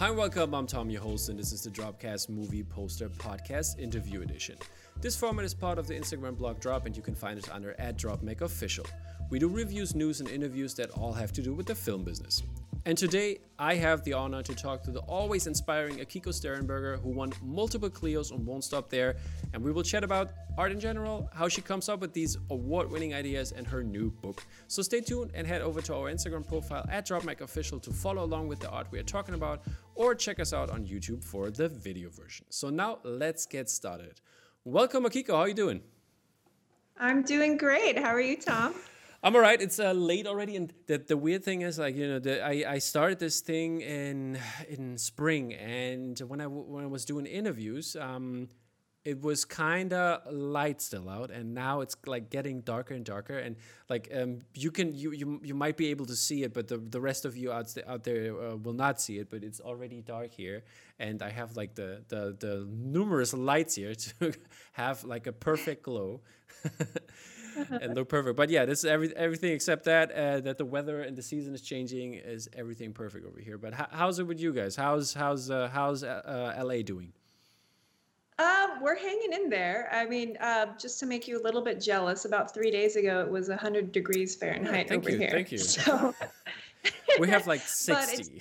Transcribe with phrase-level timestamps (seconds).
[0.00, 0.54] Hi welcome.
[0.54, 4.56] I'm Tom, your host, and this is the Dropcast Movie Poster Podcast Interview Edition.
[5.02, 7.74] This format is part of the Instagram blog Drop, and you can find it under
[7.74, 8.86] DropMakeOfficial.
[9.28, 12.42] We do reviews, news, and interviews that all have to do with the film business.
[12.86, 17.10] And today, I have the honor to talk to the always inspiring Akiko Stehrenberger, who
[17.10, 19.16] won multiple Clios and won't stop there.
[19.52, 22.90] And we will chat about art in general, how she comes up with these award
[22.90, 24.42] winning ideas, and her new book.
[24.66, 28.48] So stay tuned and head over to our Instagram profile at DropMakeOfficial to follow along
[28.48, 29.62] with the art we are talking about,
[30.00, 32.46] or check us out on YouTube for the video version.
[32.48, 34.22] So now, let's get started.
[34.64, 35.32] Welcome, Akiko.
[35.32, 35.82] How are you doing?
[36.98, 37.98] I'm doing great.
[37.98, 38.74] How are you, Tom?
[39.22, 39.60] I'm all right.
[39.60, 42.76] It's uh, late already, and the, the weird thing is, like you know, the, I,
[42.76, 44.38] I started this thing in
[44.70, 48.48] in spring, and when I when I was doing interviews, um,
[49.04, 53.38] it was kind of light still out, and now it's like getting darker and darker,
[53.38, 53.56] and
[53.88, 56.76] like um, you can you, you you might be able to see it, but the
[56.76, 59.30] the rest of you out out there uh, will not see it.
[59.30, 60.64] But it's already dark here,
[60.98, 64.32] and I have like the the the numerous lights here to
[64.72, 66.20] have like a perfect glow.
[67.70, 68.36] and look perfect.
[68.36, 71.54] But yeah, this is every, everything except that uh, that the weather and the season
[71.54, 73.56] is changing is everything perfect over here.
[73.56, 74.76] But how's it with you guys?
[74.76, 77.14] How's how's uh, how's uh, LA doing?
[78.40, 79.90] Um, we're hanging in there.
[79.92, 83.20] I mean, uh, just to make you a little bit jealous, about three days ago
[83.20, 85.30] it was 100 degrees Fahrenheit thank over you, here.
[85.30, 85.58] Thank you.
[85.70, 86.14] So
[87.18, 88.40] we have like 60.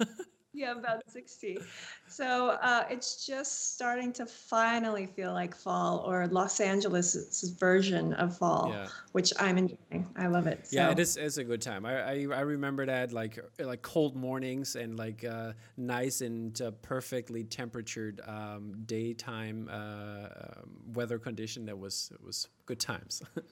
[0.54, 1.58] yeah, about 60.
[2.06, 8.38] So uh, it's just starting to finally feel like fall or Los Angeles' version of
[8.38, 8.86] fall, yeah.
[9.12, 10.06] which I'm enjoying.
[10.16, 10.68] I love it.
[10.68, 10.76] So.
[10.76, 11.16] Yeah, it is.
[11.16, 11.84] It's a good time.
[11.84, 16.70] I, I, I remember that like like cold mornings and like uh, nice and uh,
[16.82, 21.66] perfectly temperatured um, daytime uh, um, weather condition.
[21.66, 23.22] That was was good times.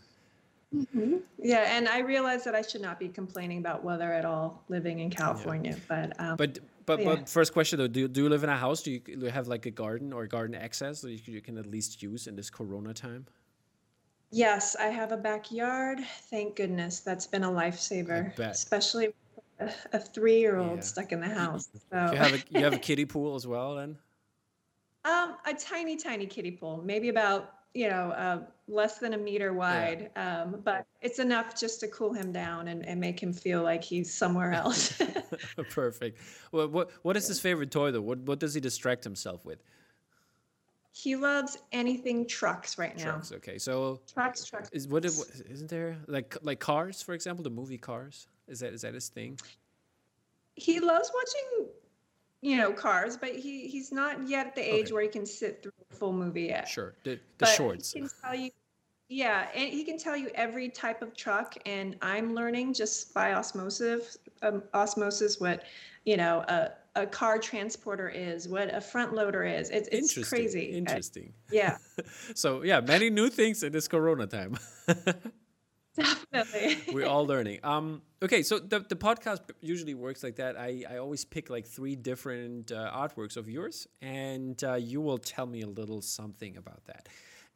[0.75, 1.17] Mm-hmm.
[1.39, 5.01] Yeah, and I realize that I should not be complaining about weather at all living
[5.01, 5.79] in California, yeah.
[5.89, 7.05] but um, but but yeah.
[7.07, 8.83] but first question though, do you, do you live in a house?
[8.83, 11.59] Do you, do you have like a garden or garden access that you, you can
[11.59, 13.27] at least use in this Corona time?
[14.31, 16.01] Yes, I have a backyard.
[16.31, 19.13] Thank goodness, that's been a lifesaver, especially
[19.61, 20.83] a, a three-year-old yeah.
[20.83, 21.69] stuck in the house.
[21.91, 22.11] So.
[22.13, 23.99] you have a you have a kiddie pool as well, then?
[25.05, 29.53] Um, a tiny, tiny kiddie pool, maybe about you know, uh, less than a meter
[29.53, 30.43] wide, yeah.
[30.43, 33.83] um, but it's enough just to cool him down and, and make him feel like
[33.83, 35.01] he's somewhere else.
[35.71, 36.21] Perfect.
[36.53, 38.03] Well, what what is his favorite toy though?
[38.03, 39.63] What what does he distract himself with?
[40.95, 43.05] He loves anything trucks right now.
[43.05, 43.33] Trucks.
[43.33, 44.69] Okay, so trucks, trucks.
[44.73, 48.29] Is what isn't there like like Cars, for example, the movie Cars?
[48.47, 49.39] Is that is that his thing?
[50.55, 51.69] He loves watching
[52.43, 54.93] you know cars but he he's not yet at the age okay.
[54.93, 56.69] where he can sit through a full movie yet.
[56.69, 57.93] Sure the, the but shorts.
[57.93, 58.51] he can tell you
[59.09, 63.33] yeah and he can tell you every type of truck and i'm learning just by
[63.35, 65.65] osmosis um, osmosis what
[66.05, 69.71] you know a, a car transporter is what a front loader is.
[69.71, 70.25] It's, it's interesting.
[70.25, 70.65] crazy.
[70.77, 71.33] Interesting.
[71.51, 71.79] yeah.
[72.35, 74.59] So yeah many new things in this corona time
[76.33, 76.95] Definitely.
[76.95, 77.61] We're all learning.
[77.63, 80.59] Um, okay, so the, the podcast usually works like that.
[80.59, 85.19] I, I always pick like three different uh, artworks of yours, and uh, you will
[85.19, 87.09] tell me a little something about that.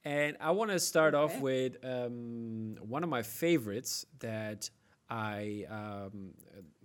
[0.05, 1.35] And I want to start okay.
[1.35, 4.69] off with um, one of my favorites that
[5.09, 6.33] I um,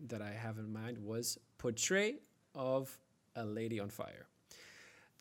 [0.08, 2.22] that I have in mind was Portrait
[2.56, 2.98] of
[3.36, 4.28] a Lady on Fire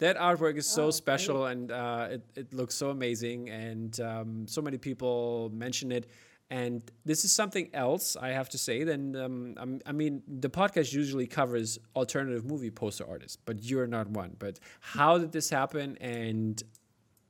[0.00, 1.52] that artwork is so oh, special great.
[1.52, 6.10] and uh, it, it looks so amazing and um, so many people mention it
[6.50, 10.92] and this is something else i have to say then um, i mean the podcast
[10.92, 15.96] usually covers alternative movie poster artists but you're not one but how did this happen
[16.00, 16.64] and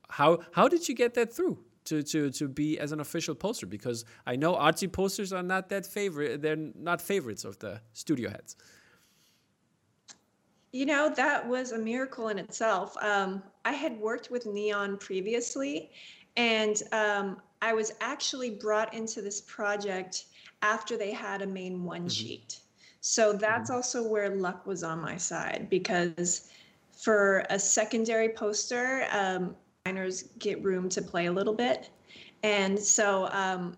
[0.09, 3.67] how how did you get that through to, to, to be as an official poster
[3.67, 8.31] because I know artsy posters are not that favorite they're not favorites of the studio
[8.31, 8.57] heads.
[10.73, 12.97] You know, that was a miracle in itself.
[13.03, 15.91] Um, I had worked with Neon previously,
[16.37, 20.27] and um, I was actually brought into this project
[20.63, 22.09] after they had a main one mm-hmm.
[22.09, 22.61] sheet.
[23.01, 23.77] So that's mm-hmm.
[23.77, 26.51] also where luck was on my side because
[26.93, 31.91] for a secondary poster, um, designers get room to play a little bit.
[32.43, 33.77] And so, um,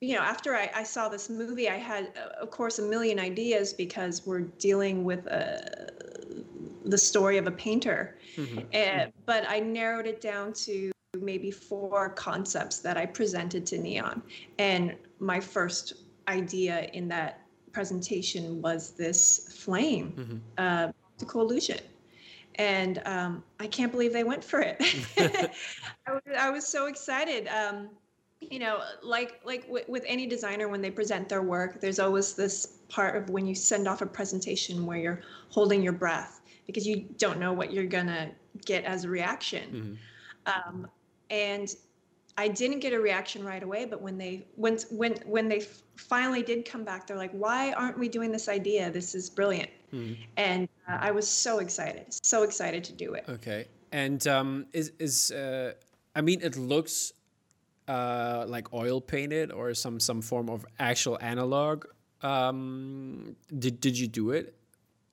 [0.00, 3.72] you know, after I, I, saw this movie, I had, of course, a million ideas
[3.72, 5.90] because we're dealing with a,
[6.90, 8.18] the story of a painter.
[8.36, 8.60] Mm-hmm.
[8.72, 14.22] And, but I narrowed it down to maybe four concepts that I presented to Neon.
[14.58, 15.94] And my first
[16.28, 17.42] idea in that
[17.72, 20.36] presentation was this flame, mm-hmm.
[20.58, 21.80] uh, optical illusion.
[22.56, 24.76] And um, I can't believe they went for it.
[26.06, 27.48] I, was, I, was, so excited.
[27.48, 27.90] Um,
[28.40, 32.34] you know like like w- with any designer when they present their work there's always
[32.34, 35.20] this part of when you send off a presentation where you're
[35.50, 36.39] holding your breath
[36.70, 38.30] because you don't know what you're gonna
[38.64, 39.98] get as a reaction
[40.46, 40.72] mm-hmm.
[40.72, 40.86] um,
[41.30, 41.76] and
[42.36, 45.60] i didn't get a reaction right away but when they when when when they
[45.96, 49.70] finally did come back they're like why aren't we doing this idea this is brilliant
[49.92, 50.14] mm-hmm.
[50.36, 54.92] and uh, i was so excited so excited to do it okay and um, is
[54.98, 55.72] is uh,
[56.14, 57.12] i mean it looks
[57.90, 61.86] uh, like oil painted or some some form of actual analog.
[62.22, 64.54] Um, did did you do it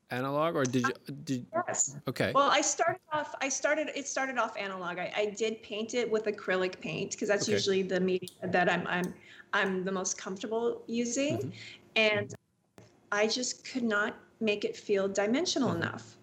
[0.10, 4.38] analog or did you did yes okay well i started off i started it started
[4.38, 7.54] off analog i, I did paint it with acrylic paint because that's okay.
[7.54, 9.14] usually the medium that i'm i'm
[9.54, 11.50] i'm the most comfortable using mm-hmm.
[11.96, 12.34] and
[13.12, 15.84] i just could not make it feel dimensional mm-hmm.
[15.84, 16.18] enough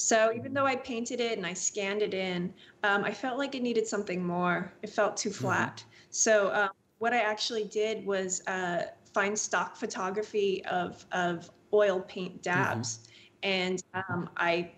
[0.00, 2.54] so even though I painted it and I scanned it in,
[2.84, 4.72] um, I felt like it needed something more.
[4.82, 5.44] It felt too mm-hmm.
[5.44, 5.76] flat.
[5.76, 6.06] Mm-hmm.
[6.08, 6.70] So um,
[7.00, 13.09] what I actually did was uh, find stock photography of of oil paint dabs, mm-hmm.
[13.42, 14.70] And um, I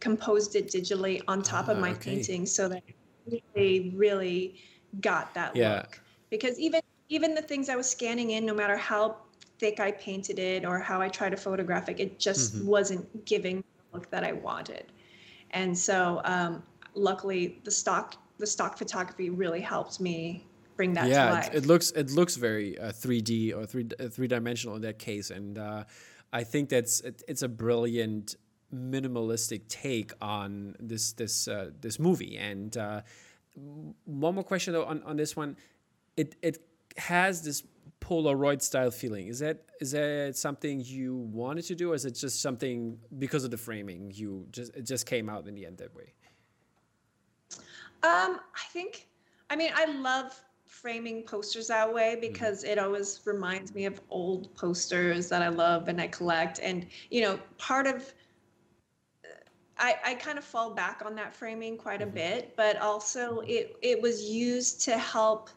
[0.00, 2.16] composed it digitally on top of my okay.
[2.16, 2.82] painting so that
[3.26, 4.60] it really really
[5.00, 5.76] got that yeah.
[5.76, 6.00] look.
[6.30, 9.16] Because even even the things I was scanning in, no matter how
[9.58, 12.66] thick I painted it or how I tried to photograph it, it just mm-hmm.
[12.66, 14.92] wasn't giving the look that I wanted.
[15.52, 16.62] And so um,
[16.94, 20.46] luckily the stock the stock photography really helped me
[20.76, 21.48] bring that yeah, to life.
[21.48, 24.98] It, it looks it looks very uh, 3D or three uh, three dimensional in that
[24.98, 25.84] case, and uh,
[26.32, 28.36] I think that's it, it's a brilliant
[28.74, 32.36] minimalistic take on this this uh, this movie.
[32.36, 33.00] And uh,
[34.04, 35.56] one more question though on, on this one,
[36.16, 36.58] it it
[36.96, 37.62] has this
[38.00, 39.28] Polaroid style feeling.
[39.28, 43.44] Is that is that something you wanted to do, or is it just something because
[43.44, 46.12] of the framing you just it just came out in the end that way?
[48.02, 49.08] Um, I think,
[49.50, 50.40] I mean, I love
[50.86, 52.20] framing posters that way mm-hmm.
[52.20, 52.70] because mm-hmm.
[52.70, 56.60] it always reminds me of old posters that I love and I collect.
[56.62, 58.14] And you know, part of
[59.78, 62.14] I, I kind of fall back on that framing quite a mm-hmm.
[62.14, 65.50] bit, but also it it was used to help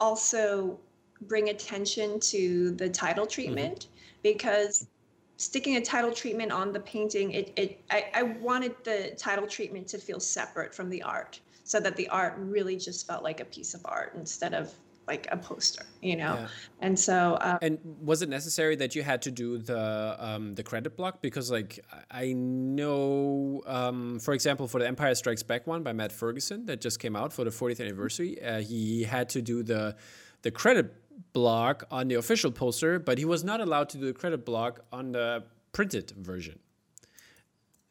[0.00, 0.80] also
[1.28, 3.34] bring attention to the title mm-hmm.
[3.34, 4.22] treatment mm-hmm.
[4.24, 4.88] because
[5.36, 9.86] sticking a title treatment on the painting it, it I, I wanted the title treatment
[9.88, 13.44] to feel separate from the art so that the art really just felt like a
[13.44, 14.72] piece of art instead of
[15.06, 16.48] like a poster you know yeah.
[16.80, 20.64] and so um, and was it necessary that you had to do the um, the
[20.64, 21.78] credit block because like
[22.10, 26.80] i know um, for example for the empire strikes back one by matt ferguson that
[26.80, 29.94] just came out for the 40th anniversary uh, he had to do the
[30.42, 30.92] the credit
[31.32, 34.80] block on the official poster, but he was not allowed to do the credit block
[34.92, 36.58] on the printed version.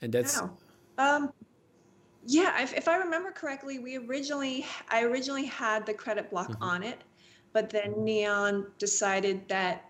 [0.02, 0.42] And that's.
[0.42, 0.58] Wow.
[0.98, 1.32] Um,
[2.26, 6.64] yeah, if, if I remember correctly, we originally I originally had the credit block mm-hmm.
[6.64, 7.02] on it,
[7.54, 9.90] but then Neon decided that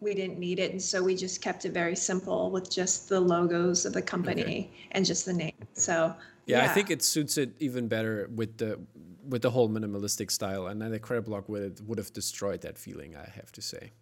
[0.00, 3.20] we didn't need it, and so we just kept it very simple with just the
[3.20, 4.70] logos of the company okay.
[4.92, 5.54] and just the name.
[5.74, 6.14] So
[6.46, 8.80] yeah, yeah, I think it suits it even better with the
[9.28, 12.78] with the whole minimalistic style, and then the credit block would would have destroyed that
[12.78, 13.14] feeling.
[13.16, 13.92] I have to say.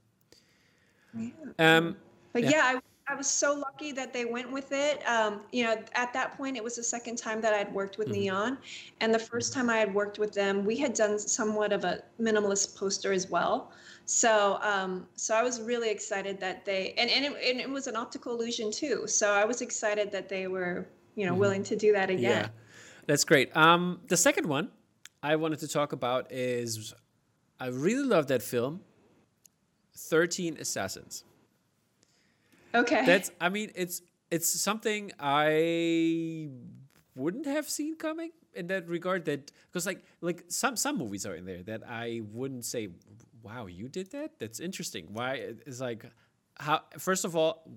[1.15, 1.29] Yeah.
[1.59, 1.97] Um,
[2.33, 5.07] but yeah, yeah I, I, was so lucky that they went with it.
[5.09, 8.09] Um, you know, at that point, it was the second time that I'd worked with
[8.09, 8.21] mm-hmm.
[8.21, 8.59] Neon,
[9.01, 12.03] and the first time I had worked with them, we had done somewhat of a
[12.21, 13.73] minimalist poster as well.
[14.05, 17.87] So, um, so I was really excited that they, and and it, and it was
[17.87, 19.07] an optical illusion too.
[19.07, 21.41] So I was excited that they were, you know, mm-hmm.
[21.41, 22.45] willing to do that again.
[22.45, 22.49] Yeah,
[23.07, 23.57] that's great.
[23.57, 24.71] Um, the second one
[25.23, 26.95] I wanted to talk about is
[27.61, 28.81] I really love that film,
[29.97, 31.25] 13 Assassins.
[32.75, 33.05] Okay.
[33.07, 36.49] That's I mean it's it's something I
[37.15, 41.35] wouldn't have seen coming in that regard that because like like some some movies are
[41.35, 42.89] in there that I wouldn't say
[43.43, 44.39] wow you did that?
[44.39, 45.09] That's interesting.
[45.13, 45.35] Why
[45.67, 46.05] it's like
[46.59, 47.69] how first of all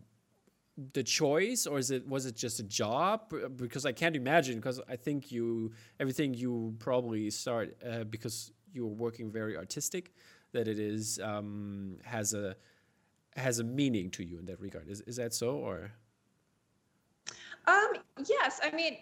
[0.93, 3.33] the choice or is it was it just a job?
[3.55, 8.85] Because i can't imagine because i think you everything you probably start uh, because you're
[8.85, 10.11] working very artistic
[10.51, 12.55] that it is um, has a
[13.35, 15.91] has a meaning to you in that regard is, is that so or
[17.67, 17.93] um
[18.27, 18.97] yes i mean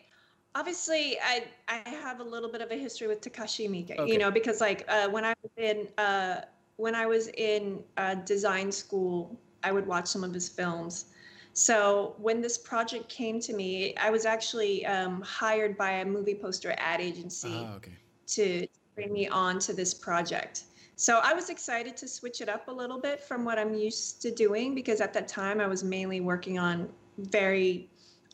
[0.55, 4.11] obviously i i have a little bit of a history with takashi miike okay.
[4.11, 6.41] you know because like uh, when i was in uh,
[6.77, 11.05] when i was in uh, design school i would watch some of his films
[11.53, 16.33] so when this project came to me, I was actually um, hired by a movie
[16.33, 17.93] poster ad agency ah, okay.
[18.27, 20.63] to bring me on to this project.
[20.95, 24.21] So I was excited to switch it up a little bit from what I'm used
[24.21, 27.89] to doing because at that time I was mainly working on very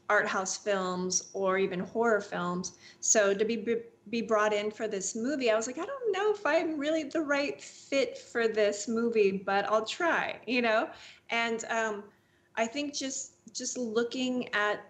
[0.10, 2.74] art house films or even horror films.
[3.00, 3.66] So to be
[4.10, 7.04] be brought in for this movie, I was like, I don't know if I'm really
[7.04, 10.90] the right fit for this movie, but I'll try, you know?
[11.30, 12.04] And um,
[12.56, 14.82] I think just just looking at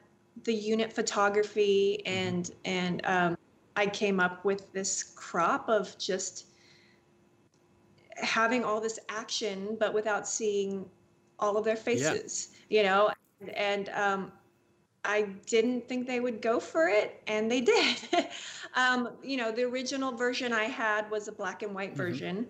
[0.43, 3.37] the unit photography and and um,
[3.75, 6.48] I came up with this crop of just
[8.21, 10.85] having all this action, but without seeing
[11.39, 13.11] all of their faces, you know?
[13.41, 14.31] And, and um,
[15.03, 17.97] I didn't think they would go for it, and they did.
[18.75, 21.97] um, you know, the original version I had was a black and white Mhm.
[21.97, 22.47] version,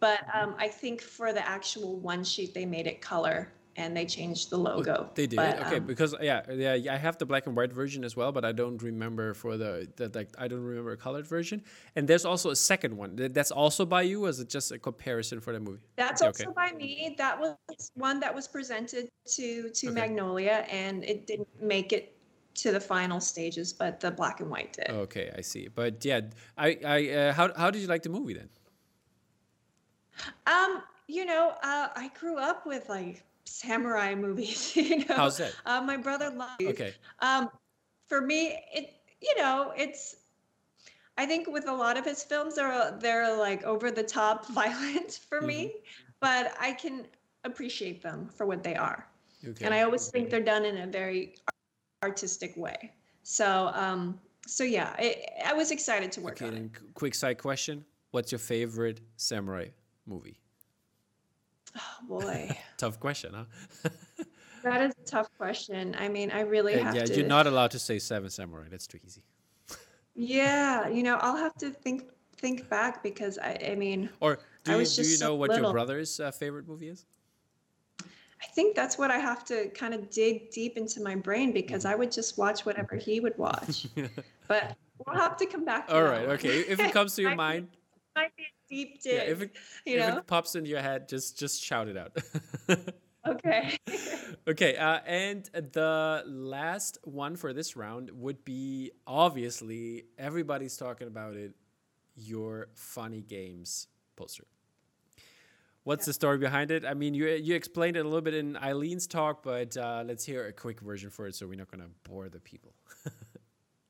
[0.00, 4.06] but um, I think for the actual one sheet, they made it color and they
[4.06, 5.10] changed the Oh, logo.
[5.14, 8.04] They did But, okay um, because yeah yeah I have the black and white version
[8.04, 11.26] as well, but I don't remember for the, the like I don't remember a colored
[11.26, 11.62] version.
[11.94, 14.24] And there's also a second one that's also by you.
[14.24, 15.80] Or is it just a comparison for the movie?
[15.96, 16.44] That's Okay.
[16.44, 17.14] also by me.
[17.18, 17.56] That was
[17.94, 20.00] one that was presented to to Okay.
[20.00, 22.16] Magnolia, and it didn't make it
[22.54, 24.88] to the final stages, but the black and white did.
[24.90, 25.68] Okay, I see.
[25.68, 26.20] But yeah,
[26.56, 28.48] I I uh, how how did you like the movie then?
[30.46, 34.72] Um, you know, uh, I grew up with like samurai movies.
[34.76, 35.54] You know, How's that?
[35.66, 36.58] Uh, my brother loved.
[36.58, 36.68] these.
[36.70, 36.94] Okay.
[37.20, 37.50] Um,
[38.08, 40.16] for me, it you know, it's.
[41.18, 45.20] I think with a lot of his films, they're they're like over the top violent
[45.28, 45.78] for me, Mm-hmm.
[46.20, 47.06] but I can
[47.44, 49.06] appreciate them for what they are.
[49.46, 49.64] Okay.
[49.64, 51.34] and I always think they're done in a very
[52.04, 52.92] artistic way.
[53.24, 56.46] So, um, so yeah, I, I was excited to work okay.
[56.46, 56.94] on it.
[56.94, 59.68] quick side question: What's your favorite samurai
[60.06, 60.38] movie?
[61.76, 63.90] Oh boy, Tough question, huh?
[64.62, 65.94] that is a tough question.
[65.98, 67.14] I mean, I really have yeah, to.
[67.16, 68.66] you're not allowed to say Seven Samurai.
[68.70, 69.22] That's too easy.
[70.14, 72.04] Yeah, you know, I'll have to think
[72.36, 75.34] think back because I, I mean, Or do I you do you just so know
[75.36, 77.06] what your brother's uh, favorite movie is?
[78.42, 81.84] I think that's what I have to kind of dig deep into my brain because
[81.84, 81.92] Mm-hmm.
[81.92, 83.86] I would just watch whatever he would watch.
[84.48, 84.76] but
[85.06, 85.86] we'll have to come back.
[85.86, 86.26] To All right.
[86.26, 86.36] one.
[86.36, 86.58] Okay.
[86.60, 87.68] If it comes to your mind,
[88.14, 89.14] might be a deep dig.
[89.14, 89.20] yeah.
[89.20, 90.18] If it you if know.
[90.18, 92.16] it pops into your head, just just shout it out.
[93.26, 93.76] Okay.
[94.48, 94.76] okay.
[94.76, 101.54] Uh, and the last one for this round would be obviously everybody's talking about it.
[102.14, 104.44] Your funny games poster.
[105.84, 106.84] What's the story behind it?
[106.84, 110.24] I mean, you you explained it a little bit in Eileen's talk, but uh, let's
[110.24, 112.72] hear a quick version for it, so we're not gonna bore the people.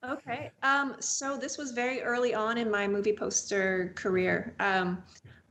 [0.09, 0.51] Okay.
[0.63, 4.55] Um, so this was very early on in my movie poster career.
[4.59, 5.03] Um,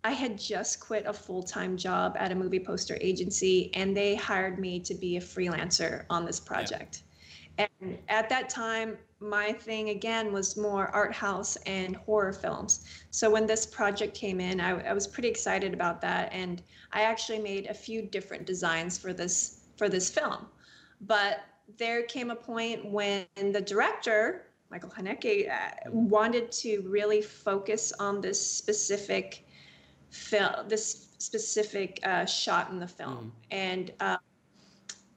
[0.04, 4.16] I had just quit a full time job at a movie poster agency, and they
[4.16, 7.04] hired me to be a freelancer on this project.
[7.58, 12.86] And at that time, my thing again was more art house and horror films.
[13.12, 17.04] So when this project came in, I, I was pretty excited about that, and I
[17.04, 20.48] actually made a few different designs for this for this film.
[21.02, 21.42] But
[21.78, 28.22] there came a point when the director, Michael Haneke, uh, wanted to really focus on
[28.22, 29.46] this specific
[30.10, 34.18] film, this specific uh, shot in the film, and uh,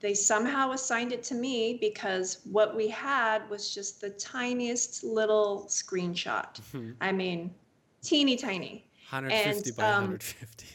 [0.00, 5.66] they somehow assigned it to me because what we had was just the tiniest little
[5.68, 6.61] screenshot.
[7.00, 7.54] I mean,
[8.02, 8.87] teeny tiny.
[9.11, 10.66] 150 And, by um, 150.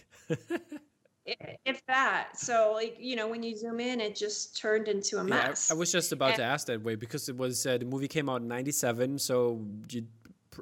[1.65, 5.27] If that, so like you know, when you zoom in, it just turned into a
[5.27, 5.71] Yeah, I- mess.
[5.71, 8.29] I, was just about to ask that way because it was uh, the movie came
[8.29, 10.05] out in '97, so you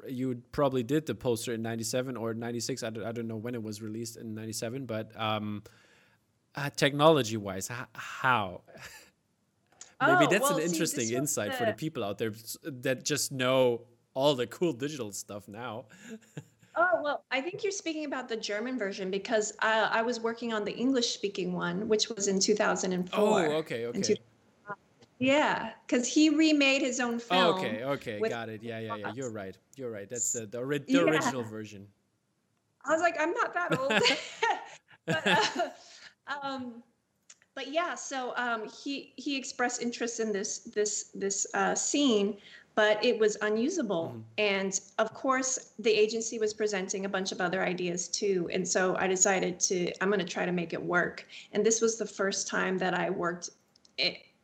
[0.06, 2.82] you probably did the poster in '97 or '96.
[2.82, 5.62] I don't, I don't know when it was released in '97, but um,
[6.54, 8.62] uh, technology-wise, h- how?
[10.00, 12.32] Maybe Oh, that's well, an interesting was insight for the the- people out there
[12.62, 13.82] that just know
[14.14, 15.86] all the cool digital stuff now.
[16.78, 20.52] Oh, well, I think you're speaking about the German version because uh, I was working
[20.52, 23.20] on the English speaking one, which was in 2004.
[23.20, 24.16] Oh, okay, okay.
[25.18, 27.42] yeah, because he remade his own film.
[27.42, 28.62] Oh, okay, okay, got it.
[28.62, 29.12] Yeah, yeah, yeah.
[29.12, 29.58] You're right.
[29.74, 30.08] You're right.
[30.08, 31.02] That's the the, ori- the Yeah.
[31.02, 31.88] original version.
[32.84, 33.92] I was like, I'm not that old.
[35.06, 35.68] but, uh,
[36.42, 36.82] um,
[37.56, 42.38] but yeah, so um, he he expressed interest in this this this uh, scene,
[42.78, 44.14] but it was unusable.
[44.14, 44.22] Mhm.
[44.38, 48.48] And of course, the agency was presenting a bunch of other ideas too.
[48.52, 51.26] And so I decided to I'm going to try to make it work.
[51.52, 53.50] And this was the first time that I worked.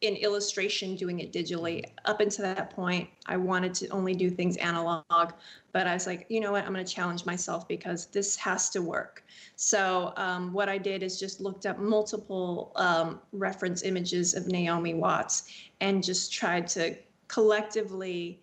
[0.00, 4.56] in illustration doing it digitally up until that point i wanted to only do things
[4.58, 5.28] analog
[5.72, 8.68] but i was like you know what i'm going to challenge myself because this has
[8.68, 9.24] to work
[9.56, 14.92] so um, what i did is just looked up multiple um, reference images of naomi
[14.92, 15.36] watts
[15.80, 16.94] and just tried to
[17.28, 18.40] collectively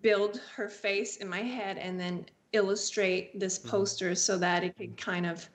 [0.00, 3.68] build her face in my head and then illustrate this Mhm.
[3.68, 5.48] poster so that it could kind of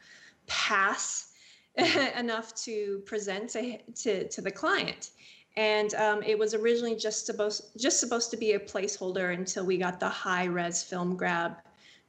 [0.47, 1.31] pass
[2.17, 5.11] enough to present to, to, to the client
[5.59, 9.77] and um, it was originally just supposed just supposed to be a placeholder until we
[9.77, 11.57] got the high res film grab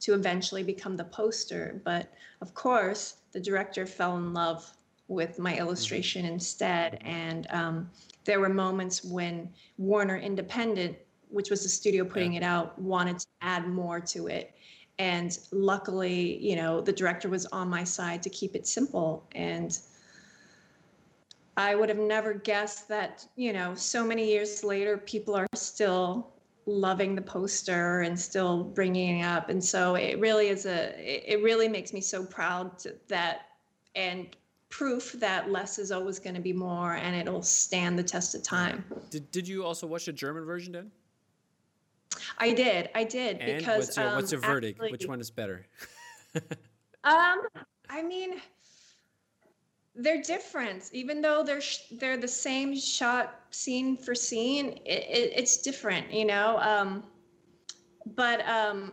[0.00, 1.80] to eventually become the poster.
[1.84, 4.70] But of course, the director fell in love
[5.08, 6.34] with my illustration mm-hmm.
[6.34, 7.90] instead, and um,
[8.24, 10.96] there were moments when Warner Independent,
[11.28, 12.40] which was the studio putting yeah.
[12.40, 14.54] it out, wanted to add more to it.
[14.98, 19.78] And luckily, you know, the director was on my side to keep it simple and
[21.60, 26.32] I would have never guessed that, you know, so many years later, people are still
[26.64, 29.50] loving the poster and still bringing it up.
[29.50, 33.48] And so it really is a, it really makes me so proud to, that,
[33.94, 34.34] and
[34.70, 38.42] proof that less is always going to be more and it'll stand the test of
[38.42, 38.84] time.
[39.10, 40.90] Did, did you also watch the German version then?
[42.38, 42.88] I did.
[42.94, 44.78] I did and because what's your, um, what's your verdict?
[44.78, 45.66] Actually, Which one is better?
[47.04, 47.40] um,
[47.88, 48.40] I mean,
[49.96, 55.32] they're different even though they're sh- they're the same shot scene for scene it, it,
[55.34, 57.02] it's different you know um,
[58.14, 58.92] but um,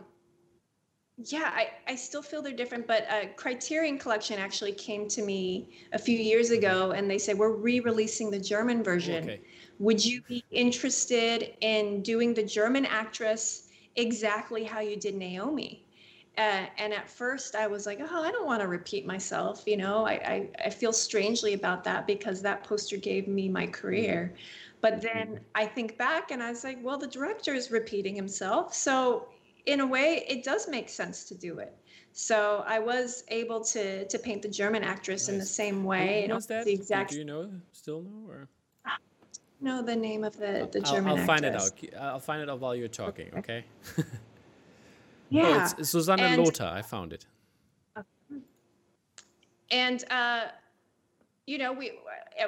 [1.24, 5.68] yeah I, I still feel they're different but uh, criterion collection actually came to me
[5.92, 9.40] a few years ago and they said we're re-releasing the german version okay.
[9.78, 15.84] would you be interested in doing the german actress exactly how you did naomi
[16.36, 19.64] uh, and at first I was like, oh, I don't want to repeat myself.
[19.66, 23.66] You know, I, I, I, feel strangely about that because that poster gave me my
[23.66, 24.36] career.
[24.80, 28.72] But then I think back and I was like, well, the director is repeating himself.
[28.72, 29.26] So
[29.68, 31.76] in a way, it does make sense to do it.
[32.12, 35.32] So I was able to to paint the German actress nice.
[35.32, 36.26] in the same way.
[36.26, 36.64] Who was that?
[36.64, 37.10] The exact...
[37.10, 37.50] Do you know?
[37.72, 38.48] Still know or?
[39.60, 41.72] know the name of the the German I'll, I'll find it out.
[42.00, 43.28] I'll find it out while you're talking.
[43.36, 43.64] Okay.
[43.98, 44.08] okay?
[45.30, 45.66] Yeah.
[45.76, 46.64] Oh, it's Susanne and, Lothar.
[46.64, 47.26] I found it.
[49.70, 50.44] And uh,
[51.48, 51.92] you know, we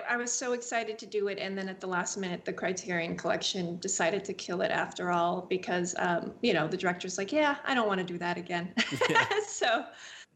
[0.09, 3.16] I was so excited to do it, and then at the last minute, the Criterion
[3.16, 7.57] Collection decided to kill it after all because um, you know the director's like, yeah,
[7.64, 8.74] I don't want to do that again.
[9.09, 9.24] Yeah.
[9.48, 9.87] so,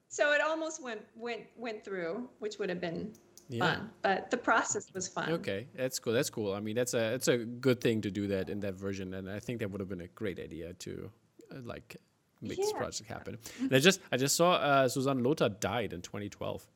[0.08, 3.12] so it almost went went went through, which would have been
[3.50, 3.74] yeah.
[3.74, 3.90] fun.
[4.00, 5.30] But the process was fun.
[5.32, 6.14] Okay, that's cool.
[6.14, 6.54] That's cool.
[6.54, 9.30] I mean, that's a it's a good thing to do that in that version, and
[9.30, 11.10] I think that would have been a great idea to
[11.52, 11.98] uh, like
[12.40, 12.64] make yeah.
[12.64, 13.36] this project happen.
[13.60, 16.66] And I just I just saw uh, Susanne Lothar died in 2012.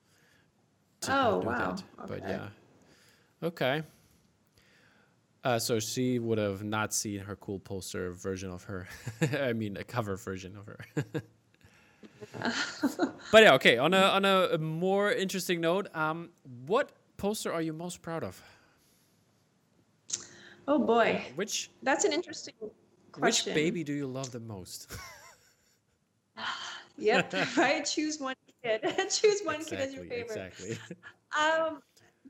[1.08, 1.76] Oh wow!
[2.00, 2.06] Okay.
[2.08, 2.48] But yeah,
[3.42, 3.82] okay.
[5.44, 8.88] Uh, so she would have not seen her cool poster version of her.
[9.40, 10.78] I mean, a cover version of her.
[13.32, 13.78] but yeah, okay.
[13.78, 16.30] On a on a more interesting note, um,
[16.66, 18.42] what poster are you most proud of?
[20.66, 22.54] Oh boy, which that's an interesting
[23.12, 23.52] question.
[23.52, 24.92] Which baby do you love the most?
[26.98, 27.84] yep, right.
[27.84, 28.82] Choose one kid.
[29.10, 30.50] Choose one exactly, kid as your favorite.
[30.50, 30.78] Exactly.
[31.38, 31.82] Um,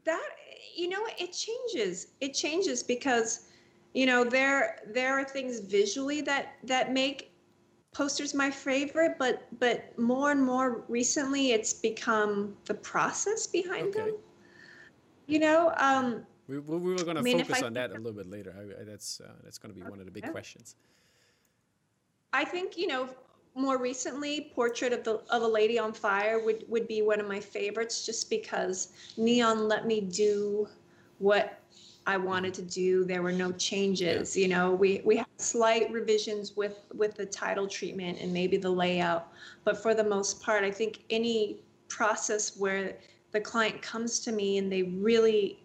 [0.04, 0.28] that
[0.76, 2.08] you know, it changes.
[2.20, 3.48] It changes because
[3.94, 7.32] you know there there are things visually that that make
[7.92, 14.10] posters my favorite, but but more and more recently, it's become the process behind okay.
[14.10, 14.14] them.
[15.26, 15.72] You know.
[15.76, 18.54] Um, we, we were going to I mean, focus on that a little bit later.
[18.56, 20.76] I, I, that's uh, that's going to be one of the big questions.
[22.32, 23.08] I think you know
[23.58, 27.28] more recently, Portrait of the of a Lady on Fire would would be one of
[27.28, 30.68] my favorites, just because Neon let me do
[31.18, 31.60] what
[32.06, 33.04] I wanted to do.
[33.04, 34.36] There were no changes.
[34.36, 38.70] You know, we we had slight revisions with with the title treatment and maybe the
[38.70, 39.28] layout,
[39.64, 42.96] but for the most part, I think any process where
[43.32, 45.60] the client comes to me and they really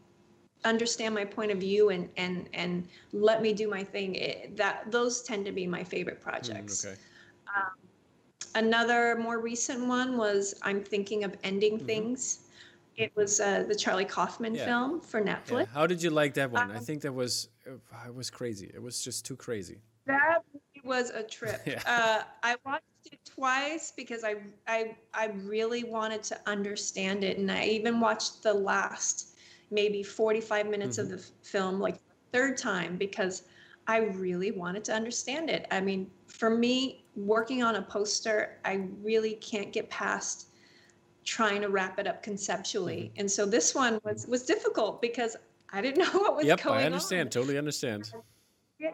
[0.66, 4.90] understand my point of view and and and let me do my thing it, that
[4.92, 7.00] those tend to be my favorite projects mm, okay.
[7.56, 7.83] Um,
[8.56, 11.86] another more recent one was I'm thinking of ending mm-hmm.
[11.86, 12.40] things.
[12.96, 14.66] It was uh, the Charlie Kaufman yeah.
[14.66, 15.62] film for Netflix.
[15.62, 15.66] Yeah.
[15.74, 16.70] How did you like that one?
[16.70, 17.74] Um, I think that was uh,
[18.08, 18.72] it was crazy.
[18.74, 19.82] It was just too crazy.
[20.06, 20.44] That
[20.84, 21.62] was a trip.
[21.66, 21.82] yeah.
[21.86, 24.36] uh, I watched it twice because I
[24.68, 29.30] I I really wanted to understand it, and I even watched the last
[29.72, 31.14] maybe 45 minutes mm-hmm.
[31.14, 31.98] of the film like
[32.32, 33.44] third time because
[33.88, 35.66] I really wanted to understand it.
[35.72, 40.48] I mean, for me, working on a poster, I really can't get past
[41.24, 43.12] trying to wrap it up conceptually.
[43.12, 43.22] Mm-hmm.
[43.22, 45.36] And so this one was was difficult because
[45.72, 46.80] I didn't know what was yep, going on.
[46.80, 47.28] Yep, I understand.
[47.28, 47.30] On.
[47.32, 48.12] Totally understand.
[48.80, 48.94] Yeah.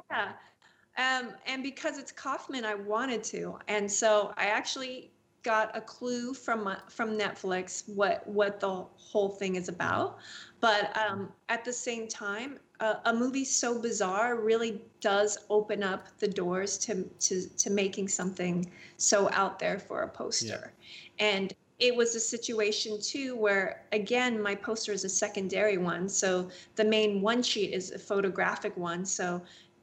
[0.98, 3.58] Um, and because it's Kaufman, I wanted to.
[3.68, 5.12] And so I actually
[5.44, 10.18] got a clue from my, from Netflix what what the whole thing is about.
[10.60, 16.28] But um, at the same time, a movie so bizarre really does open up the
[16.28, 20.74] doors to to to making something so out there for a poster.
[21.18, 21.28] Yeah.
[21.28, 26.50] And it was a situation too where again my poster is a secondary one so
[26.76, 29.42] the main one sheet is a photographic one so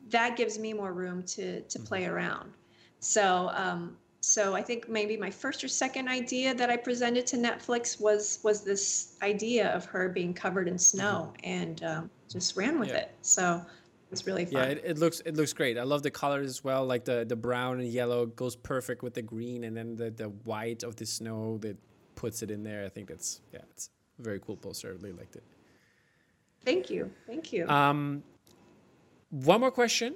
[0.09, 2.15] that gives me more room to to play mm-hmm.
[2.15, 2.53] around
[3.01, 7.37] so um, so i think maybe my first or second idea that i presented to
[7.37, 11.51] netflix was was this idea of her being covered in snow mm-hmm.
[11.51, 12.97] and um, just ran with yeah.
[12.97, 13.65] it so
[14.13, 14.55] it's really fun.
[14.55, 15.77] Yeah, it, it, looks it looks great.
[15.77, 16.85] I love the colors as well.
[16.85, 20.29] Like the the brown and yellow goes perfect with the green, and then the the
[20.29, 21.77] white of the snow that
[22.15, 22.85] puts it in there.
[22.85, 24.89] I think that's yeah, it's a very cool poster.
[24.89, 25.43] I really liked it.
[26.65, 27.69] Thank you, thank you.
[27.69, 28.23] Um,
[29.31, 30.15] one more question.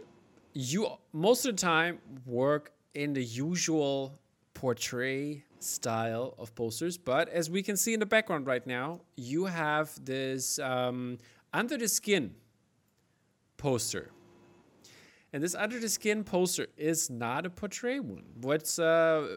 [0.53, 4.19] You most of the time work in the usual
[4.55, 9.47] portrait style of posters, but as we can see in the background right now, you
[9.47, 11.19] have this um,
[11.53, 12.35] under the skin
[13.57, 14.11] poster.
[15.33, 18.25] And this under the skin poster is not a portrait one.
[18.41, 19.37] What's uh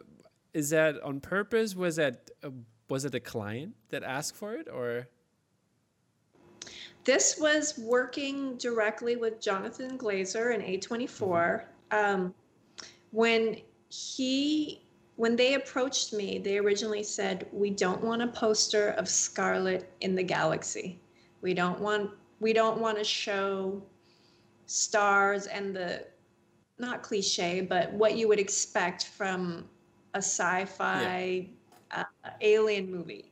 [0.54, 1.76] is that on purpose?
[1.76, 2.50] Was that uh,
[2.90, 5.08] was it a client that asked for it or
[7.04, 11.66] this was working directly with Jonathan Glazer and A24.
[11.92, 12.34] Um,
[13.12, 13.58] when
[13.90, 14.80] he
[15.16, 20.16] when they approached me, they originally said, "We don't want a poster of Scarlett in
[20.16, 21.00] the galaxy.
[21.44, 23.84] We don't want we don't want to show
[24.66, 26.06] stars and the
[26.80, 29.66] not cliche, but what you would expect from
[30.16, 31.48] a sci-fi
[31.92, 32.04] yeah.
[32.24, 33.32] uh, alien movie.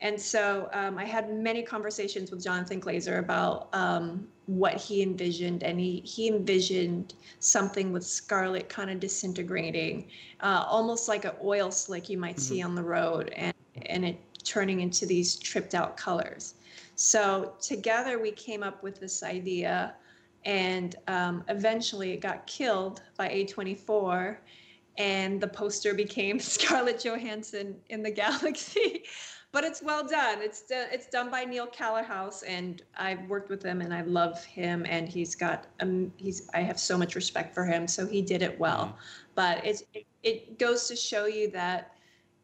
[0.00, 5.62] And so um, I had many conversations with Jonathan Glazer about um, what he envisioned,
[5.62, 10.08] and he he envisioned something with Scarlett kind of disintegrating,
[10.40, 12.54] uh, almost like an oil slick you might mm-hmm.
[12.54, 13.54] see on the road, and
[13.86, 16.54] and it turning into these tripped out colors.
[17.02, 19.96] So together we came up with this idea
[20.44, 24.36] and um, eventually it got killed by A24
[24.98, 29.02] and the poster became Scarlett Johansson in the galaxy.
[29.50, 30.42] but it's well done.
[30.42, 34.44] It's done, it's done by Neil Kellerhouse, and I've worked with him, and I love
[34.44, 38.22] him, and he's got um he's I have so much respect for him, so he
[38.22, 38.86] did it well.
[38.86, 38.96] Mm-hmm.
[39.34, 41.91] But it, it goes to show you that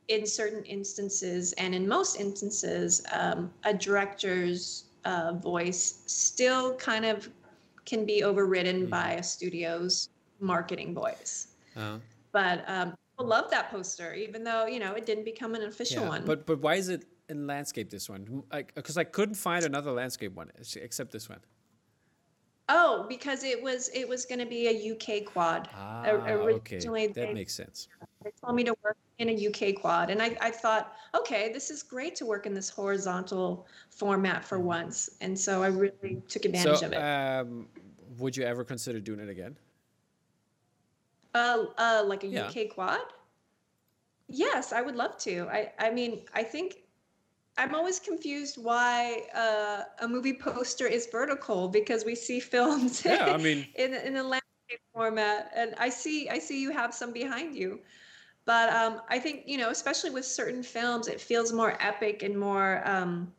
[0.08, 7.28] in certain instances, and in most instances, um, a director's uh, voice still kind of
[7.84, 8.90] can be overridden mm-hmm.
[8.90, 10.08] by a studio's
[10.40, 11.48] marketing voice.
[11.76, 11.98] Uh-huh.
[12.32, 16.02] But um, I love that poster, even though you know it didn't become an official
[16.02, 16.24] yeah, one.
[16.24, 18.42] But but why is it in landscape this one?
[18.74, 21.40] Because I, I couldn't find another landscape one except this one.
[22.70, 25.68] Oh, because it was it was going to be a UK quad.
[25.74, 27.06] Ah, originally, okay.
[27.06, 27.88] That they, makes sense.
[28.22, 31.70] They told me to work in a UK quad, and I, I thought, okay, this
[31.70, 34.66] is great to work in this horizontal format for mm-hmm.
[34.66, 36.96] once, and so I really took advantage so, of it.
[36.96, 37.68] Um,
[38.18, 39.56] would you ever consider doing it again?
[41.34, 42.48] Uh, uh, like a yeah.
[42.48, 43.00] UK quad?
[44.28, 45.48] Yes, I would love to.
[45.50, 46.82] I, I mean, I think
[47.58, 53.24] I'm always confused why uh, a movie poster is vertical because we see films yeah,
[53.26, 57.12] I mean, in in a landscape format, and I see I see you have some
[57.12, 57.80] behind you,
[58.44, 62.38] but um, I think you know, especially with certain films, it feels more epic and
[62.38, 63.32] more um,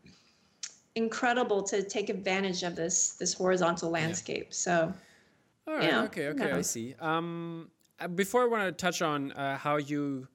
[0.96, 4.48] incredible to take advantage of this this horizontal landscape.
[4.50, 4.64] Yeah.
[4.66, 4.94] So,
[5.68, 6.94] all right, okay, okay, I see.
[7.00, 10.28] Um, uh, before I want to touch on uh, how you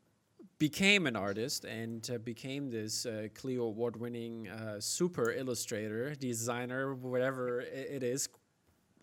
[0.58, 6.94] became an artist and uh, became this uh, Clio award winning uh, super illustrator, designer,
[6.94, 8.28] whatever it is.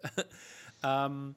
[0.84, 1.36] um,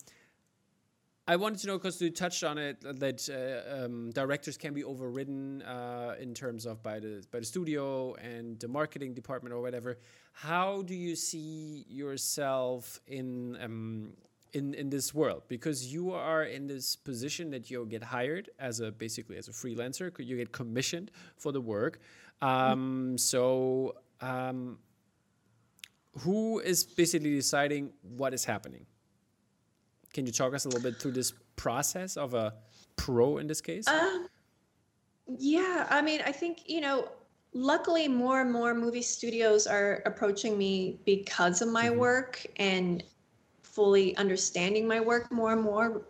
[1.27, 4.85] I wanted to know because you touched on it that uh, um, directors can be
[4.85, 9.63] overridden uh, in terms of by the by the studio and the marketing department or
[9.63, 9.99] whatever.
[10.33, 14.13] How do you see yourself in um,
[14.55, 15.43] in in this world?
[15.49, 19.53] Because you are in this position that you get hired as a basically as a
[19.53, 20.11] freelancer.
[20.19, 22.01] You get commissioned for the work.
[22.41, 24.79] Um, so um,
[26.21, 28.87] who is basically deciding what is happening?
[30.13, 32.55] Can you talk us a little bit through this process of a
[32.97, 33.87] pro in this case?
[33.89, 34.29] Um,
[35.39, 37.09] yeah, I mean, I think you know.
[37.57, 42.01] Luckily, more and more movie studios are approaching me because of my mm-hmm.
[42.01, 43.05] work and
[43.75, 46.03] fully understanding my work more and more.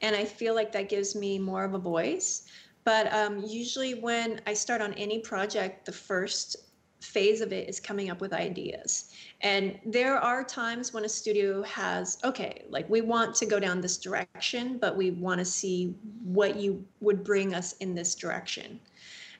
[0.00, 2.46] And I feel like that gives me more of a voice.
[2.84, 6.56] But um, usually, when I start on any project, the first
[7.00, 9.12] phase of it is coming up with ideas.
[9.40, 13.80] And there are times when a studio has, okay, like we want to go down
[13.80, 18.80] this direction, but we want to see what you would bring us in this direction.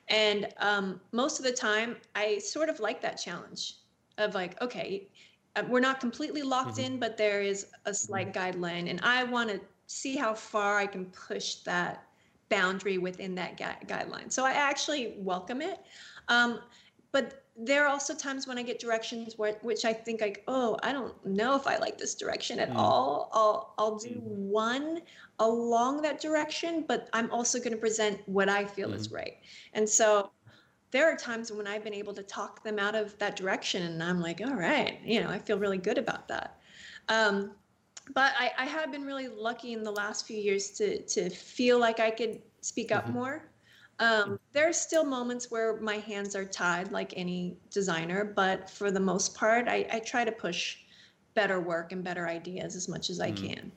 [0.08, 3.76] And um, most of the time, I sort of like that challenge
[4.18, 5.08] of like, okay,
[5.68, 6.94] we're not completely locked mm-hmm.
[6.94, 8.62] in, but there is a slight mm-hmm.
[8.62, 8.90] guideline.
[8.90, 12.04] And I want to see how far I can push that
[12.48, 14.30] boundary within that gu- guideline.
[14.30, 15.80] So I actually welcome it.
[16.28, 16.60] Um,
[17.12, 20.78] but there are also times when I get directions where, which I think like, oh,
[20.82, 22.76] I don't know if I like this direction at mm.
[22.76, 23.28] all.
[23.32, 24.22] I'll I'll do mm.
[24.22, 25.02] one
[25.40, 28.94] along that direction, but I'm also going to present what I feel mm.
[28.94, 29.38] is right.
[29.74, 30.30] And so
[30.90, 34.02] there are times when I've been able to talk them out of that direction, and
[34.02, 36.58] I'm like, all right, you know, I feel really good about that.
[37.08, 37.52] Um,
[38.14, 41.78] but I, I, have been really lucky in the last few years to to feel
[41.78, 43.14] like I could speak up mm-hmm.
[43.14, 43.50] more.
[44.00, 48.90] Um, there are still moments where my hands are tied, like any designer, but for
[48.90, 50.78] the most part, I, I try to push
[51.34, 53.48] better work and better ideas as much as I mm.
[53.48, 53.72] can.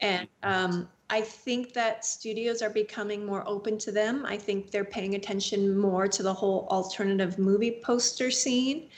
[0.00, 4.24] And um, I think that studios are becoming more open to them.
[4.24, 8.88] I think they're paying attention more to the whole alternative movie poster scene.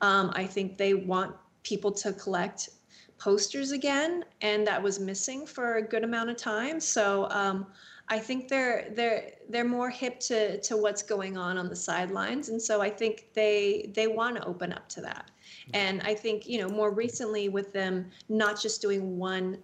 [0.00, 2.70] Um, I think they want people to collect
[3.18, 6.80] posters again, and that was missing for a good amount of time.
[6.80, 7.66] So um,
[8.08, 12.48] I think they're they're they're more hip to to what's going on on the sidelines,
[12.48, 15.30] and so I think they they want to open up to that.
[15.72, 19.58] And I think you know more recently with them not just doing one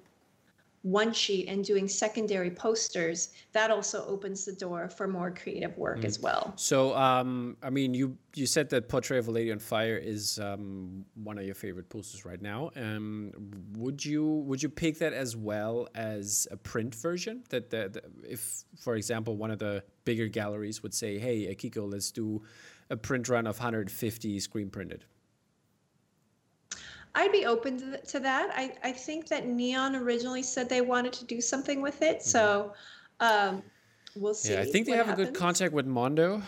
[0.87, 5.99] one sheet and doing secondary posters, that also opens the door for more creative work
[6.01, 6.05] mm.
[6.05, 6.53] as well.
[6.55, 10.39] So, um, I mean, you you said that Portrait of a Lady on Fire is
[10.39, 12.71] um, one of your favorite posters right now.
[12.77, 13.33] Um,
[13.77, 17.43] would you would you pick that as well as a print version?
[17.49, 21.91] That the, the, if, for example, one of the bigger galleries would say, "Hey, Akiko,
[21.91, 22.43] let's do
[22.91, 25.05] a print run of 150 screen printed."
[27.17, 28.51] I'd be open to, to that.
[28.55, 32.75] I, I think that Neon originally said they wanted to do something with it, so
[33.21, 33.63] um,
[34.15, 34.53] we'll see.
[34.53, 35.29] Yeah, I think they have happens.
[35.29, 36.43] a good contact with Mondo,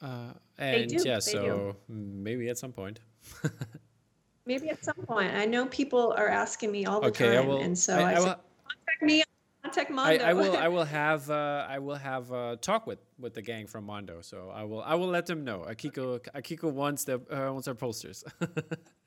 [0.00, 1.94] uh, and yeah, so do.
[1.94, 3.00] maybe at some point.
[4.46, 5.34] maybe at some point.
[5.34, 8.12] I know people are asking me all the okay, time, will, and so I, I,
[8.12, 9.24] I will, contact me.
[9.64, 10.24] Contact Mondo.
[10.24, 10.56] I, I, will.
[10.56, 11.28] I will have.
[11.28, 14.20] Uh, I will have a talk with with the gang from Mondo.
[14.20, 14.82] So I will.
[14.82, 15.66] I will let them know.
[15.68, 16.20] Akiko.
[16.32, 18.22] Akiko wants the uh, wants our posters.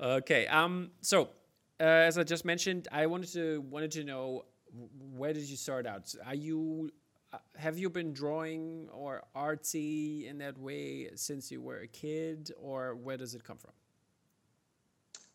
[0.00, 0.46] okay.
[0.46, 0.90] Um.
[1.00, 1.30] So,
[1.80, 4.44] uh, as I just mentioned, I wanted to wanted to know
[5.12, 6.14] where did you start out?
[6.26, 6.90] Are you
[7.32, 12.52] uh, have you been drawing or artsy in that way since you were a kid,
[12.60, 13.72] or where does it come from?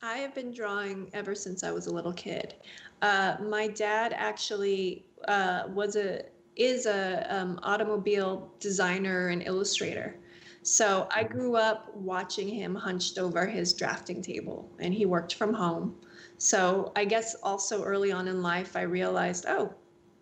[0.02, 2.56] I have been drawing ever since I was a little kid.
[3.02, 6.24] Uh, my dad actually uh, was a
[6.56, 10.16] is a um, automobile designer and illustrator.
[10.70, 15.52] So I grew up watching him hunched over his drafting table, and he worked from
[15.52, 15.96] home.
[16.38, 19.74] So I guess also early on in life, I realized, oh,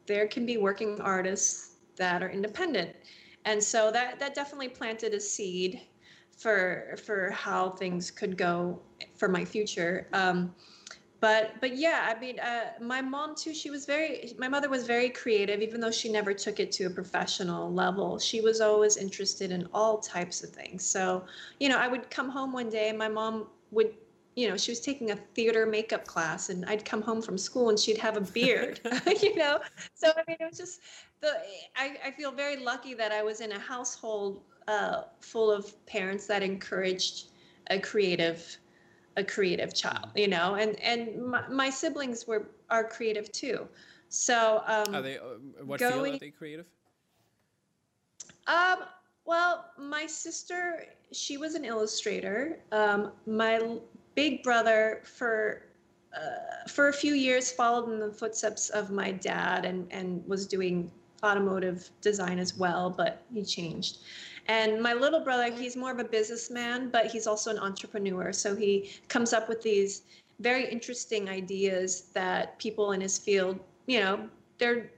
[0.06, 2.96] there can be working artists that are independent.
[3.44, 5.82] And so that, that definitely planted a seed
[6.32, 8.82] for for how things could go
[9.18, 10.08] for my future.
[10.14, 10.56] Um,
[11.20, 14.86] but but yeah i mean uh, my mom too she was very my mother was
[14.86, 18.20] very creative even though she never took it to a professional level.
[18.20, 20.86] She was always interested in all types of things.
[20.86, 21.24] So
[21.60, 23.94] you know i would come home one day and my mom would
[24.36, 27.70] you know she was taking a theater makeup class and i'd come home from school
[27.70, 28.80] and she'd have a beard
[29.22, 29.60] you know?
[29.96, 30.82] So i mean it was just
[31.22, 31.32] the
[31.76, 36.28] I, I feel very lucky that i was in a household uh, full of parents
[36.28, 37.32] that encouraged
[37.72, 38.58] a creative
[39.18, 43.68] a creative child, you know, and and my, my siblings were are creative too.
[44.10, 45.18] So um, are they?
[45.18, 46.66] Uh, what going, field are they creative?
[48.48, 48.78] Um.
[49.26, 52.60] Well, my sister, she was an illustrator.
[52.72, 53.78] Um, my
[54.16, 55.64] big brother, for
[56.16, 60.48] uh, for a few years, followed in the footsteps of my dad and and was
[60.48, 60.90] doing
[61.24, 63.98] automotive design as well, but he changed.
[64.48, 68.32] And my little brother, he's more of a businessman, but he's also an entrepreneur.
[68.32, 70.04] So he comes up with these
[70.40, 74.92] very interesting ideas that people in his field, you know, they're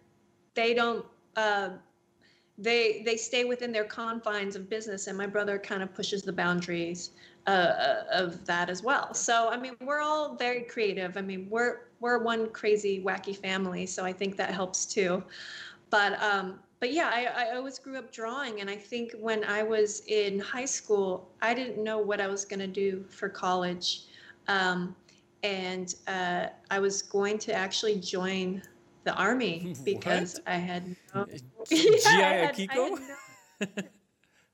[0.53, 1.69] they don't uh,
[2.57, 6.33] they they stay within their confines of business, and my brother kind of pushes the
[6.33, 7.11] boundaries
[7.47, 9.13] uh, uh, of that as well.
[9.13, 11.17] So I mean, we're all very creative.
[11.17, 15.23] I mean, we're we're one crazy wacky family, so I think that helps too.
[15.89, 18.61] But um, but yeah, I, I always grew up drawing.
[18.61, 22.45] And I think when I was in high school, I didn't know what I was
[22.45, 24.03] going to do for college.
[24.47, 24.95] Um,
[25.43, 28.61] and uh, I was going to actually join
[29.03, 31.25] the army because I had no.
[31.69, 32.99] yeah, I had, I no,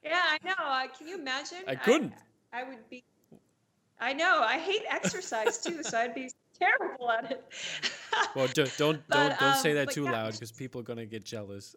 [0.03, 0.53] yeah, I know.
[0.59, 1.59] Uh, can you imagine?
[1.67, 2.13] I couldn't.
[2.51, 3.03] I, I would be.
[3.99, 4.41] I know.
[4.43, 7.43] I hate exercise too, so I'd be terrible at it.
[8.35, 11.05] well, don't don't don't, don't say um, that too yeah, loud because people are gonna
[11.05, 11.75] get jealous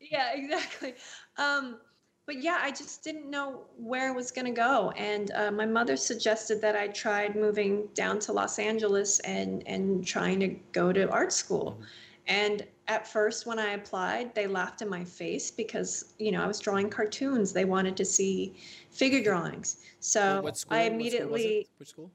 [0.00, 0.94] yeah, exactly.
[1.36, 1.78] Um,
[2.26, 4.92] but yeah, I just didn't know where I was going to go.
[4.96, 10.06] And uh, my mother suggested that I tried moving down to Los Angeles and, and
[10.06, 11.80] trying to go to art school.
[12.28, 16.46] And at first, when I applied, they laughed in my face because, you know, I
[16.46, 17.52] was drawing cartoons.
[17.52, 18.54] They wanted to see
[18.90, 19.78] figure drawings.
[19.98, 21.68] So what school, I what school immediately, it?
[21.78, 22.10] Which school?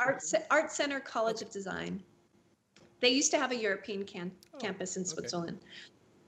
[0.00, 2.02] Art, Art Center College of Design.
[3.00, 5.14] They used to have a European can- Oh, campus in okay.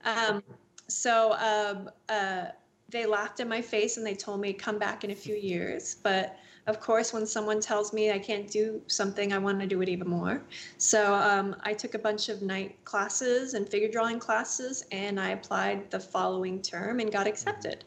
[0.05, 0.43] Um,
[0.89, 2.47] so um, uh,
[2.89, 5.97] they laughed in my face and they told me come back in a few years.
[6.03, 6.37] But
[6.67, 9.89] of course, when someone tells me I can't do something, I want to do it
[9.89, 10.43] even more.
[10.79, 15.31] So um, I took a bunch of night classes and figure drawing classes, and I
[15.31, 17.85] applied the following term and got accepted.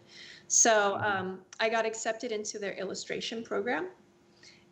[0.47, 3.87] So um, I got accepted into their illustration program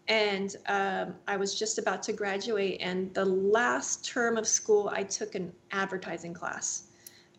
[0.07, 2.77] and um, I was just about to graduate.
[2.79, 6.83] And the last term of school, I took an advertising class.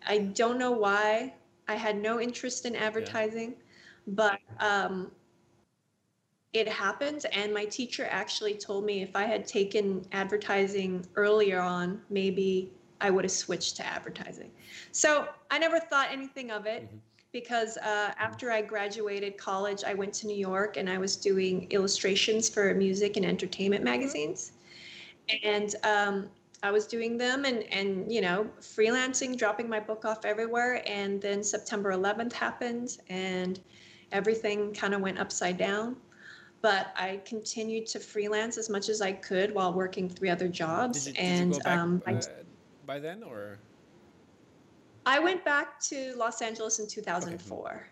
[0.07, 1.35] I don't know why.
[1.69, 3.57] I had no interest in advertising,
[4.07, 5.11] but um,
[6.53, 7.27] it happened.
[7.33, 13.11] And my teacher actually told me if I had taken advertising earlier on, maybe I
[13.11, 14.51] would have switched to advertising.
[14.93, 17.01] So I never thought anything of it Mhm.
[17.33, 21.67] because uh, after I graduated college, I went to New York and I was doing
[21.71, 24.53] illustrations for music and entertainment magazines.
[25.43, 26.31] And um,
[26.67, 30.83] I was doing them and, and, you know, freelancing, dropping my book off everywhere.
[30.85, 33.61] And then September 11th happened and
[34.11, 35.95] everything kind of went upside down.
[36.63, 41.05] But I continued to freelance as much as I could while working three other jobs.
[41.05, 42.21] Did you, did and back um, uh,
[42.85, 43.59] by then or?
[45.07, 47.87] I went back to Los Angeles in 2004.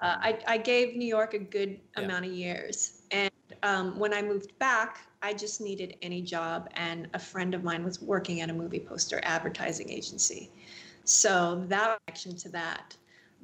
[0.00, 2.04] Uh, I, I gave New York a good Yeah.
[2.04, 3.02] amount of years.
[3.10, 3.32] And
[3.64, 6.68] um, when I moved back, I just needed any job.
[6.74, 10.50] And a friend of mine was working at a movie poster advertising agency.
[11.04, 12.96] So that connection to that.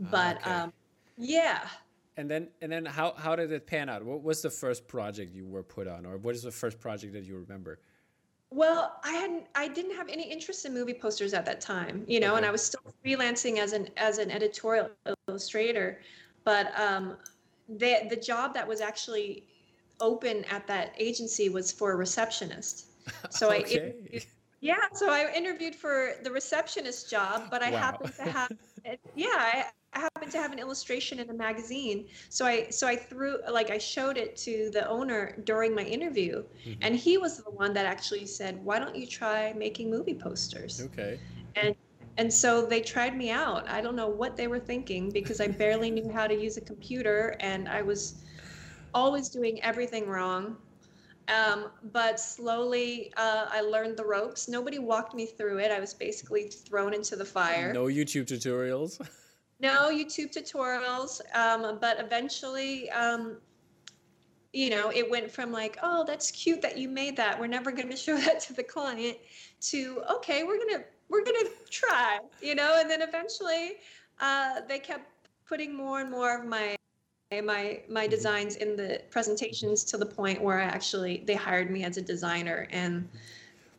[0.04, 0.50] Ah, But okay.
[0.50, 0.72] um,
[1.16, 1.68] yeah,
[2.16, 4.04] And then and then how how did it pan out?
[4.04, 7.12] What was the first project you were put on, or what is the first project
[7.14, 7.80] that you remember?
[8.50, 12.20] Well, I hadn't I didn't have any interest in movie posters at that time, you
[12.20, 14.90] know, and I was still freelancing as an as an editorial
[15.28, 16.00] illustrator.
[16.44, 17.16] But um
[17.68, 19.46] the the job that was actually
[20.00, 22.87] open at that agency was for a receptionist.
[23.30, 23.68] So I okay.
[23.68, 24.26] interviewed-
[24.61, 27.80] yeah, so I interviewed for the receptionist job, but I Wow.
[27.80, 28.50] happened to have
[29.14, 32.07] yeah, I, I happened to have an illustration in a magazine.
[32.11, 36.44] So I so I threw like I showed it to the owner during my interview
[36.64, 36.76] Mhm.
[36.83, 40.88] and he was the one that actually said, "Why don't you try making movie posters?"
[40.88, 41.20] Okay.
[41.57, 41.74] And
[42.16, 43.68] and so they tried me out.
[43.68, 46.61] I don't know what they were thinking because I barely knew how to use a
[46.61, 48.22] computer and I was
[48.94, 50.57] always doing everything wrong.
[51.28, 54.48] Um, but slowly uh, I learned the ropes.
[54.48, 55.70] Nobody walked me through it.
[55.70, 57.72] I was basically thrown into the fire.
[57.72, 59.00] No YouTube tutorials.
[59.61, 63.38] No YouTube tutorials, um, but eventually, um,
[64.52, 67.38] you know, it went from like, oh, that's cute that you made that.
[67.38, 69.16] We're never going to show that to the client,
[69.70, 72.78] to okay, we're gonna we're gonna try, you know.
[72.80, 73.76] And then eventually,
[74.20, 75.09] uh, they kept
[75.48, 76.76] putting more and more of my
[77.40, 81.85] my my designs in the presentations to the point where I actually they hired me
[81.85, 83.09] as a designer and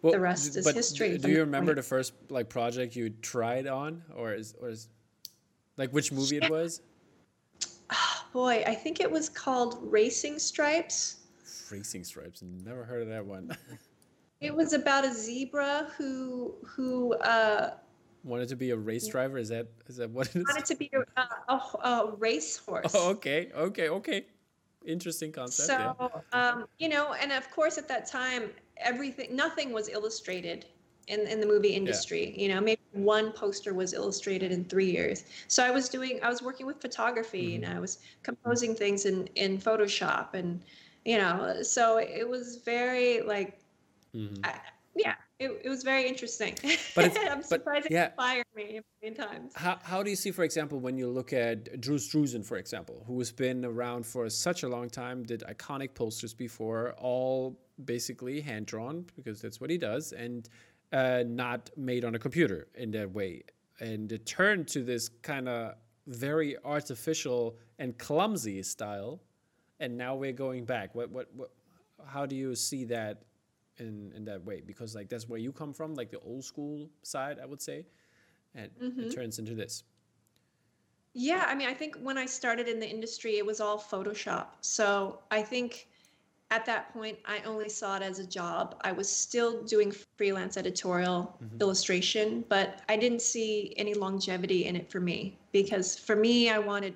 [0.01, 1.77] Well, The rest is history Do you remember point.
[1.77, 4.89] the first like project you tried on, or is or is
[5.77, 6.81] like which movie it was?
[8.33, 11.17] boy, I think it was called Racing Stripes.
[11.71, 12.43] Racing Stripes.
[12.43, 13.55] Never heard of that one.
[14.41, 17.75] It was about a zebra who who uh,
[18.25, 19.37] Wanted to be a race driver.
[19.37, 20.45] Is that is that what it is?
[20.47, 21.21] wanted to be a,
[21.53, 22.91] a, a racehorse.
[22.95, 24.25] Oh, okay, okay, okay.
[24.83, 25.67] Interesting concept.
[25.67, 25.95] so
[26.33, 26.49] yeah.
[26.51, 30.65] um, you know, and of course at that time, everything, nothing was illustrated
[31.07, 32.33] in in the movie industry.
[32.35, 35.25] You know, maybe one poster was illustrated in three years.
[35.47, 39.27] So I was doing, I was working with photography, and I was composing things in
[39.35, 40.63] in Photoshop, and
[41.05, 43.59] you know, so it was very like,
[44.15, 44.39] Mhm.
[44.43, 44.59] I,
[44.95, 46.55] yeah, it, it was very interesting.
[46.95, 48.05] But it's- I'm but, surprised yeah.
[48.05, 49.51] it inspired me a million times.
[49.55, 53.03] How, how do you see, for example, when you look at Drew Struzan, for example,
[53.05, 58.39] who has been around for such a long time, did iconic posters before, all basically
[58.39, 60.47] hand drawn because that's what he does, and
[60.93, 63.43] uh, not made on a computer in that way,
[63.79, 65.75] and it turned to this kind of
[66.07, 69.19] very artificial and clumsy style,
[69.81, 70.95] and now we're going back.
[70.95, 71.51] What what what?
[72.05, 73.23] How do you see that?
[73.77, 76.89] In, in that way because like that's where you come from like the old school
[77.03, 77.85] side i would say
[78.55, 79.09] and it mm-hmm.
[79.09, 79.83] turns into this.
[81.13, 84.47] Yeah, I mean, I think when I started in the industry, it was all Photoshop.
[84.61, 85.87] So I think
[86.51, 88.75] at that point, I only saw it as a job.
[88.81, 91.57] I was still doing freelance editorial mm-hmm.
[91.61, 96.59] illustration, but I didn't see any longevity in it for me because for me, I
[96.59, 96.95] wanted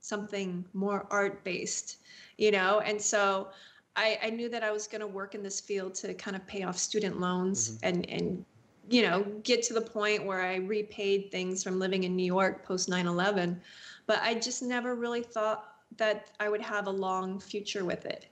[0.00, 1.98] something more art based,
[2.38, 2.80] you know?
[2.80, 3.48] And so
[3.96, 6.46] I, I knew that I was going to work in this field to kind of
[6.46, 8.44] pay off student loans and, and
[8.88, 12.64] you know, get to the point where I repaid things from living in New York
[12.64, 13.60] post 9 11.
[14.06, 18.26] But I just never really thought that I would have a long future with it.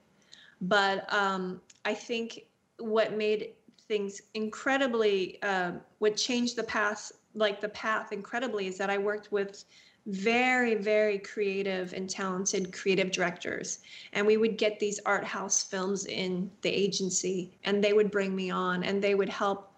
[0.61, 2.45] But um, I think
[2.79, 3.53] what made
[3.87, 9.31] things incredibly, uh, what changed the path, like the path incredibly, is that I worked
[9.31, 9.65] with
[10.09, 13.79] very, very creative and talented creative directors.
[14.13, 18.35] And we would get these art house films in the agency, and they would bring
[18.35, 19.71] me on and they would help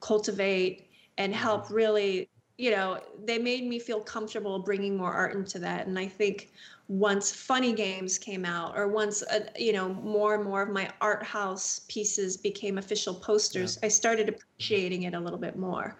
[0.00, 1.74] cultivate and help mm-hmm.
[1.74, 5.86] really, you know, they made me feel comfortable bringing more art into that.
[5.86, 6.50] And I think
[6.88, 10.88] once funny games came out or once uh, you know more and more of my
[11.00, 13.86] art house pieces became official posters yeah.
[13.86, 15.96] i started appreciating it a little bit more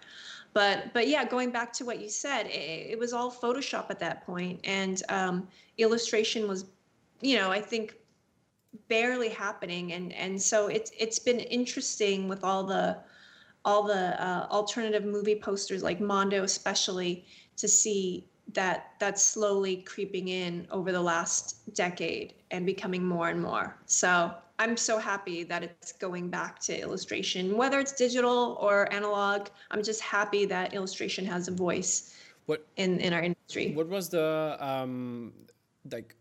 [0.57, 3.99] but but yeah going back to what you said it, it was all photoshop at
[3.99, 5.47] that point and um,
[5.77, 6.65] illustration was
[7.21, 7.93] you know i think
[8.87, 12.97] barely happening and and so it's it's been interesting with all the
[13.65, 17.23] all the uh, alternative movie posters like mondo especially
[17.55, 23.41] to see that that's slowly creeping in over the last decade and becoming more and
[23.41, 28.91] more so I'm so happy that it's going back to illustration, whether it's digital or
[28.91, 29.49] analog.
[29.69, 32.15] I'm just happy that illustration has a voice
[32.47, 33.73] what, in, in our industry.
[33.73, 35.31] What was the, um,
[35.91, 36.15] like,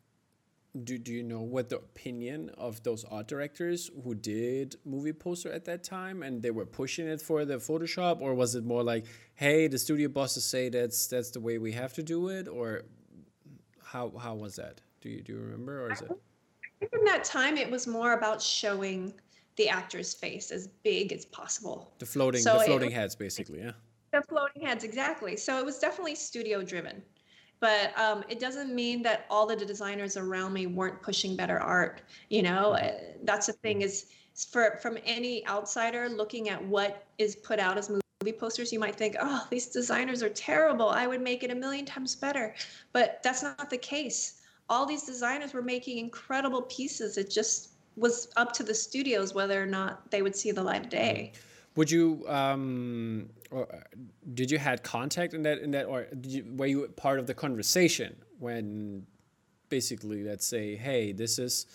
[0.85, 5.51] do, do you know what the opinion of those art directors who did movie poster
[5.53, 8.83] at that time and they were pushing it for the photoshop or was it more
[8.83, 12.49] like hey the studio bosses say that's that's the way we have to do it
[12.49, 12.83] or
[13.83, 16.11] how how was that do you do you remember or is it
[16.79, 19.15] think in that time it was more about showing
[19.57, 21.93] the actor's face as big as possible.
[21.99, 23.73] The floating, so the floating it, heads, basically, yeah.
[24.13, 25.37] The floating heads, exactly.
[25.37, 27.03] So it was definitely studio driven,
[27.61, 32.03] but um, it doesn't mean that all the designers around me weren't pushing better art.
[32.29, 32.93] You know, uh,
[33.25, 34.07] that's the thing is
[34.51, 38.97] for from any outsider looking at what is put out as movie posters, you might
[38.97, 40.89] think, oh, these designers are terrible.
[40.89, 42.55] I would make it a million times better,
[42.93, 47.19] but that's not the case all these designers were making incredible pieces.
[47.19, 50.85] It just was up to the studios whether or not they would see the light
[50.85, 51.33] of day.
[51.77, 53.69] Would you um, or
[54.35, 57.35] did you had contact in that in that or you, were you part of the
[57.35, 59.07] conversation when
[59.69, 61.67] basically let's say hey this is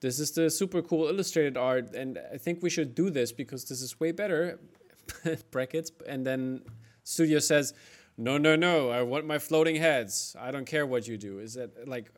[0.00, 3.64] this is the super cool illustrated art and I think we should do this because
[3.64, 4.60] this is way better
[5.50, 6.62] brackets and then
[7.04, 7.74] studio says
[8.18, 10.36] no no no I want my floating heads.
[10.38, 11.38] I don't care what you do.
[11.38, 12.10] Is that like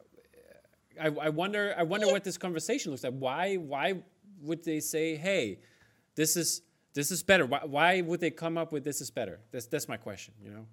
[1.01, 3.15] I, I wonder I wonder what this conversation looks like.
[3.19, 4.03] Why why
[4.43, 5.59] would they say, hey,
[6.15, 6.63] this is
[6.95, 7.47] this is better?
[7.47, 9.41] Why, why would they come up with this is better?
[9.53, 10.35] That's that's my question.
[10.43, 10.67] You know.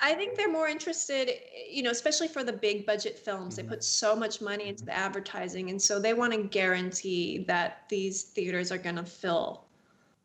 [0.00, 1.28] I think they're more interested,
[1.68, 3.56] you know, especially for the big budget films.
[3.56, 3.68] Mm-hmm.
[3.68, 7.82] They put so much money into the advertising, and so they want to guarantee that
[7.88, 9.64] these theaters are going to fill.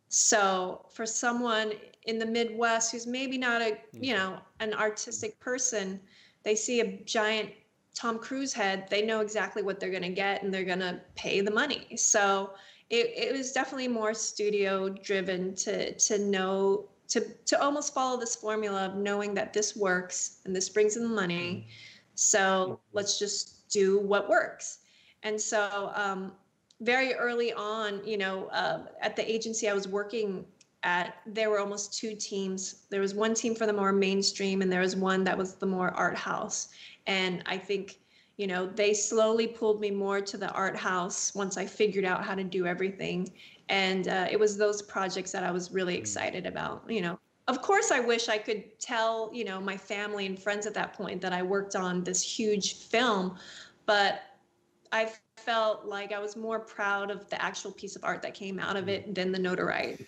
[0.09, 1.73] So for someone
[2.05, 4.15] in the Midwest who's maybe not a, you mm-hmm.
[4.15, 5.99] know, an artistic person,
[6.43, 7.49] they see a giant
[7.95, 10.99] Tom Cruise head, they know exactly what they're going to get and they're going to
[11.15, 11.95] pay the money.
[11.95, 12.53] So
[12.93, 18.35] it, it was definitely more studio driven to to know to to almost follow this
[18.35, 21.67] formula of knowing that this works and this brings in the money.
[22.15, 24.79] So let's just do what works.
[25.23, 26.33] And so um,
[26.81, 30.45] very early on, you know, uh, at the agency I was working
[30.83, 32.83] at, there were almost two teams.
[32.91, 35.65] There was one team for the more mainstream, and there was one that was the
[35.65, 36.67] more art house.
[37.07, 37.99] And I think,
[38.37, 42.23] you know, they slowly pulled me more to the art house once I figured out
[42.23, 43.31] how to do everything.
[43.69, 45.99] And uh, it was those projects that I was really mm.
[45.99, 47.19] excited about, you know.
[47.47, 50.93] Of course, I wish I could tell, you know, my family and friends at that
[50.93, 53.37] point that I worked on this huge film,
[53.85, 54.21] but
[54.93, 58.59] I felt like I was more proud of the actual piece of art that came
[58.59, 60.07] out of it than the notoriety.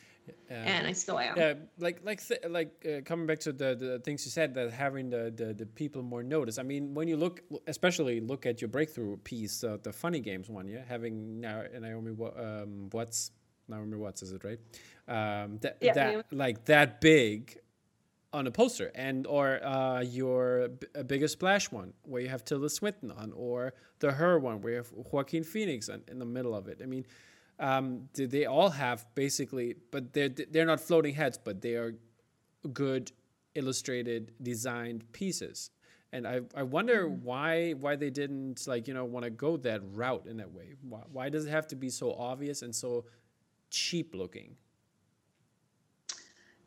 [0.50, 1.38] And I still am.
[1.38, 5.10] Yeah, like like like uh, coming back to the, the things you said that having
[5.10, 6.58] the, the, the people more notice.
[6.60, 10.50] I mean, when you look, especially look at your breakthrough piece, uh, the funny games
[10.50, 13.32] one, yeah, having now Naomi um, Watts,
[13.68, 14.60] Naomi Watts is it right?
[15.08, 17.58] Um, that yeah, that like that big
[18.32, 22.70] on a poster, and or uh, your b- bigger splash one where you have Tilda
[22.70, 26.54] Swinton on, or the her one where you have Joaquin Phoenix on, in the middle
[26.54, 26.82] of it.
[26.84, 27.06] I mean
[27.60, 31.96] um, they all have basically, but they're they're not floating heads, but they are
[32.74, 33.12] good
[33.56, 35.72] illustrated designed pieces.
[36.12, 37.24] And I, I wonder mm-hmm.
[37.24, 40.74] why why they didn't like you know want to go that route in that way.
[40.82, 43.06] Why, why does it have to be so obvious and so
[43.70, 44.56] cheap looking?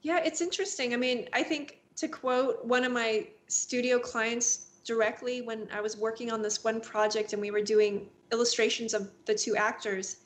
[0.02, 0.94] Yeah, it's interesting.
[0.94, 5.96] I mean, I think to quote one of my studio clients directly when I was
[5.96, 10.18] working on this one project and we were doing illustrations of the two actors,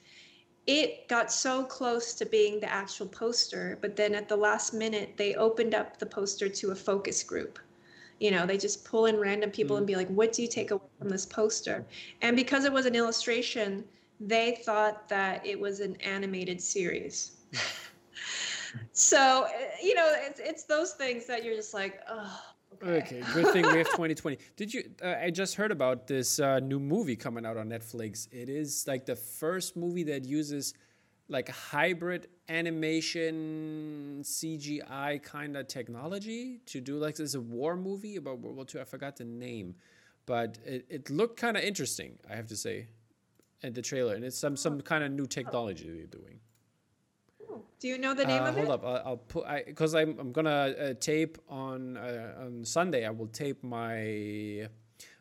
[0.66, 5.14] it got so close to being the actual poster, but then at the last minute,
[5.16, 7.58] they opened up the poster to a focus group.
[8.20, 9.78] You know, they just pull in random people mm.
[9.78, 11.84] and be like, what do you take away from this poster?
[12.20, 13.84] And because it was an illustration,
[14.20, 17.32] they thought that it was an animated series.
[18.92, 22.40] so, eh, you know, it's, it's those things that you're just like, oh,
[22.82, 23.22] Okay.
[23.34, 24.38] good thing we have 2020.
[24.56, 24.84] Did you?
[25.02, 28.28] Uh, I just heard about this uh, new movie coming out on Netflix.
[28.32, 30.74] It is like the first movie that uses
[31.28, 38.16] like a hybrid animation CGI kind of technology to do like this a war movie
[38.16, 38.80] about World War II.
[38.80, 39.74] I forgot the name,
[40.26, 42.18] but it, it looked kind of interesting.
[42.30, 42.88] I have to say,
[43.62, 46.40] at the trailer, and it's some some kind of new technology they're doing.
[47.80, 48.68] Do you know the name uh, of hold it?
[48.68, 53.07] Hold up, I'll, I'll put because I'm I'm gonna uh, tape on uh, on Sunday.
[53.07, 54.68] I will tape my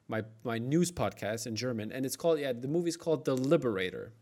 [0.08, 2.54] my my news podcast in German, and it's called yeah.
[2.54, 4.14] The movie's called The Liberator.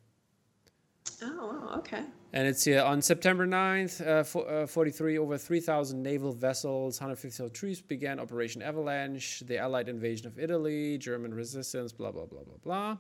[1.22, 2.04] Oh, okay.
[2.32, 7.50] And it's uh, on September 9th, uh, for, uh, 43, over 3,000 naval vessels, 150
[7.50, 12.58] troops began Operation Avalanche, the Allied invasion of Italy, German resistance, blah, blah, blah, blah,
[12.62, 12.98] blah.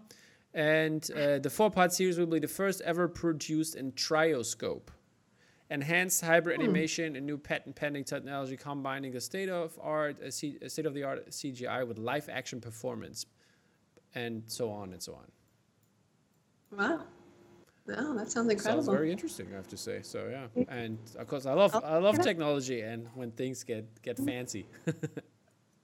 [0.54, 4.90] And uh, the four part series will be the first ever produced in trioscope.
[5.72, 6.64] Enhanced hybrid hmm.
[6.64, 10.86] animation and new patent pending technology combining the state of art, a, C- a state
[10.86, 13.26] of the art CGI with live action performance,
[14.16, 15.32] and so on and so on.
[16.78, 17.04] Wow.
[17.88, 18.84] Wow, that sounds incredible.
[18.84, 20.02] Sounds very interesting, I have to say.
[20.04, 24.18] So yeah, and of course, I love I love technology, and when things get get
[24.18, 24.26] mm-hmm.
[24.28, 24.66] fancy.
[24.86, 25.06] Mm-hmm.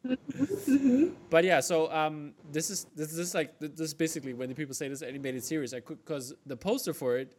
[0.05, 1.13] Mm-hmm.
[1.29, 4.75] but yeah, so um, this is this is like this is basically when the people
[4.75, 7.36] say this animated series, I because the poster for it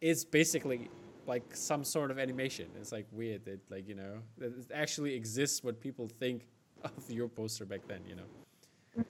[0.00, 0.88] is basically
[1.26, 2.68] like some sort of animation.
[2.80, 6.46] It's like weird that like you know that it actually exists what people think
[6.84, 8.00] of your poster back then.
[8.06, 9.04] You know.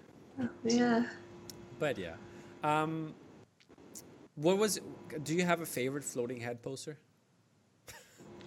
[0.64, 1.04] Yeah.
[1.78, 2.14] But yeah,
[2.62, 3.14] um,
[4.36, 4.80] what was?
[5.22, 6.98] Do you have a favorite floating head poster?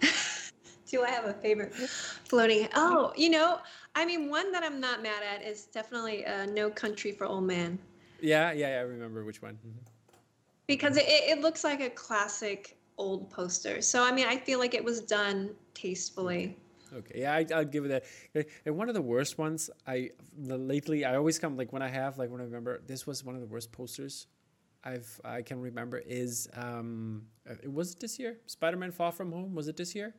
[0.86, 2.68] do I have a favorite floating?
[2.74, 3.58] Oh, you know,
[3.94, 7.44] I mean, one that I'm not mad at is definitely uh, "No Country for Old
[7.44, 7.78] Men."
[8.20, 9.54] Yeah, yeah, yeah I remember which one.
[9.54, 9.78] Mm-hmm.
[10.66, 13.80] Because it, it looks like a classic old poster.
[13.82, 16.56] So I mean, I feel like it was done tastefully.
[16.92, 18.46] Okay, yeah, I, will give it that.
[18.64, 22.18] And one of the worst ones, I lately I always come like when I have
[22.18, 24.26] like when I remember this was one of the worst posters
[24.84, 29.54] I've I can remember is um it was it this year Spider-Man Far From Home
[29.54, 30.14] was it this year?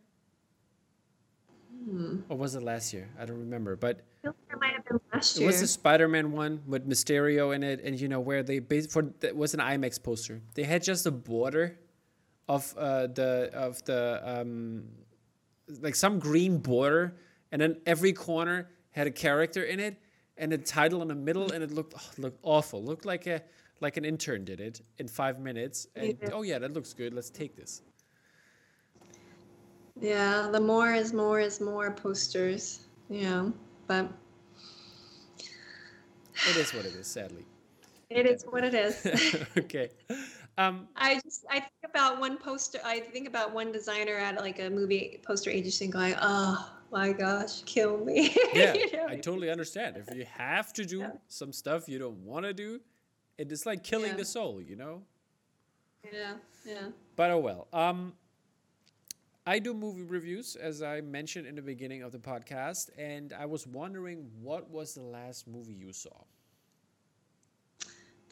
[1.86, 2.22] Hmm.
[2.30, 3.10] Or was it last year?
[3.20, 5.44] I don't remember, but it might have been last year.
[5.44, 8.60] It was the Spider-Man one with Mysterio in it, and you know where they
[8.90, 10.42] for that was an IMAX poster.
[10.56, 11.78] They had just a border
[12.48, 14.86] of uh, the of the um,
[15.82, 17.16] like some green border,
[17.52, 19.98] and then every corner had a character in it,
[20.38, 22.84] and a title in the middle, and it looked oh, looked awful.
[22.84, 23.42] Looked like a
[23.82, 26.30] like an intern did it in five minutes, and yeah.
[26.34, 27.14] oh yeah, that looks good.
[27.14, 27.82] Let's take this.
[30.00, 32.82] Yeah, the more is more is more posters.
[33.10, 33.50] Yeah,
[33.88, 34.12] but
[36.50, 37.08] it is what it is.
[37.08, 37.46] Sadly,
[38.10, 39.36] it is what it is.
[39.58, 39.90] okay.
[40.58, 42.80] Um, I just I think about one poster.
[42.84, 47.62] I think about one designer at like a movie poster agency going, "Oh my gosh,
[47.64, 49.08] kill me." Yeah, you know?
[49.10, 49.98] I totally understand.
[49.98, 51.12] If you have to do yeah.
[51.28, 52.80] some stuff you don't want to do,
[53.38, 54.18] it is like killing yeah.
[54.18, 55.02] the soul, you know.
[56.12, 56.36] Yeah,
[56.66, 56.88] yeah.
[57.18, 57.68] But oh well.
[57.74, 58.14] Um,
[59.48, 63.46] I do movie reviews, as I mentioned in the beginning of the podcast, and I
[63.46, 66.24] was wondering what was the last movie you saw.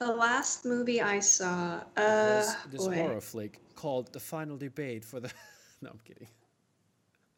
[0.03, 2.95] The last movie I saw, uh, this boy.
[2.95, 5.31] horror flick called "The Final Debate" for the.
[5.81, 6.27] no, I'm kidding.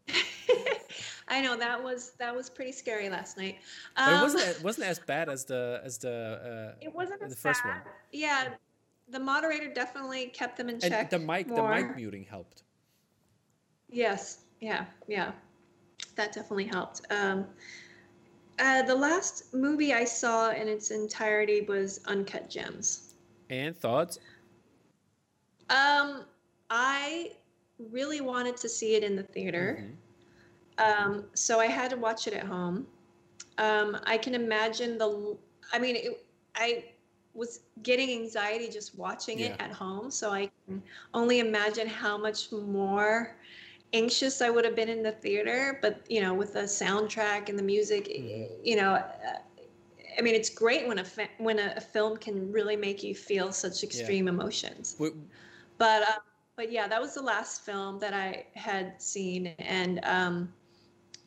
[1.27, 3.57] I know that was that was pretty scary last night.
[3.97, 6.73] Um, it wasn't it wasn't as bad as the as the.
[6.73, 7.83] Uh, it wasn't the first bad.
[7.83, 7.93] one.
[8.11, 8.55] Yeah,
[9.09, 10.91] the moderator definitely kept them in check.
[10.91, 11.69] And the mic, more.
[11.69, 12.63] the mic muting helped.
[13.91, 14.39] Yes.
[14.59, 14.85] Yeah.
[15.07, 15.33] Yeah.
[16.15, 17.01] That definitely helped.
[17.11, 17.45] Um,
[18.59, 23.13] uh, the last movie I saw in its entirety was Uncut Gems.
[23.49, 24.19] And thoughts?
[25.69, 26.25] Um,
[26.69, 27.31] I
[27.91, 29.83] really wanted to see it in the theater.
[30.79, 31.11] Mm-hmm.
[31.11, 32.87] Um, so I had to watch it at home.
[33.57, 35.37] Um, I can imagine the.
[35.71, 36.25] I mean, it,
[36.55, 36.85] I
[37.33, 39.47] was getting anxiety just watching yeah.
[39.47, 40.11] it at home.
[40.11, 40.81] So I can
[41.13, 43.35] only imagine how much more
[43.95, 47.57] anxious I would have been in the theater, but you know, with the soundtrack and
[47.57, 48.53] the music, mm-hmm.
[48.63, 49.39] you know, uh,
[50.17, 53.15] I mean, it's great when a fa- when a, a, film can really make you
[53.15, 54.33] feel such extreme yeah.
[54.33, 54.95] emotions.
[55.77, 56.19] but uh,
[56.55, 60.53] but yeah, that was the last film that I had seen, and um,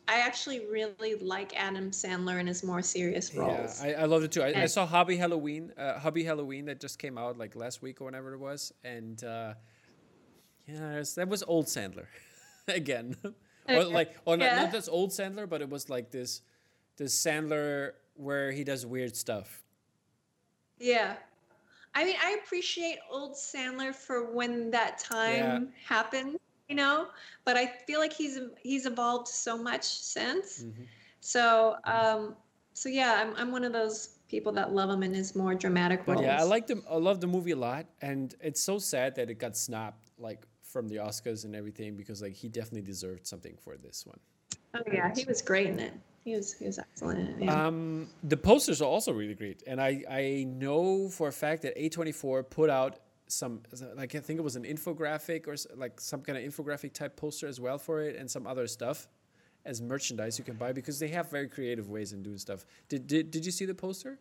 [0.07, 3.83] I actually really like Adam Sandler in his more serious roles.
[3.83, 4.41] Yeah, I, I loved it too.
[4.41, 8.01] I, I saw Hubie Halloween, uh, Hubie Halloween that just came out like last week
[8.01, 9.53] or whenever it was, and uh,
[10.67, 12.05] yeah, that was old Sandler
[12.75, 13.15] again,
[13.69, 14.55] or like, or yeah.
[14.55, 16.41] not, not this old Sandler, but it was like this,
[16.97, 19.63] this Sandler where he does weird stuff.
[20.79, 21.15] Yeah,
[21.95, 25.59] I mean, I appreciate old Sandler for when that time yeah.
[25.85, 26.39] happened
[26.69, 27.07] you know
[27.43, 30.83] but i feel like he's he's evolved so much since mm-hmm.
[31.19, 32.35] so um
[32.73, 36.07] so yeah I'm, I'm one of those people that love him in his more dramatic
[36.07, 38.77] roles But yeah i like them i love the movie a lot and it's so
[38.77, 42.81] sad that it got snapped like from the oscars and everything because like he definitely
[42.81, 44.19] deserved something for this one
[44.75, 45.93] oh yeah he was great in it
[46.23, 47.41] he was he was excellent.
[47.41, 47.67] Yeah.
[47.67, 51.77] Um, the posters are also really great, and I I know for a fact that
[51.77, 53.61] A24 put out some
[53.95, 57.47] like I think it was an infographic or like some kind of infographic type poster
[57.47, 59.07] as well for it, and some other stuff
[59.65, 62.65] as merchandise you can buy because they have very creative ways in doing stuff.
[62.89, 64.19] Did did, did you see the poster?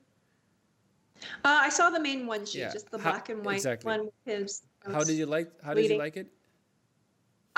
[1.44, 2.72] Uh, I saw the main one sheet, yeah.
[2.72, 3.90] just the how, black and white exactly.
[3.90, 4.09] one.
[4.24, 5.51] His how did you like?
[5.62, 6.28] How did you like it?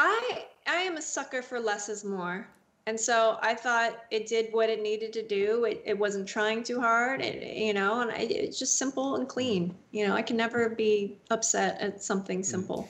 [0.00, 2.48] I I am a sucker for less is more.
[2.86, 5.64] And so I thought it did what it needed to do.
[5.64, 9.28] It, it wasn't trying too hard, it, you know, and I, it's just simple and
[9.28, 9.74] clean.
[9.92, 12.88] You know, I can never be upset at something simple.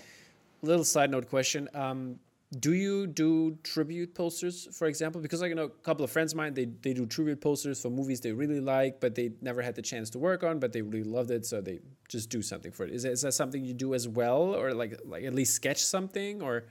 [0.62, 1.68] Little side note question.
[1.74, 2.20] Um,
[2.60, 5.20] do you do tribute posters, for example?
[5.20, 7.90] Because I know a couple of friends of mine, they, they do tribute posters for
[7.90, 10.82] movies they really like, but they never had the chance to work on, but they
[10.82, 12.92] really loved it, so they just do something for it.
[12.92, 15.84] Is that, is that something you do as well, or like like at least sketch
[15.84, 16.64] something, or?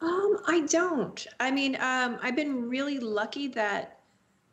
[0.00, 1.26] Um, I don't.
[1.40, 4.00] I mean, um, I've been really lucky that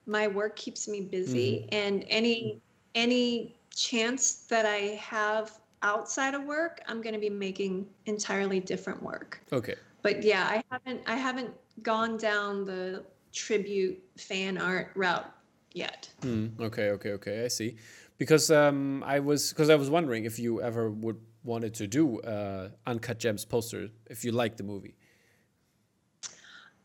[0.06, 1.76] my work keeps me busy, mm-hmm.
[1.76, 2.62] and any
[2.96, 9.02] any chance that I have outside of work, I'm going to be making entirely different
[9.04, 9.42] work.
[9.52, 9.76] Okay.
[10.02, 15.32] But yeah, I haven't I haven't gone down the tribute fan art route
[15.74, 16.10] yet.
[16.22, 17.46] Mm, okay, okay, okay.
[17.46, 17.76] I see.
[18.18, 22.20] Because um, I was because I was wondering if you ever would wanted to do
[22.22, 24.96] uh, uncut gems poster if you like the movie.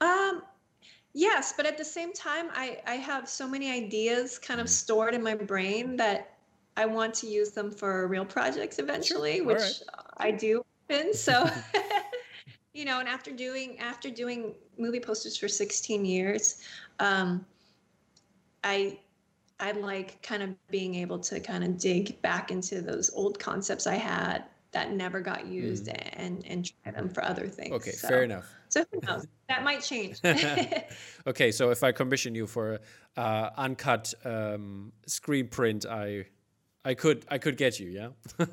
[0.00, 0.42] Um,
[1.12, 4.70] yes, but at the same time, I, I have so many ideas kind of mm.
[4.70, 6.36] stored in my brain that
[6.76, 9.80] I want to use them for real projects eventually, which right.
[10.16, 11.12] I do often.
[11.14, 11.48] So,
[12.72, 16.62] you know, and after doing after doing movie posters for 16 years,
[16.98, 17.44] um,
[18.64, 18.98] I
[19.60, 23.86] I like kind of being able to kind of dig back into those old concepts
[23.86, 26.10] I had that never got used mm.
[26.14, 27.72] and and try them for other things.
[27.72, 28.46] Okay, so, fair enough.
[28.68, 29.26] So who knows?
[29.48, 30.20] that might change.
[31.26, 32.80] okay, so if I commission you for
[33.16, 36.26] uh, uncut um, screen print, I
[36.84, 38.08] I could I could get you, yeah.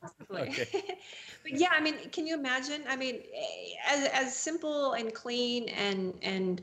[0.00, 0.42] Possibly.
[0.42, 0.68] Okay.
[1.42, 2.82] but yeah, I mean, can you imagine?
[2.88, 3.22] I mean,
[3.86, 6.62] as as simple and clean and and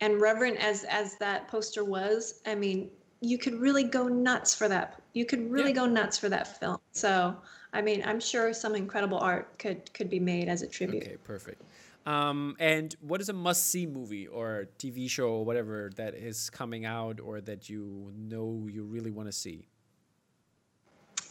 [0.00, 2.90] and reverent as as that poster was, I mean,
[3.20, 5.02] you could really go nuts for that.
[5.14, 5.76] You could really yeah.
[5.82, 6.78] go nuts for that film.
[6.92, 7.36] So
[7.72, 11.02] I mean, I'm sure some incredible art could could be made as a tribute.
[11.02, 11.62] Okay, perfect.
[12.06, 16.86] Um, and what is a must-see movie or TV show or whatever that is coming
[16.86, 19.68] out or that you know you really want to see?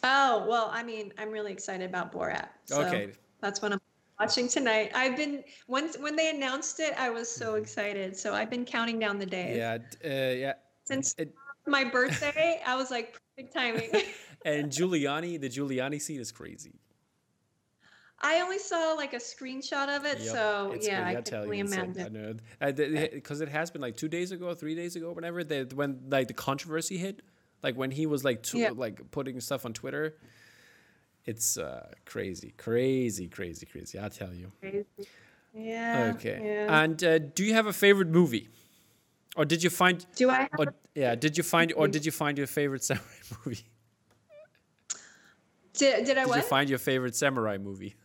[0.04, 2.50] Oh well, I mean, I'm really excited about Borat.
[2.66, 3.12] So okay,
[3.42, 3.82] that's what I'm
[4.20, 4.92] watching tonight.
[4.94, 7.64] I've been once when they announced it, I was so mm-hmm.
[7.64, 8.16] excited.
[8.16, 9.58] So I've been counting down the days.
[9.58, 10.54] Yeah, uh, yeah.
[10.84, 11.34] Since it,
[11.66, 13.90] my birthday, I was like perfect timing.
[14.46, 16.80] and Giuliani, the Giuliani scene is crazy.
[18.20, 22.42] I only saw like a screenshot of it, yep, so yeah, I can only imagine.
[22.60, 26.28] Because it has been like two days ago, three days ago, whenever that when like
[26.28, 27.22] the controversy hit,
[27.62, 28.72] like when he was like yeah.
[28.76, 30.16] like putting stuff on Twitter,
[31.26, 34.00] it's uh, crazy, crazy, crazy, crazy.
[34.00, 34.52] I tell you.
[34.62, 34.86] Crazy.
[35.54, 36.14] Yeah.
[36.16, 36.42] Okay.
[36.44, 36.84] Yeah.
[36.84, 38.50] And uh, do you have a favorite movie?
[39.36, 40.04] Or did you find?
[40.16, 40.50] Do I?
[40.58, 41.14] or, yeah.
[41.14, 41.72] Did you find?
[41.74, 43.06] Or did you find your favorite samurai
[43.46, 43.66] movie?
[45.78, 46.38] Did, did I did what?
[46.38, 47.96] you find your favorite samurai movie?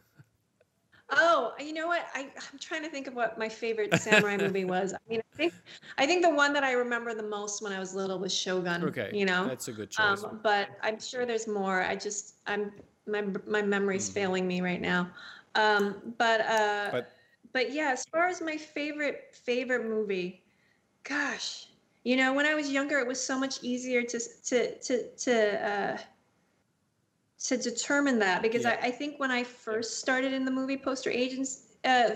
[1.14, 2.06] Oh, you know what?
[2.14, 4.94] I, I'm trying to think of what my favorite samurai movie was.
[4.94, 5.52] I mean, I think
[5.98, 8.84] I think the one that I remember the most when I was little was Shogun.
[8.84, 10.24] Okay, you know, that's a good choice.
[10.24, 11.82] Um, but I'm sure there's more.
[11.82, 12.72] I just I'm
[13.06, 14.14] my my memory's mm.
[14.14, 15.10] failing me right now.
[15.54, 17.12] Um, but uh, but
[17.52, 20.42] but yeah, as far as my favorite favorite movie,
[21.04, 21.66] gosh,
[22.04, 25.70] you know, when I was younger, it was so much easier to to to to.
[25.70, 25.98] Uh,
[27.44, 28.78] to determine that because yeah.
[28.80, 32.10] I, I, think when I first started in the movie poster agents uh,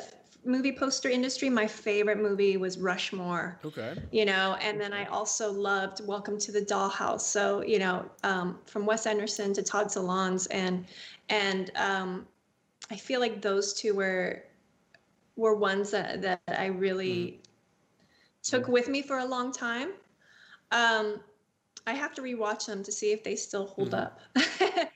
[0.45, 3.59] movie poster industry, my favorite movie was Rushmore.
[3.65, 3.97] Okay.
[4.13, 7.23] You know, and then I also loved Welcome to the Dollhouse.
[7.23, 10.87] So you know, um, from Wes Anderson to Todd Solondz, and
[11.29, 12.27] and um,
[12.91, 14.45] I feel like those two were
[15.35, 17.17] were ones that that I really.
[17.17, 17.39] Mm.
[18.43, 19.89] took with me for a long time.
[20.71, 21.21] Um,
[21.87, 24.03] I have to rewatch them to see if they still hold Mhm.
[24.03, 24.21] up.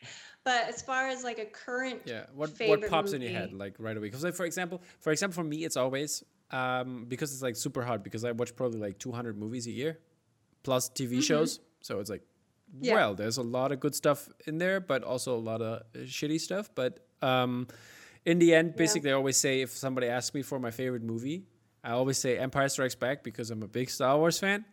[0.44, 2.26] but as far as like a current, Yeah.
[2.34, 4.06] What what pops in your head like right away?
[4.08, 7.82] Because like for example, for example, for me, it's always um, because it's like super
[7.84, 9.98] hard because I watch probably like 200 movies a year,
[10.64, 11.60] plus TV shows.
[11.80, 12.22] So it's like,
[12.72, 12.84] Mm-hmm.
[12.84, 12.94] Yeah.
[12.94, 15.98] well, there's a lot of good stuff in there, but also a lot of uh,
[16.04, 16.70] shitty stuff.
[16.72, 17.66] But um,
[18.24, 21.46] in the end, basically, I always say if somebody asks me for my favorite movie,
[21.82, 24.64] I always say Empire Strikes Back because I'm a big Star Wars fan.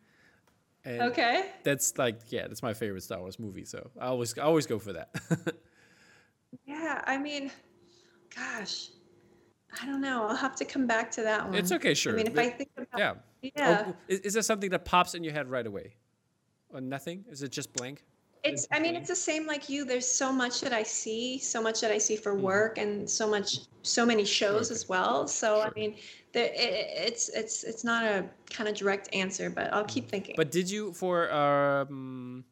[0.87, 3.65] And okay, That's like yeah, that's my favorite Star Wars movie.
[3.65, 5.09] So I always I always go for that.
[6.65, 7.51] yeah, I mean,
[8.33, 8.87] gosh,
[9.81, 10.27] I don't know.
[10.27, 11.55] I'll have to come back to that one.
[11.55, 12.13] it's okay, sure.
[12.13, 13.13] I mean, if but- I think about, yeah.
[13.41, 15.95] yeah, Oh, is, is there something that pops in your head right away?
[16.69, 17.25] Or nothing?
[17.29, 18.05] Is it just blank?
[18.43, 18.67] It's.
[18.71, 19.85] I mean, it's the same like you.
[19.85, 22.41] There's so much that I see, so much that I see for Mhm.
[22.41, 24.75] work, and so much, so many shows Okay.
[24.75, 25.27] as well.
[25.27, 25.67] So Sure.
[25.67, 25.95] I mean,
[26.33, 30.35] there, it, it's it's it's not a kind of direct answer, but I'll keep thinking.
[30.37, 32.43] But did you for um,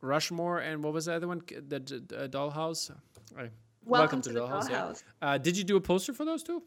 [0.00, 1.42] Rushmore and what was the other one?
[1.46, 1.76] The,
[2.16, 2.90] uh, Dollhouse.
[3.34, 3.52] Right.
[3.84, 4.70] welcome, to, the Dollhouse.
[4.70, 4.92] yeah.
[5.22, 6.62] Uh, did you do a poster for those two?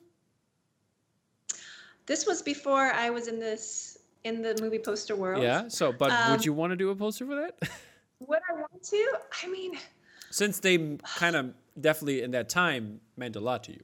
[2.05, 5.43] This was before I was in this in the movie poster world.
[5.43, 5.67] Yeah.
[5.67, 7.57] So, but Um, would you want to do a poster for that?
[8.19, 9.13] Would I want to?
[9.43, 9.77] I mean,
[10.29, 13.83] Since they kind of definitely in that time meant a lot to you.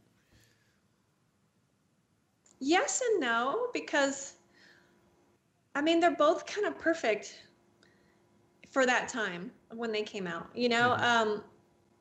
[2.60, 4.34] yes and no because
[5.76, 7.36] I mean they're both kind of perfect
[8.72, 10.50] for that time when they came out.
[10.54, 11.02] You know, Mhm.
[11.02, 11.44] um,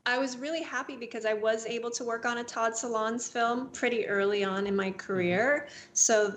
[0.04, 3.70] I was really happy because I was able to work on a Todd Solondz film
[3.70, 5.68] pretty early on in my career.
[5.92, 6.28] So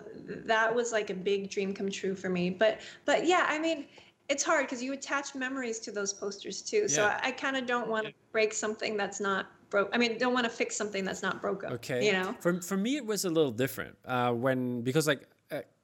[0.45, 2.49] that was like a big dream come true for me.
[2.49, 3.87] But but yeah, I mean,
[4.31, 6.87] it's hard because you attach memories to those posters too.
[6.87, 9.89] So I, I kind of don't want to break something that's not broke.
[9.93, 11.73] I mean, don't want to fix something that's not broken.
[11.73, 12.05] Okay.
[12.05, 12.35] You know.
[12.39, 13.97] For for me, it was a little different.
[14.05, 15.27] Uh, when because like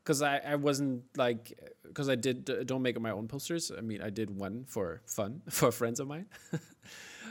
[0.03, 3.71] because I I wasn't like because I did uh, don't make my own posters.
[3.77, 6.27] I mean, I did one for fun for friends of mine.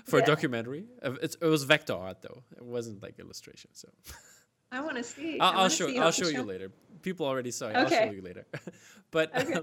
[0.04, 2.44] For a documentary, Uh, it's, it was vector art though.
[2.56, 3.70] It wasn't like illustration.
[3.72, 3.88] So
[4.76, 5.38] I want to see.
[5.40, 6.70] I'll, I'll show see I'll show you show- later.
[7.02, 7.76] People already saw it.
[7.76, 8.14] I'll show Okay.
[8.16, 8.44] you later.
[9.10, 9.60] but Okay.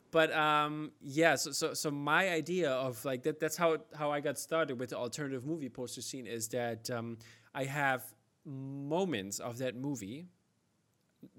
[0.10, 1.36] but um yeah.
[1.36, 4.90] So so so my idea of like that that's how how I got started with
[4.90, 7.18] the alternative movie poster scene is that um,
[7.54, 8.02] I have
[8.44, 10.26] moments of that movie.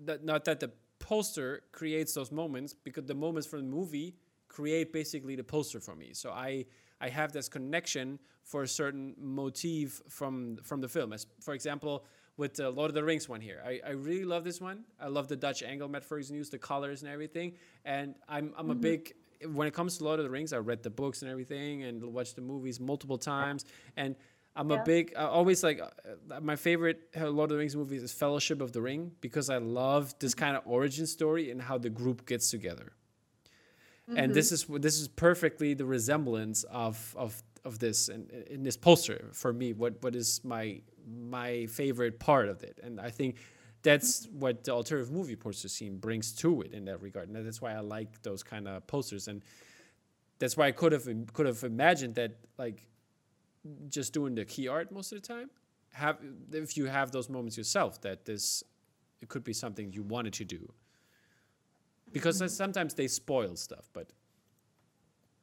[0.05, 4.16] That not that the poster creates those moments because the moments from the movie
[4.47, 6.11] create basically the poster for me.
[6.14, 6.66] So I
[7.01, 11.11] I have this connection for a certain motif from from the film.
[11.11, 12.05] As for example,
[12.38, 14.84] with the Lord of the Rings one here, I, I really love this one.
[15.00, 17.54] I love the Dutch angle Matt Ferguson used, the colors and everything.
[17.86, 18.82] And I'm I'm a mm-hmm.
[18.82, 19.14] big
[19.52, 22.04] when it comes to Lord of the Rings, I read the books and everything and
[22.14, 23.66] watched the movies multiple times.
[23.98, 24.16] And
[24.56, 25.88] I'm a big, I always like, uh,
[26.32, 29.50] uh, my favorite uh, Lord of the Rings movies is Fellowship of the Ring because
[29.50, 30.46] I love this mm-hmm.
[30.46, 32.94] kind of origin story and how the group gets together.
[34.08, 34.34] And mm-hmm.
[34.34, 39.30] this is this is perfectly the resemblance of of of this in, in this poster
[39.34, 39.74] for me.
[39.74, 43.38] What what is my my favorite part of it, and I think
[43.82, 47.61] that's what the alternative movie poster scene brings to it in that regard, and that's
[47.61, 49.41] why I like those kind of posters, and
[50.39, 52.86] that's why I could have could have imagined that like
[53.89, 55.49] just doing the key art most of the time.
[55.93, 56.18] Have
[56.51, 58.64] if you have those moments yourself that this
[59.22, 60.74] it could be something you wanted to do
[62.11, 62.47] because Mm-hmm.
[62.47, 64.09] sometimes they spoil stuff but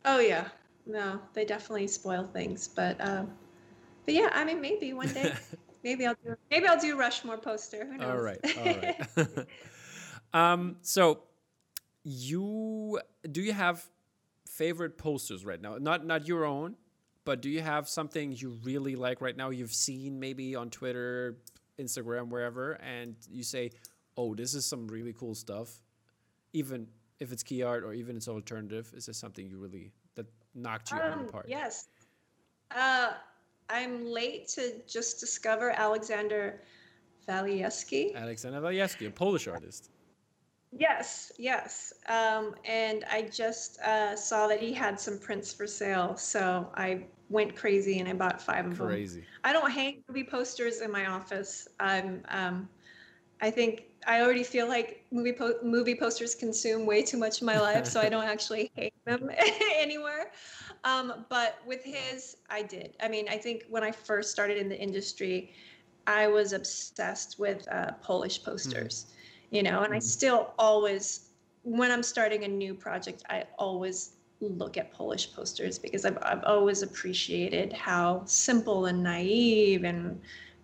[0.04, 0.48] Oh yeah,
[0.86, 3.30] no, they definitely spoil things, but um,
[4.06, 5.32] but yeah, I mean, maybe one day,
[5.84, 7.84] maybe I'll do maybe I'll do Rushmore poster.
[7.84, 8.08] Who knows?
[8.08, 9.46] all right all right
[10.34, 11.22] um so
[12.04, 12.98] you
[13.30, 13.84] do you have
[14.46, 16.74] favorite posters right now not not your own
[17.24, 21.36] but do you have something you really like right now you've seen maybe on twitter
[21.78, 23.70] instagram wherever and you say
[24.16, 25.82] oh this is some really cool stuff
[26.52, 26.86] even
[27.20, 29.92] if it's key art or even it's alternative is this something you really
[30.54, 31.88] knocked you out of Um, the park yes.
[32.70, 33.12] Uh,
[33.68, 36.60] I'm late to just discover Alexander
[37.28, 38.14] Walijewski.
[38.16, 39.90] alexander Walijewski, a polish artist
[40.72, 41.92] Yes, yes.
[42.08, 47.06] Um, and I just uh, saw that he had some prints for sale, so I
[47.28, 48.86] went crazy and I bought five of them.
[48.86, 51.66] crazy I don't hang movie posters in my office.
[51.80, 52.68] I'm, um,
[53.40, 57.46] I think I already feel like movie po- movie posters consume way too much of
[57.46, 59.30] my life, so I don't actually hate them
[59.76, 60.30] anywhere.
[60.84, 62.94] Um, but with his, I did.
[63.02, 65.52] I mean, I think when I first started in the industry,
[66.06, 69.06] I was obsessed with uh, Polish posters,
[69.50, 70.02] you know, and I Mhm.
[70.02, 71.30] still always,
[71.62, 76.42] when I'm starting a new project, I always look at Polish posters because I've, I've
[76.44, 80.20] always appreciated how simple and naive and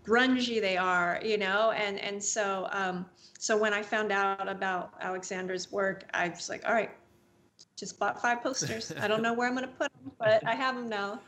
[0.06, 3.06] grungy they are, you know, and and so um,
[3.38, 6.90] so when I found out about Alexander's work, I was like, all right,
[7.76, 8.92] just bought five posters.
[9.00, 11.20] I don't know where I'm gonna put them, but I have them now.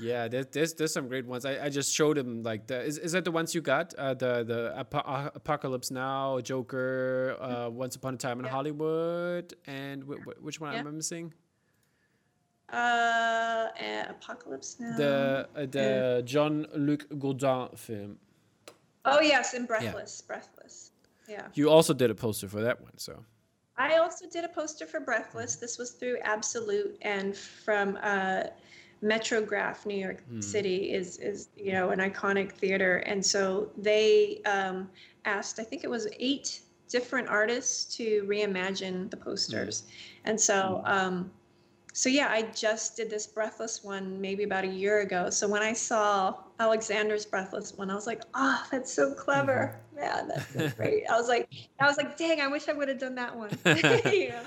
[0.00, 1.44] Yeah, there's, there's there's some great ones.
[1.44, 3.92] I, I just showed him like the is, is that the ones you got?
[3.94, 8.52] Uh, the the Ap- uh, Apocalypse Now, Joker, uh, Once Upon a Time in Yeah.
[8.52, 10.78] Hollywood, and wh- wh- which one Yeah.
[10.80, 11.34] am I missing?
[12.72, 13.68] Uh,
[14.08, 14.96] Apocalypse Now.
[14.96, 18.18] The uh, the John Luc Godin film.
[19.04, 20.92] oh yes, and Breathless, Breathless.
[21.28, 21.46] Yeah.
[21.54, 23.24] You also did a poster for that one, so
[23.76, 25.56] I also did a poster for Breathless.
[25.56, 28.44] This was through Absolute and from uh,
[29.02, 34.88] Metrograph, New York City is is you know an iconic theater, and so they um,
[35.24, 35.58] asked.
[35.58, 39.84] I think it was eight different artists to reimagine the posters,
[40.24, 40.82] and so.
[40.84, 41.30] Um,
[41.92, 45.28] so yeah, I just did this Breathless one maybe about a year ago.
[45.28, 50.28] So when I saw Alexander's Breathless one, I was like, "Oh, that's so clever, man!
[50.28, 52.98] That's so great." I was like, I was like, "Dang, I wish I would have
[52.98, 54.42] done that one." yeah.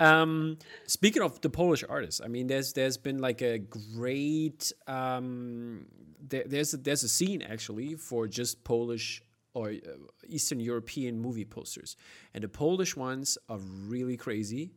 [0.00, 5.86] um speaking of the polish artists i mean there's there's been like a great um
[6.20, 9.22] there, there's a, there's a scene actually for just polish
[9.52, 9.74] or uh,
[10.26, 11.96] eastern european movie posters
[12.32, 14.72] and the polish ones are really crazy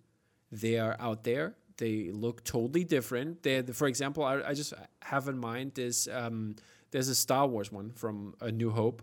[0.51, 3.43] they are out there they look totally different.
[3.43, 6.55] They for example I, I just have in mind this um
[6.91, 9.01] there's a star wars one from a new hope.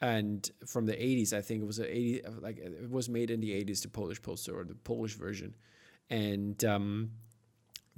[0.00, 3.40] And from the 80s i think it was a 80 like it was made in
[3.40, 5.54] the 80s the polish poster or the polish version.
[6.10, 7.10] And um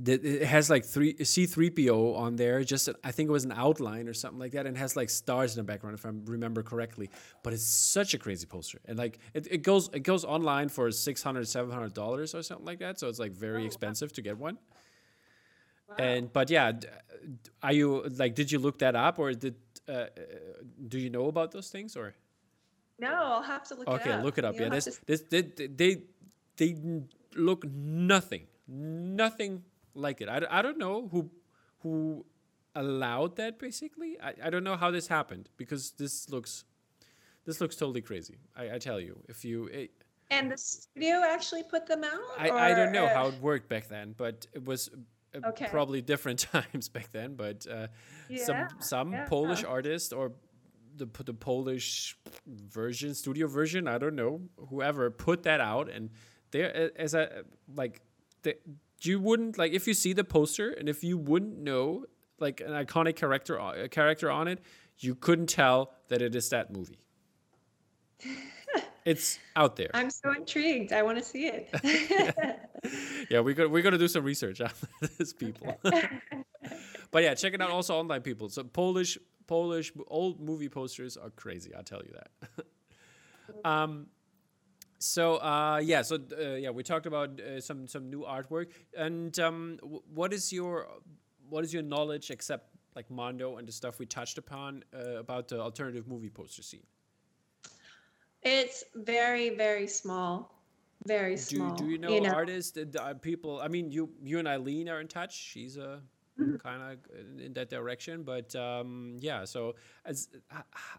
[0.04, 4.12] it has like three c3po on there just i think it was an outline or
[4.12, 7.08] something like that and has like stars in the background if i remember correctly.
[7.42, 10.90] But it's such a crazy poster and like it, it goes it goes online for
[10.90, 14.58] 600 700 dollars or something like that so it's like very expensive to get one.
[15.98, 16.72] And but yeah
[17.62, 19.54] are you like did you look that up or did
[19.88, 20.06] uh, uh,
[20.88, 22.14] do you know about those things or?
[22.98, 24.24] No, I'll have to look okay it up.
[24.24, 24.80] look it up You'll yeah.
[24.80, 26.02] this, this they, they
[26.56, 26.76] they
[27.34, 29.62] look nothing nothing
[29.96, 31.30] like it I, I don't know who
[31.82, 32.24] who
[32.74, 36.64] allowed that basically I, I don't know how this happened because this looks
[37.44, 39.90] this looks totally crazy i, I tell you if you it,
[40.30, 42.20] and the studio actually put them out.
[42.38, 44.90] I, I don't know uh, how it worked back then, but it was
[45.34, 45.68] uh, Okay.
[45.70, 47.34] probably different times back then.
[47.36, 47.86] But uh,
[48.36, 49.24] some Yeah, some yeah.
[49.28, 50.32] Polish artist or
[50.96, 52.16] the the Polish
[52.46, 56.10] version, studio version, I don't know, whoever put that out, and
[56.50, 58.00] there as a like
[58.42, 58.56] the,
[59.06, 62.04] you wouldn't like if you see the poster and if you wouldn't know
[62.38, 64.60] like an iconic character o- a character on it,
[64.98, 66.98] you couldn't tell that it is that movie.
[69.04, 69.90] it's out there.
[69.94, 70.92] I'm so intrigued.
[70.92, 71.68] I want to see it.
[73.30, 74.70] yeah, we're gonna we're gonna do some research on
[75.18, 75.78] this, people.
[77.10, 78.48] but yeah, check it out also online, people.
[78.48, 81.74] So Polish Polish old movie posters are crazy.
[81.74, 82.66] I'll tell you that.
[83.64, 84.06] um,
[84.98, 89.38] so uh, yeah, so uh, yeah, we talked about uh, some some new artwork, and
[89.38, 90.88] um, w- what is your
[91.48, 95.48] what is your knowledge, except like Mondo and the stuff we touched upon uh, about
[95.48, 96.82] the alternative movie poster scene?
[98.42, 100.52] it's very, very small.
[101.06, 101.74] Very Do, small.
[101.76, 103.60] do you know, artists that uh, people?
[103.60, 105.36] I mean, you you and Eileen are in touch.
[105.36, 106.00] She's a.
[106.62, 109.44] kind of in that direction, but um, yeah.
[109.44, 109.74] So,
[110.04, 110.28] as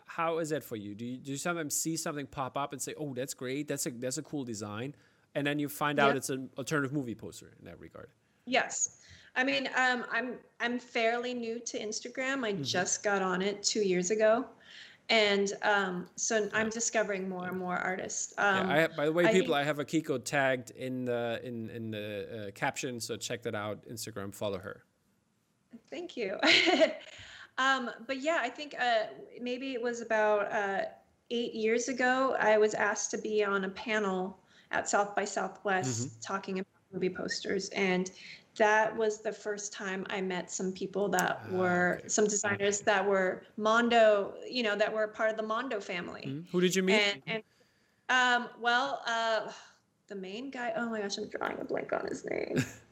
[0.05, 0.95] how is that for you?
[0.95, 3.67] Do you do you sometimes see something pop up and say, "Oh, that's great.
[3.67, 4.95] That's a that's a cool design,"
[5.35, 8.09] and then you find out it's an alternative movie poster in that regard?
[8.45, 9.01] Yes.
[9.35, 12.37] I mean, um, I'm I'm fairly new to Instagram.
[12.37, 12.43] Mm-hmm.
[12.45, 14.45] I just got on it two years ago,
[15.09, 18.33] and um, so I'm discovering more and more artists.
[18.39, 18.73] Um, yeah.
[18.73, 21.69] I have, by the way, I people, think- I have Akiko tagged in the in
[21.69, 23.87] in the uh, caption, so check that out.
[23.87, 24.83] Instagram, follow her.
[25.89, 26.37] Thank you.
[27.57, 29.03] um, but yeah, I think uh,
[29.41, 30.81] maybe it was about uh,
[31.31, 32.35] eight years ago.
[32.39, 34.39] I was asked to be on a panel
[34.71, 38.11] at South by Southwest talking about movie posters, and
[38.57, 42.07] that was the first time I met some people that Ah, were okay.
[42.07, 46.23] some designers that were Mondo, you know, that were part of the Mondo family.
[46.23, 46.41] Hmm?
[46.51, 46.95] Who did you meet?
[46.95, 47.43] And, and
[48.09, 49.51] um, well, uh,
[50.07, 50.73] the main guy.
[50.75, 52.63] Oh my gosh, I'm drawing a blank on his name.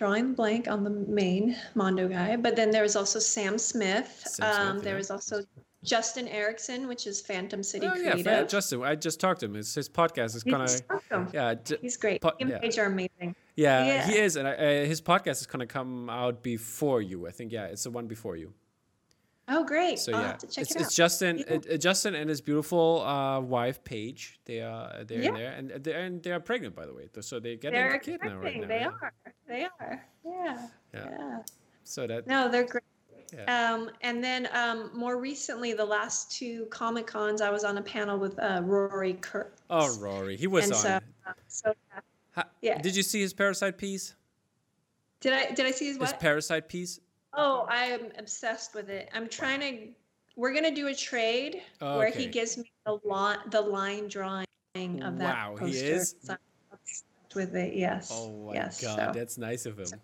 [0.00, 2.34] drawing blank on the main Mondo guy.
[2.36, 4.22] But then there was also Sam Smith.
[4.24, 4.96] Sam Smith, um, there yeah.
[4.96, 5.42] was also
[5.84, 8.24] Justin Erickson, which is Phantom City oh yeah, Creative.
[8.24, 8.82] Fran- Justin.
[8.82, 9.54] I just talked to him.
[9.54, 11.54] His, his podcast is kind of yeah.
[11.82, 12.22] He's great.
[12.22, 12.58] po- and yeah.
[12.60, 13.36] Paige are amazing.
[13.56, 14.06] Yeah, Yeah.
[14.06, 17.26] he is, and I, uh, his podcast is gonna come out before you.
[17.28, 18.54] I think yeah, it's the one before you.
[19.52, 19.98] Oh, great.
[19.98, 21.56] So I'll yeah, have to check it's, it it's Justin, Yeah.
[21.56, 24.38] uh, uh, Justin and his beautiful uh, wife Paige.
[24.44, 25.32] They are they're in Yeah.
[25.32, 27.08] there, and they're and they are pregnant by the way.
[27.20, 28.66] So they're getting They're a kid now, right now.
[28.68, 28.86] They yeah.
[28.86, 29.12] are.
[29.48, 30.06] They are.
[30.24, 30.68] Yeah.
[30.94, 31.38] Yeah.
[31.82, 32.84] So that No, they're great.
[33.32, 33.72] Yeah.
[33.74, 37.82] Um, and then um, more recently, the last two Comic Cons, I was on a
[37.82, 39.62] panel with uh, Rory Kurtz.
[39.70, 40.78] Oh, Rory, he was and on.
[40.78, 40.88] So,
[41.26, 41.72] uh, so
[42.36, 42.42] yeah.
[42.60, 42.78] yeah.
[42.78, 44.14] Did you see his Parasite piece?
[45.20, 45.50] Did I?
[45.52, 46.10] Did I see his what?
[46.10, 47.00] His Parasite piece.
[47.34, 49.08] Oh, I am obsessed with it.
[49.14, 49.88] I'm trying to.
[50.36, 54.46] We're gonna do a trade oh, where he gives me the line, the line drawing
[54.76, 55.66] of that wow, poster.
[55.66, 56.14] he is.
[56.22, 56.36] So
[57.34, 57.74] with it.
[57.74, 58.10] Yes.
[58.12, 58.82] Oh my yes.
[58.82, 59.86] god, so, that's nice of him.
[59.86, 59.96] So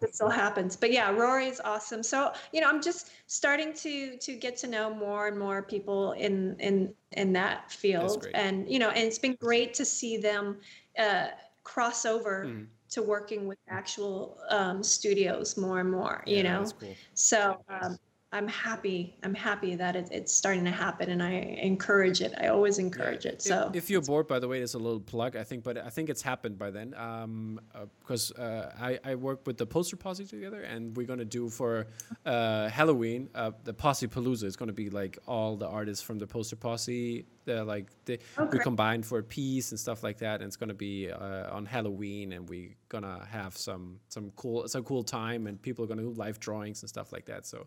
[0.00, 2.02] it still happens, but yeah, Rory's awesome.
[2.02, 6.12] So you know, I'm just starting to to get to know more and more people
[6.12, 10.58] in in in that field, and you know, and it's been great to see them
[10.98, 11.28] uh,
[11.64, 12.46] cross over.
[12.46, 12.66] Mm.
[12.92, 16.64] To working with actual um, studios more and more, you know.
[16.80, 16.96] Cool.
[17.14, 17.98] So um,
[18.30, 19.16] I'm happy.
[19.22, 22.34] I'm happy that it, it's starting to happen, and I encourage it.
[22.38, 23.32] I always encourage yeah.
[23.32, 23.40] it.
[23.40, 25.34] So, if, if, you're bored, by the way, there's a little plug.
[25.34, 26.92] I think, but I think it's happened by then.
[26.94, 31.24] Um, uh, because uh, I I work with the Poster Posse together, and we're gonna
[31.24, 31.86] do for
[32.26, 34.44] uh, Halloween uh, the Posse Palooza.
[34.44, 37.24] It's gonna be like all the artists from the Poster Posse.
[37.46, 38.58] They're like they, okay.
[38.58, 41.64] we combined for a piece and stuff like that, and it's gonna be uh, on
[41.64, 46.02] Halloween, and we're gonna have some some cool some cool time, and people are gonna
[46.02, 47.46] do live drawings and stuff like that.
[47.46, 47.66] So.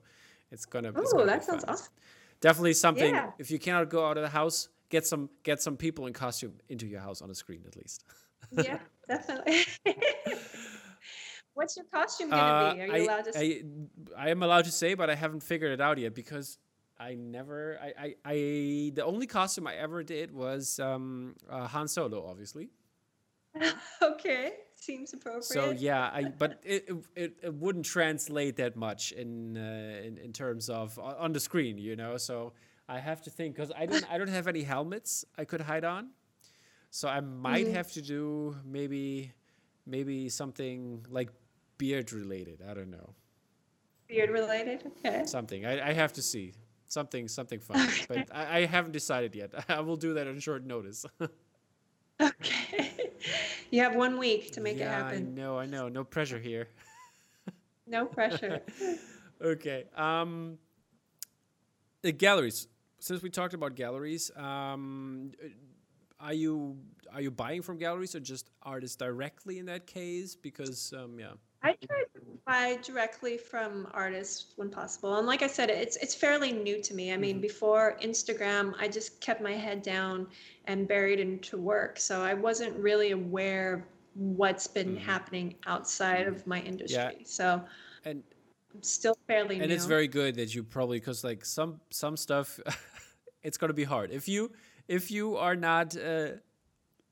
[0.52, 0.91] It's gonna.
[0.91, 1.93] Be Oh, that sounds awesome.
[2.41, 3.14] Definitely something.
[3.14, 3.32] Yeah.
[3.38, 6.54] If you cannot go out of the house, get some get some people in costume
[6.70, 8.04] into your house on a screen at least.
[8.52, 9.66] yeah, definitely.
[11.54, 12.82] What's your costume gonna uh, be?
[12.82, 13.34] Are you I, allowed to?
[13.34, 13.64] Say?
[14.18, 16.58] I, I am allowed to say, but I haven't figured it out yet because
[16.99, 17.80] I never.
[17.82, 18.34] I, I, I
[18.93, 22.70] the only costume I ever did was um, uh, Han Solo, obviously.
[24.02, 25.45] okay seems appropriate.
[25.45, 30.34] So yeah, I but it, it, it wouldn't translate that much in, uh, in in
[30.34, 32.17] terms of on the screen, you know.
[32.17, 32.53] So
[32.88, 35.86] I have to think because I don't I don't have any helmets I could hide
[35.86, 36.09] on,
[36.89, 37.75] so I might mm-hmm.
[37.75, 39.32] have to do maybe
[39.86, 41.29] maybe something like
[41.77, 42.61] beard related.
[42.67, 43.13] I don't know.
[44.07, 45.25] Beard related, okay.
[45.25, 46.53] Something I, I have to see
[46.88, 48.05] something something fun, okay.
[48.07, 49.51] but I, I haven't decided yet.
[49.69, 51.05] I will do that on short notice.
[52.21, 53.01] okay.
[53.69, 55.36] You have one week to make yeah, it happen.
[55.38, 55.88] I know, I know.
[55.88, 56.67] No pressure here.
[57.88, 58.61] no pressure.
[59.41, 59.86] okay.
[59.95, 60.57] Um,
[62.01, 62.67] the galleries.
[62.99, 65.32] Since we talked about galleries, um,
[66.19, 66.78] are you
[67.13, 70.36] are you buying from galleries or just artists directly in that case?
[70.36, 71.32] Because um, yeah.
[71.63, 72.11] I try to
[72.45, 75.17] buy directly from artists when possible.
[75.17, 77.13] And like I said, it's it's fairly new to me.
[77.13, 77.41] I mean, mm-hmm.
[77.41, 80.27] before Instagram, I just kept my head down
[80.65, 81.99] and buried into work.
[81.99, 83.81] So I wasn't really aware of
[84.15, 85.05] what's been mm-hmm.
[85.05, 86.97] happening outside of my industry.
[86.97, 87.25] Yeah.
[87.25, 87.63] So
[88.05, 88.23] and
[88.73, 89.63] I'm still fairly new.
[89.63, 89.75] and new.
[89.75, 92.59] it's very good that you probably because like some some stuff
[93.43, 94.51] it's gonna be hard if you
[94.87, 96.29] if you are not uh,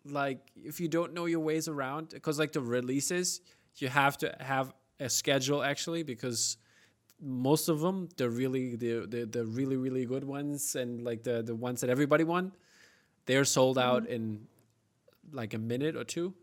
[0.06, 3.42] like if you don't know your ways around because like the releases
[3.78, 6.58] you have to have a schedule actually because
[7.22, 11.42] most of them the really the, the the really really good ones and like the
[11.42, 12.54] the ones that everybody want
[13.26, 13.90] they're sold mm-hmm.
[13.90, 14.48] out in
[15.32, 16.34] like a minute or two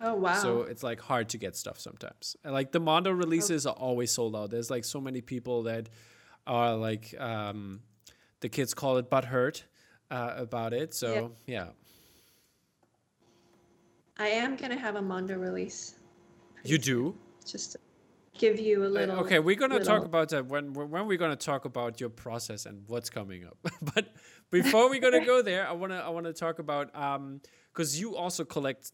[0.00, 3.66] oh wow so it's like hard to get stuff sometimes and like the mondo releases
[3.66, 3.70] oh.
[3.70, 5.88] are always sold out there's like so many people that
[6.46, 7.80] are like um
[8.40, 9.62] the kids call it butthurt
[10.10, 11.64] uh, about it so yeah.
[11.64, 11.68] yeah
[14.18, 15.94] i am gonna have a mondo release
[16.66, 17.14] you do?
[17.46, 17.78] Just to
[18.38, 19.16] give you a uh, little.
[19.20, 19.94] okay, we're gonna little...
[19.94, 23.56] talk about that when when we're gonna talk about your process and what's coming up.
[23.94, 24.08] but
[24.50, 27.40] before we're gonna go there, I wanna I wanna talk about um
[27.72, 28.92] because you also collect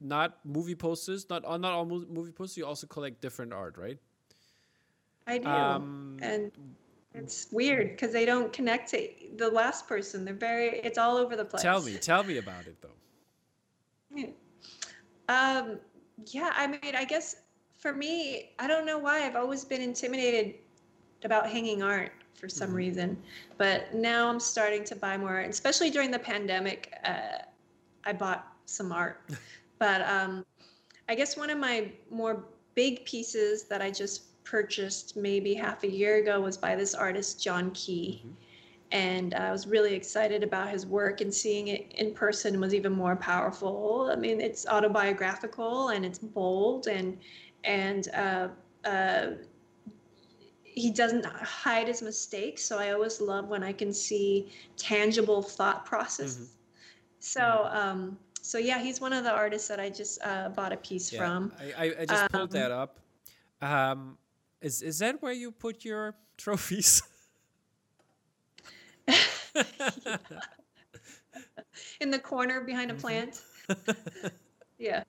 [0.00, 2.56] not movie posters, not uh, not all movie posters.
[2.56, 3.98] You also collect different art, right?
[5.26, 6.50] I do, um, and
[7.14, 10.24] it's weird because they don't connect to the last person.
[10.24, 10.80] They're very.
[10.80, 11.62] It's all over the place.
[11.62, 12.88] Tell me, tell me about it though.
[14.14, 14.26] Yeah.
[15.28, 15.78] Um,
[16.26, 17.36] yeah, I mean, I guess
[17.82, 20.54] for me, I don't know why I've always been intimidated
[21.24, 22.76] about hanging art for some mm-hmm.
[22.76, 23.22] reason,
[23.58, 26.94] but now I'm starting to buy more, art, especially during the pandemic.
[27.04, 27.38] Uh,
[28.04, 29.20] I bought some art,
[29.80, 30.46] but um,
[31.08, 32.44] I guess one of my more
[32.76, 37.42] big pieces that I just purchased maybe half a year ago was by this artist
[37.42, 38.22] John Key.
[38.24, 38.34] Mm-hmm
[38.92, 42.92] and I was really excited about his work and seeing it in person was even
[42.92, 44.10] more powerful.
[44.12, 47.16] I mean, it's autobiographical and it's bold and
[47.64, 48.48] and uh,
[48.84, 49.26] uh,
[50.64, 52.64] he doesn't hide his mistakes.
[52.64, 56.34] So I always love when I can see tangible thought process.
[56.34, 56.44] Mm-hmm.
[57.20, 60.76] So um, so yeah, he's one of the artists that I just uh, bought a
[60.76, 61.52] piece yeah, from.
[61.78, 62.98] I, I, just pulled um, that up.
[63.60, 64.18] Um,
[64.60, 67.02] is is that where you put your trophies?
[72.00, 73.00] in the corner behind a mm-hmm.
[73.00, 73.42] plant.
[74.78, 75.04] yeah.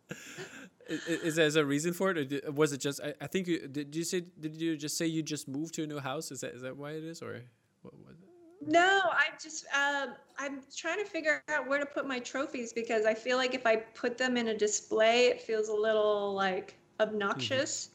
[1.08, 3.02] Is, there a reason for it, or was it just?
[3.02, 3.96] I, I, think you did.
[3.96, 6.32] You say did you just say you just moved to a new house?
[6.32, 7.42] Is that is that why it is, or
[7.82, 8.28] what was it?
[8.68, 13.06] No, I just um, I'm trying to figure out where to put my trophies because
[13.06, 16.78] I feel like if I put them in a display, it feels a little like
[17.00, 17.88] obnoxious.
[17.88, 17.94] Mm-hmm.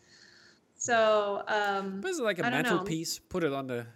[0.80, 3.18] So, um, but is it like a mantelpiece?
[3.18, 3.86] Put it on the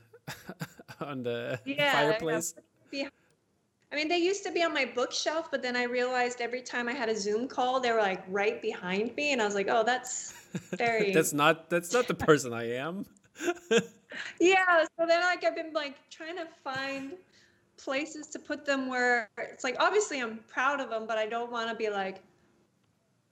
[1.00, 2.54] on the yeah, fireplace.
[2.90, 3.08] Yeah.
[3.92, 6.88] I mean, they used to be on my bookshelf, but then I realized every time
[6.88, 9.68] I had a Zoom call, they were like right behind me, and I was like,
[9.68, 10.32] "Oh, that's
[10.78, 13.04] very." that's not that's not the person I am.
[14.40, 14.84] yeah.
[14.98, 17.12] So then, like, I've been like trying to find
[17.76, 21.52] places to put them where it's like obviously I'm proud of them, but I don't
[21.52, 22.22] want to be like,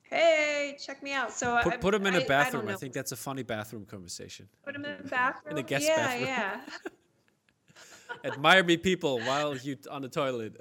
[0.02, 2.68] "Hey, check me out." So put, I, put them in I, a bathroom.
[2.68, 4.46] I, I, think that's a funny bathroom conversation.
[4.62, 5.52] Put them in a bathroom.
[5.52, 6.26] in a guest yeah, bathroom.
[6.26, 6.90] Yeah, yeah.
[8.24, 10.56] Admire me, people, while you on the toilet.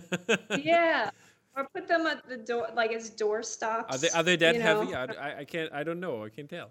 [0.58, 1.10] yeah.
[1.56, 3.94] Or put them at the door, like as door stops.
[3.94, 4.90] Are they are they that heavy?
[4.90, 5.06] Know?
[5.20, 5.72] I, I can't.
[5.72, 6.24] I don't know.
[6.24, 6.70] I can't tell.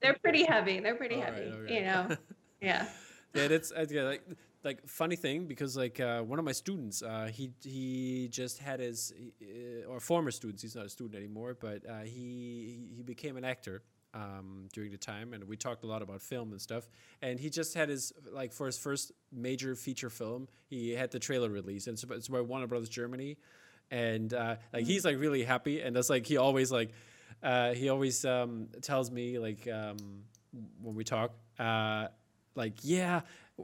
[0.00, 0.78] They're pretty heavy.
[0.78, 1.50] They're pretty All heavy.
[1.50, 1.74] Right, okay.
[1.74, 2.16] You know.
[2.62, 2.88] Yeah.
[3.34, 4.22] yeah, that's yeah, like
[4.64, 8.80] like funny thing because like uh, one of my students, uh, he he just had
[8.80, 10.62] his uh, or former students.
[10.62, 13.82] He's not a student anymore, but uh, he he became an actor.
[14.16, 16.88] Um, during the time, and we talked a lot about film and stuff.
[17.20, 21.18] And he just had his like for his first major feature film, he had the
[21.18, 23.36] trailer release, and it's, it's by Warner Brothers Germany,
[23.90, 26.92] and uh, like he's like really happy, and that's like he always like
[27.42, 29.96] uh, he always um, tells me like um,
[30.80, 32.08] when we talk, uh,
[32.54, 33.20] like yeah,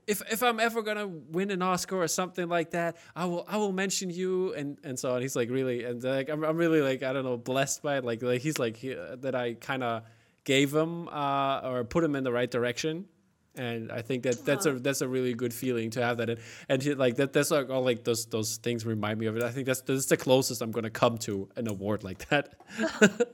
[0.07, 3.57] if if I'm ever gonna win an Oscar or something like that, I will I
[3.57, 5.23] will mention you and and so on.
[5.23, 8.05] He's like really and like I'm I'm really like I don't know blessed by it.
[8.05, 10.03] Like like he's like he, that I kind of
[10.45, 13.07] gave him uh, or put him in the right direction.
[13.55, 16.41] And I think that that's a that's a really good feeling to have that, and,
[16.71, 19.43] and he, like that that's like all like those those things remind me of it.
[19.43, 22.55] I think that's that's the closest I'm gonna come to an award like that.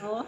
[0.00, 0.24] oh,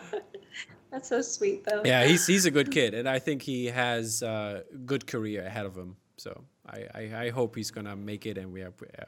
[0.91, 1.83] that's so sweet, though.
[1.85, 5.67] Yeah, he's he's a good kid, and I think he has a good career ahead
[5.67, 5.97] of him.
[6.17, 9.05] So I, I, I hope he's gonna make it, and we have, yeah,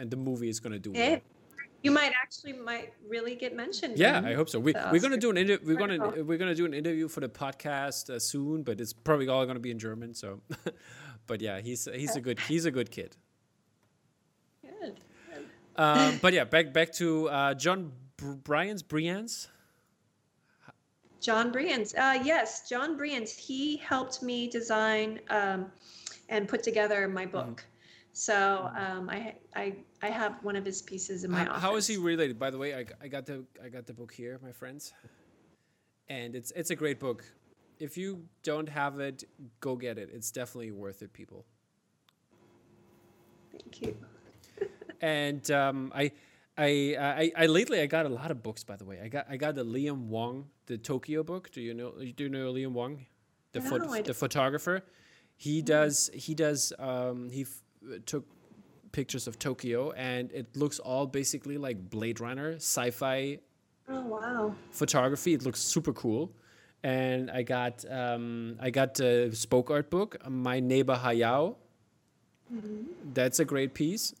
[0.00, 1.08] and the movie is gonna do yeah.
[1.08, 1.20] well.
[1.84, 3.98] You might actually might really get mentioned.
[3.98, 4.58] Yeah, I hope so.
[4.58, 7.28] We we're gonna do an inter- we're gonna we're gonna do an interview for the
[7.28, 10.14] podcast uh, soon, but it's probably all gonna be in German.
[10.14, 10.40] So,
[11.26, 13.16] but yeah, he's he's a good he's a good kid.
[14.62, 14.98] Good.
[15.76, 19.48] Um, but yeah, back back to uh, John Brian's Brian's
[21.24, 21.94] John Brians.
[21.94, 23.32] Uh, yes, John Brians.
[23.32, 25.72] He helped me design um,
[26.28, 27.32] and put together my mm-hmm.
[27.32, 27.56] book.
[27.56, 27.74] Mm.
[28.12, 29.74] So um, I, I
[30.04, 31.62] I have one of his pieces in my how, office.
[31.62, 32.38] How is he related?
[32.38, 34.92] By the way, I, I got the I got the book here, my friends,
[36.10, 37.24] and it's it's a great book.
[37.78, 39.24] If you don't have it,
[39.60, 40.10] go get it.
[40.12, 41.46] It's definitely worth it, people.
[43.50, 43.96] Thank you.
[45.00, 46.12] and um, I
[46.58, 49.00] I, I I lately I got a lot of books by the way.
[49.02, 51.50] I got I got the Liam Wong the Tokyo book.
[51.50, 53.06] Do you know do you know Liam Wong,
[53.52, 54.82] the no, the photographer?
[55.36, 58.26] He does he does um, he f- took
[58.98, 63.38] pictures of Tokyo and it looks all basically like Blade Runner sci-fi.
[63.88, 64.54] Oh wow!
[64.70, 65.34] Photography.
[65.34, 66.32] It looks super cool.
[66.82, 71.56] And I got um, I got the spoke art book, My Neighbor Hayao.
[72.54, 73.12] Mm-hmm.
[73.12, 74.14] That's a great piece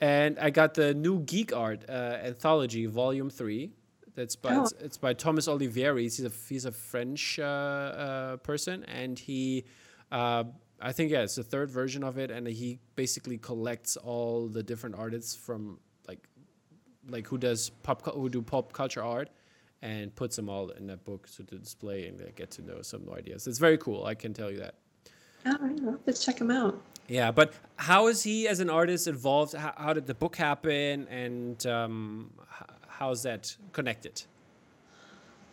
[0.00, 3.70] and I got the new geek art uh, anthology, volume three.
[4.14, 4.62] That's by oh.
[4.62, 6.02] it's, it's, by Thomas Olivri.
[6.02, 9.64] He's a he's a French uh, uh, person, and he.
[10.84, 14.62] I think yeah, it's the third version of it, and he basically collects all the
[14.62, 16.28] different artists from like,
[17.08, 19.30] like who does pop who do pop culture art,
[19.80, 23.06] and puts them all in that book so to display and get to know some
[23.06, 23.46] new ideas.
[23.46, 24.04] It's very cool.
[24.04, 24.74] I can tell you that.
[25.46, 26.80] Oh, let's check him out.
[27.08, 29.54] Yeah, but how is he as an artist involved?
[29.54, 32.30] How, how did the book happen, and um,
[32.88, 34.22] how's that connected?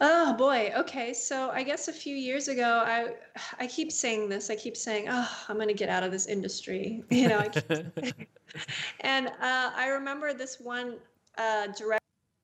[0.03, 0.73] Oh boy.
[0.75, 1.13] Okay.
[1.13, 3.13] So I guess a few years ago, I
[3.59, 4.49] I keep saying this.
[4.49, 7.43] I keep saying, "Oh, I'm going to get out of this industry." You know.
[9.01, 10.97] and uh, I remember this one
[11.37, 12.01] uh, director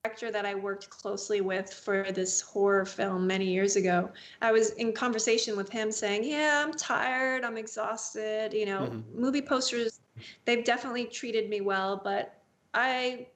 [0.08, 4.10] director that I worked closely with for this horror film many years ago,
[4.42, 8.54] I was in conversation with him saying, Yeah, I'm tired, I'm exhausted.
[8.54, 9.20] You know, mm-hmm.
[9.20, 10.00] movie posters,
[10.46, 12.40] they've definitely treated me well, but
[12.74, 13.28] I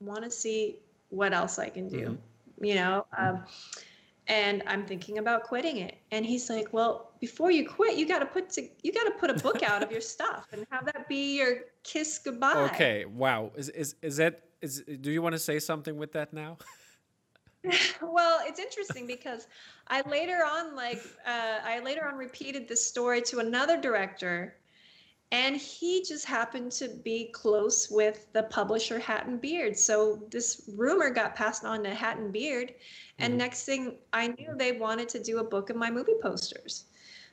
[0.00, 0.78] want to see
[1.08, 2.14] what else I can do, mm-hmm.
[2.60, 3.06] You know?
[3.16, 3.44] Um,
[4.26, 5.98] and I'm thinking about quitting it.
[6.12, 9.12] And he's like, "Well, before you quit, you got to put to, you got to
[9.12, 13.04] put a book out of your stuff and have that be your kiss goodbye." Okay,
[13.06, 13.50] wow.
[13.56, 16.58] Is is is that is do you want to say something with that now?
[18.02, 19.46] well, it's interesting because
[19.88, 24.56] I later on like uh, I later on repeated this story to another director
[25.32, 29.78] and he just happened to be close with the publisher Hat and Beard.
[29.78, 32.74] So this rumor got passed on to Hat and Beard,
[33.18, 33.38] and mm-hmm.
[33.38, 36.86] next thing I knew, they wanted to do a book of my movie posters.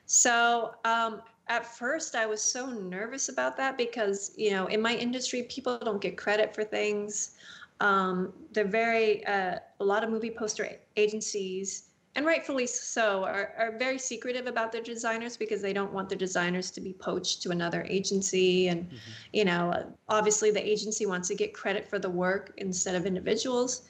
[0.06, 4.94] So um, at first, I was so nervous about that because you know in my
[4.94, 7.32] industry, people don't get credit for things.
[7.80, 11.87] Um, they're very uh, a lot of movie poster agencies
[12.18, 16.18] and rightfully so, are, are very secretive about their designers because they don't want their
[16.18, 18.66] designers to be poached to another agency.
[18.66, 18.96] And, mm-hmm.
[19.32, 23.82] you know, obviously the agency wants to get credit for the work instead of individuals.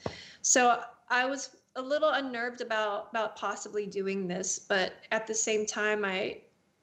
[0.43, 0.79] So
[1.09, 6.05] I was a little unnerved about about possibly doing this, but at the same time,
[6.05, 6.37] I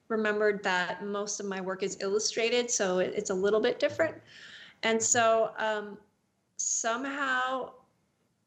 [0.09, 4.15] remembered that most of my work is illustrated, so it, it's a little bit different.
[4.83, 5.97] And so um,
[6.57, 7.71] somehow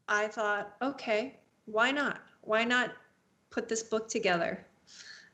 [0.07, 2.21] I thought, okay, why not?
[2.43, 2.93] Why not
[3.51, 4.65] put this book together?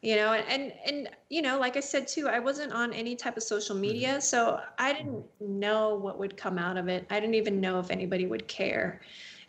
[0.03, 3.17] You know, and, and and you know, like I said too, I wasn't on any
[3.17, 4.21] type of social media, mm-hmm.
[4.21, 7.07] so I didn't know what would come out of it.
[7.11, 9.01] I didn't even know if anybody would care.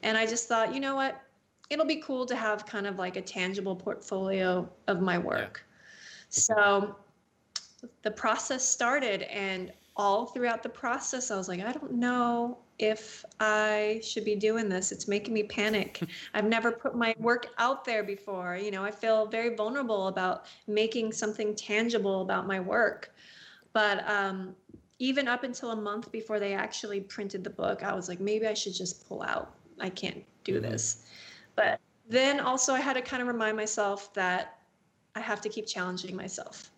[0.03, 1.21] And I just thought, you know what?
[1.69, 5.65] It'll be cool to have kind of like a tangible portfolio of my work.
[5.65, 6.29] Yeah.
[6.29, 6.95] So
[8.03, 13.25] the process started and all throughout the process, I was like, I don't know if
[13.39, 14.91] I should be doing this.
[14.91, 16.03] It's making me panic.
[16.33, 18.55] I've never put my work out there before.
[18.55, 23.13] You know, I feel very vulnerable about making something tangible about my work.
[23.73, 24.55] But um,
[24.99, 28.47] even up until a month before they actually printed the book, I was like, maybe
[28.47, 29.53] I should just pull out.
[29.79, 30.71] I can't do mm-hmm.
[30.71, 31.05] this.
[31.55, 34.59] But then also, I had to kind of remind myself that
[35.15, 36.71] I have to keep challenging myself.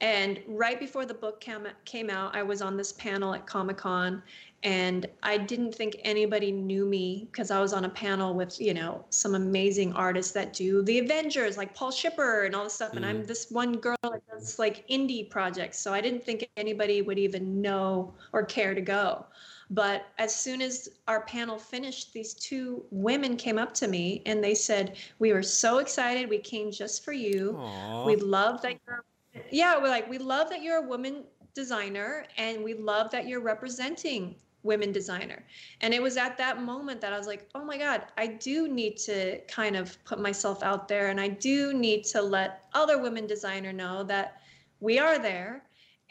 [0.00, 3.78] And right before the book came, came out, I was on this panel at Comic
[3.78, 4.22] Con,
[4.64, 8.72] and I didn't think anybody knew me because I was on a panel with you
[8.72, 12.92] know some amazing artists that do the Avengers, like Paul Shipper and all this stuff.
[12.92, 12.96] Mm.
[12.96, 13.26] And I'm mm-hmm.
[13.26, 17.60] this one girl that does like indie projects, so I didn't think anybody would even
[17.60, 19.26] know or care to go.
[19.70, 24.42] But as soon as our panel finished, these two women came up to me and
[24.42, 26.28] they said, "We were so excited.
[26.28, 27.56] We came just for you.
[27.58, 28.06] Aww.
[28.06, 29.04] We love that you're."
[29.50, 31.24] Yeah, we're like, we love that you're a woman
[31.54, 35.44] designer and we love that you're representing women designer.
[35.82, 38.66] And it was at that moment that I was like, oh my God, I do
[38.66, 43.00] need to kind of put myself out there and I do need to let other
[43.00, 44.40] women designer know that
[44.80, 45.64] we are there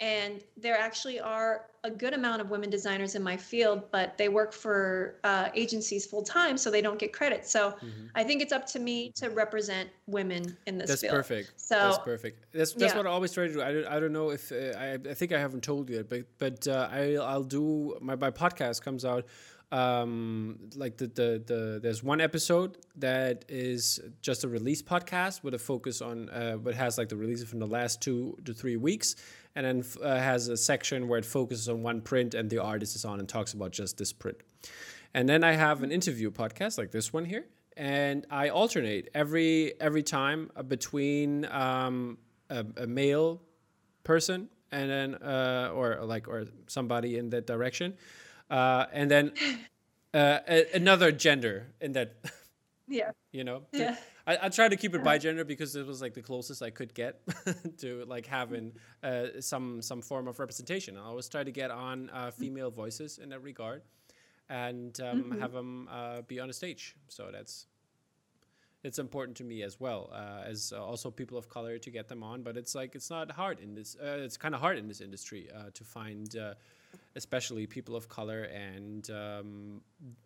[0.04, 4.28] and there actually are a good amount of women designers in my field but they
[4.28, 8.06] work for uh, agencies full time so they don't get credit so mm-hmm.
[8.14, 11.14] i think it's up to me to represent women in this that's field.
[11.14, 12.98] perfect so that's perfect that's, that's yeah.
[12.98, 15.14] what i always try to do i don't, I don't know if uh, I, I
[15.14, 18.82] think i haven't told you yet but but uh, I, i'll do my, my podcast
[18.82, 19.26] comes out
[19.74, 25.56] um, like the, the the there's one episode that is just a release podcast with
[25.56, 28.78] a focus on uh, but has like the releases from the last two to three
[28.78, 29.16] weeks
[29.56, 32.96] and then uh, has a section where it focuses on one print and the artist
[32.96, 34.38] is on and talks about just this print.
[35.14, 37.46] And then I have an interview podcast like this one here,
[37.78, 42.18] and I alternate every every time uh, between um,
[42.50, 43.42] a, a, male
[44.04, 47.94] person and then uh, or like or somebody in that direction,
[48.50, 49.34] uh, and then
[50.16, 52.16] uh, a, another gender in that.
[52.86, 53.12] Yeah.
[53.32, 53.64] You know.
[53.72, 53.96] Yeah.
[54.26, 56.70] I, I tried to keep it by gender because it was like the closest I
[56.70, 57.22] could get
[57.80, 58.74] to like having
[59.04, 60.98] uh, some some form of representation.
[60.98, 63.82] I always try to get on uh, female voices in that regard,
[64.50, 65.42] and um, mm-hmm.
[65.42, 66.96] have them uh, be on a stage.
[67.10, 67.68] So that's
[68.84, 72.24] it's important to me as well uh, as also people of color to get them
[72.24, 72.44] on.
[72.44, 73.98] But it's like it's not hard in this.
[74.02, 76.36] Uh, it's kind of hard in this industry uh, to find
[77.16, 79.82] especially people of color and um,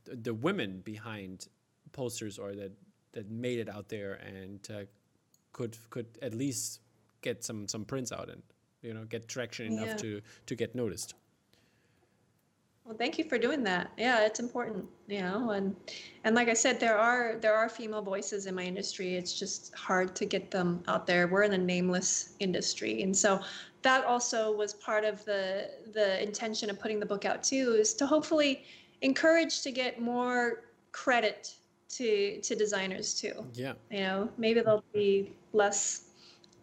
[0.06, 1.48] the women behind
[1.94, 2.72] posters or that
[3.14, 4.84] that made it out there and uh,
[5.54, 6.82] could could at least
[7.22, 8.42] get some some prints out and
[8.82, 9.96] you know get traction enough yeah.
[9.96, 11.16] to to get noticed.
[12.88, 13.92] Well, thank you for doing that.
[13.98, 15.76] Yeah, it's important, you know, and
[16.24, 19.16] and like I said, there are there are female voices in my industry.
[19.16, 21.28] It's just hard to get them out there.
[21.28, 23.42] We're in a nameless industry, and so
[23.82, 27.94] that also was part of the the intention of putting the book out too, is
[27.96, 28.64] to hopefully
[29.02, 30.64] encourage to get more
[30.94, 31.56] credit
[31.90, 33.46] to to designers too.
[33.54, 33.74] Yeah.
[33.92, 36.04] You know, maybe they'll be less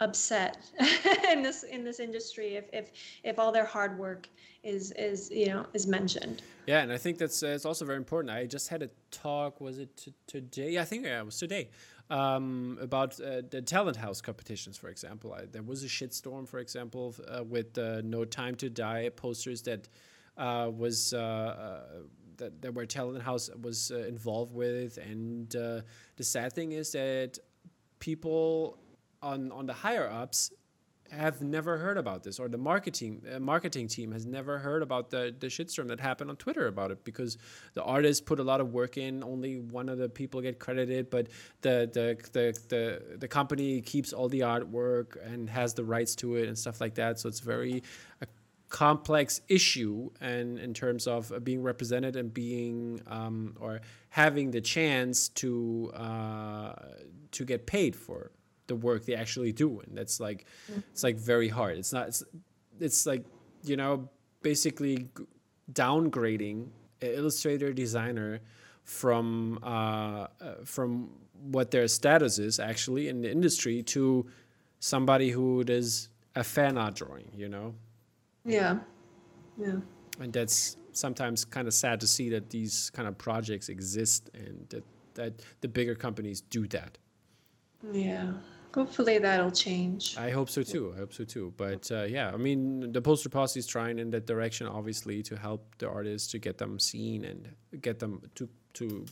[0.01, 0.59] upset
[1.31, 2.91] in this in this industry if if
[3.23, 4.29] if all their hard work
[4.63, 6.43] is is you know is mentioned.
[6.67, 8.35] Yeah, and I think that's uh, it's also very important.
[8.35, 9.61] I just had a talk.
[9.61, 10.73] Was it t- today?
[10.73, 11.69] Yeah, I think yeah, it was today.
[12.11, 15.33] Um, about uh, the talent house competitions, for example.
[15.33, 19.63] I, there was a shitstorm, for example, uh, with uh, "No Time to Die" posters
[19.63, 19.89] that
[20.37, 21.85] uh, was uh,
[22.39, 24.99] that, that where Talent House was uh, involved with.
[24.99, 25.81] And uh,
[26.17, 27.39] the sad thing is that
[27.99, 28.79] people
[29.23, 30.51] on on the higher ups
[31.11, 35.11] have never heard about this, or the marketing uh, marketing team has never heard about
[35.11, 37.39] the the shitstorm that happened on Twitter about it because
[37.75, 39.23] the artists put a lot of work in.
[39.23, 41.29] Only one of the people get credited, but
[41.61, 46.37] the the the the, the company keeps all the artwork and has the rights to
[46.37, 47.19] it and stuff like that.
[47.21, 47.83] So it's very
[48.21, 48.27] a
[48.75, 55.29] complex issue, and in terms of being represented and being um, or having the chance
[55.29, 56.73] to uh,
[57.31, 58.33] to get paid for
[58.67, 59.79] the work they actually do.
[59.79, 60.47] And that's like
[60.91, 61.79] it's like very hard.
[61.79, 62.25] It's not it's,
[62.81, 63.25] it's like
[63.63, 64.09] you know
[64.43, 65.09] basically
[65.73, 66.67] downgrading
[67.01, 68.41] illustrator designer
[68.83, 71.11] from uh, uh, from
[71.43, 74.27] what their status is actually in the industry to
[74.81, 77.73] somebody who does a fan art drawing you know
[78.45, 78.79] yeah
[79.59, 79.77] yeah
[80.21, 84.67] and that's sometimes kind of sad to see that these kind of projects exist and
[84.69, 84.85] that
[85.15, 86.99] that the bigger companies do that
[87.93, 88.33] yeah
[88.75, 90.17] Hopefully that'll change.
[90.19, 90.93] I hope so too.
[90.97, 91.55] I hope so too.
[91.57, 95.37] But uh, yeah, I mean, the poster posse is trying in that direction, obviously, to
[95.37, 99.07] help the artists to get them seen and get them to to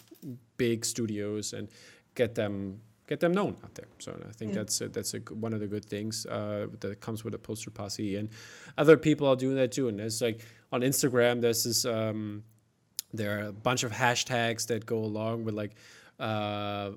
[0.57, 1.69] big studios and
[2.17, 2.81] get them
[3.13, 3.91] get them known out there.
[3.99, 4.59] So I think yeah.
[4.59, 7.71] that's a, that's a, one of the good things uh, that comes with a poster
[7.71, 8.31] posse, and
[8.79, 9.89] other people are doing that too.
[9.89, 10.41] And there's like
[10.73, 12.43] on Instagram, there's this um,
[13.13, 15.73] there are a bunch of hashtags that go along with like
[16.19, 16.91] uh,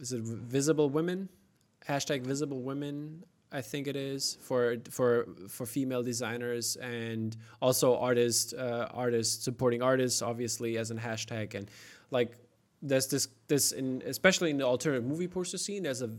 [0.00, 1.28] is it visible women
[1.86, 8.52] hashtag visible women I think it is for for for female designers and also artists
[8.52, 11.70] uh, artists supporting artists obviously as a hashtag and
[12.10, 12.32] like
[12.82, 16.10] there's this this in especially in the alternative movie poster scene there's a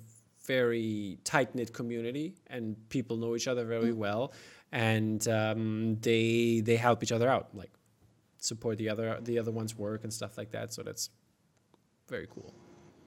[0.45, 3.99] very tight knit community and people know each other very mm-hmm.
[3.99, 4.33] well
[4.71, 7.71] and um, they they help each other out like
[8.39, 11.09] support the other the other one's work and stuff like that so that's
[12.09, 12.53] very cool.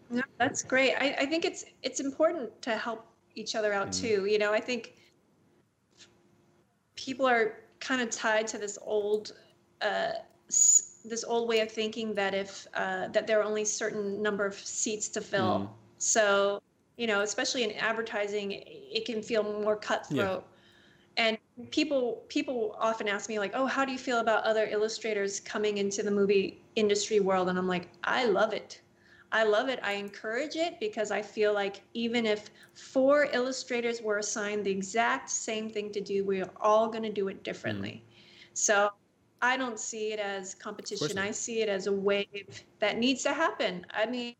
[0.08, 0.94] No, that's great.
[0.94, 4.00] I, I think it's it's important to help each other out mm.
[4.00, 4.26] too.
[4.26, 4.94] You know, I think
[6.96, 9.32] people are kind of tied to this old
[9.80, 10.12] uh,
[11.04, 14.54] this old way of thinking that if uh, that there are only certain number of
[14.54, 15.60] seats to fill.
[15.60, 15.68] Mm.
[15.98, 16.62] So
[16.96, 20.44] you know, especially in advertising, it can feel more cutthroat.
[21.16, 21.24] Yeah.
[21.24, 21.38] And
[21.70, 25.78] people people often ask me like, "Oh, how do you feel about other illustrators coming
[25.78, 28.80] into the movie industry world?" And I'm like, "I love it.
[29.32, 29.80] I love it.
[29.82, 35.30] I encourage it because I feel like even if four illustrators were assigned the exact
[35.30, 38.04] same thing to do, we're all going to do it differently.
[38.04, 38.48] Mm.
[38.52, 38.90] So
[39.43, 41.19] I don't see it as competition.
[41.19, 43.85] I see it as a wave that needs to happen.
[43.90, 44.35] I mean,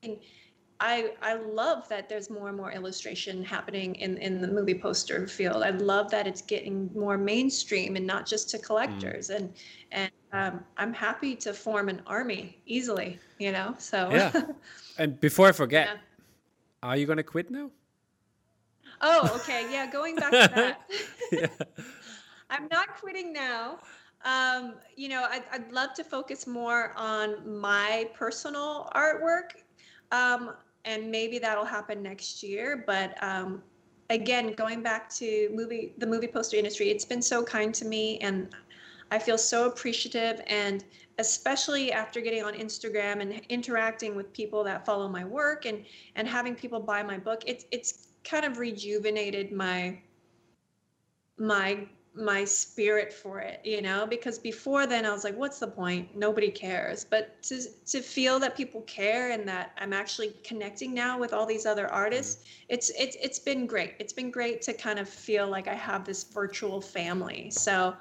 [0.79, 5.27] I I love that there's more and more illustration happening in in the movie poster
[5.27, 5.63] field.
[5.65, 8.63] I love that it's getting more mainstream and not just to mm.
[8.63, 9.29] collectors.
[9.29, 9.37] Mm.
[9.37, 9.53] And
[9.91, 13.19] and um, I'm happy to form an army easily.
[13.39, 14.33] You know, so yeah.
[14.99, 15.97] And before I forget, yeah.
[16.83, 17.71] are you gonna quit now?
[19.01, 19.67] Oh, okay.
[19.71, 20.81] Yeah, going back to that.
[21.33, 21.47] yeah.
[22.51, 23.79] I'm not quitting now.
[24.25, 29.63] Um, you know, I'd, I'd love to focus more on my personal artwork.
[30.13, 30.53] Um,
[30.85, 32.85] and maybe that'll happen next year.
[32.87, 33.63] But um,
[34.11, 38.19] again, going back to movie, the movie poster industry, it's been so kind to me,
[38.19, 38.49] and
[39.11, 40.43] I feel so appreciative.
[40.47, 40.85] And
[41.19, 45.85] especially after getting on Instagram and interacting with people that follow my work and
[46.17, 50.01] and having people buy my book, it's it's kind of rejuvenated my
[51.39, 54.07] my my spirit for it you know?
[54.07, 56.15] Because before then i was like what's the point?
[56.17, 57.05] Nobody cares.
[57.05, 61.47] But to to feel that people care and that i'm actually connecting now with all
[61.47, 62.75] these other artists mm-hmm.
[62.75, 63.95] it's it's it's been great.
[63.99, 67.51] It's been great to kind of feel like i have this virtual family.
[67.51, 67.95] So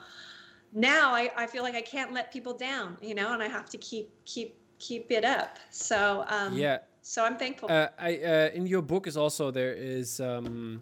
[0.74, 3.70] now I, I feel like i can't let people down you know and i have
[3.70, 5.60] to keep keep keep it up.
[5.70, 6.80] So um yeah.
[7.02, 7.72] so i'm thankful.
[7.72, 10.82] Uh, i uh, in your book is also there is um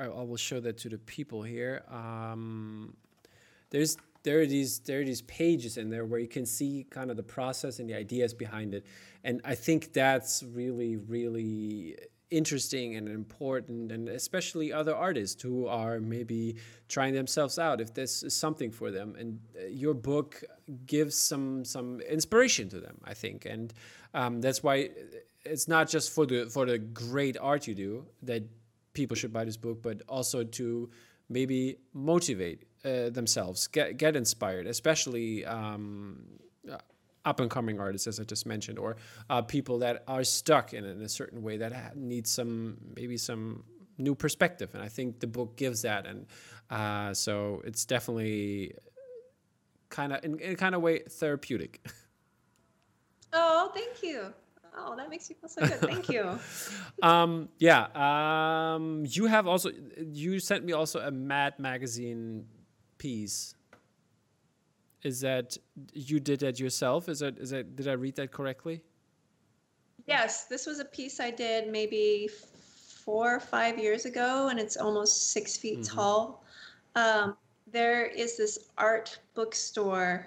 [0.00, 1.84] I, will show that to the people here.
[1.90, 2.96] Um,
[3.70, 7.10] there's there are these there are these pages in there where you can see kind
[7.10, 8.84] of the process and the ideas behind it,
[9.24, 11.96] and I think that's really really
[12.30, 16.56] interesting and important and especially other artists who are maybe
[16.88, 19.16] trying themselves out if this is something for them.
[19.18, 20.44] And uh, your book
[20.84, 23.46] gives some some inspiration to them i think.
[23.46, 23.72] And
[24.14, 24.90] um, that's why
[25.44, 28.42] it's not just for the for the great art you do that
[28.92, 30.90] people should buy this book, but also to
[31.28, 36.38] maybe motivate uh, themselves, get get inspired, especially um,
[37.24, 38.96] up and coming artists, as I just mentioned, or
[39.28, 43.64] uh, people that are stuck in, in a certain way that need some maybe some
[43.98, 44.70] new perspective.
[44.74, 46.26] And I think the book gives that, and
[46.70, 48.74] uh, so it's definitely
[49.90, 51.86] kind of in, in a kind of way therapeutic.
[53.30, 54.32] Oh, thank you.
[54.76, 55.80] Oh, that makes me feel so good.
[55.80, 56.38] Thank you.
[57.02, 57.86] um, yeah.
[57.94, 62.44] Um, you have also you sent me also a Mad Magazine
[62.98, 63.54] piece.
[65.02, 65.56] Is that
[65.92, 67.08] you did that yourself?
[67.08, 68.82] Is that is that did I read that correctly?
[70.06, 74.76] Yes, this was a piece I did maybe four or five years ago, and it's
[74.76, 75.96] almost six feet mm-hmm.
[75.96, 76.44] tall.
[76.94, 77.36] Um,
[77.70, 80.26] there is this art bookstore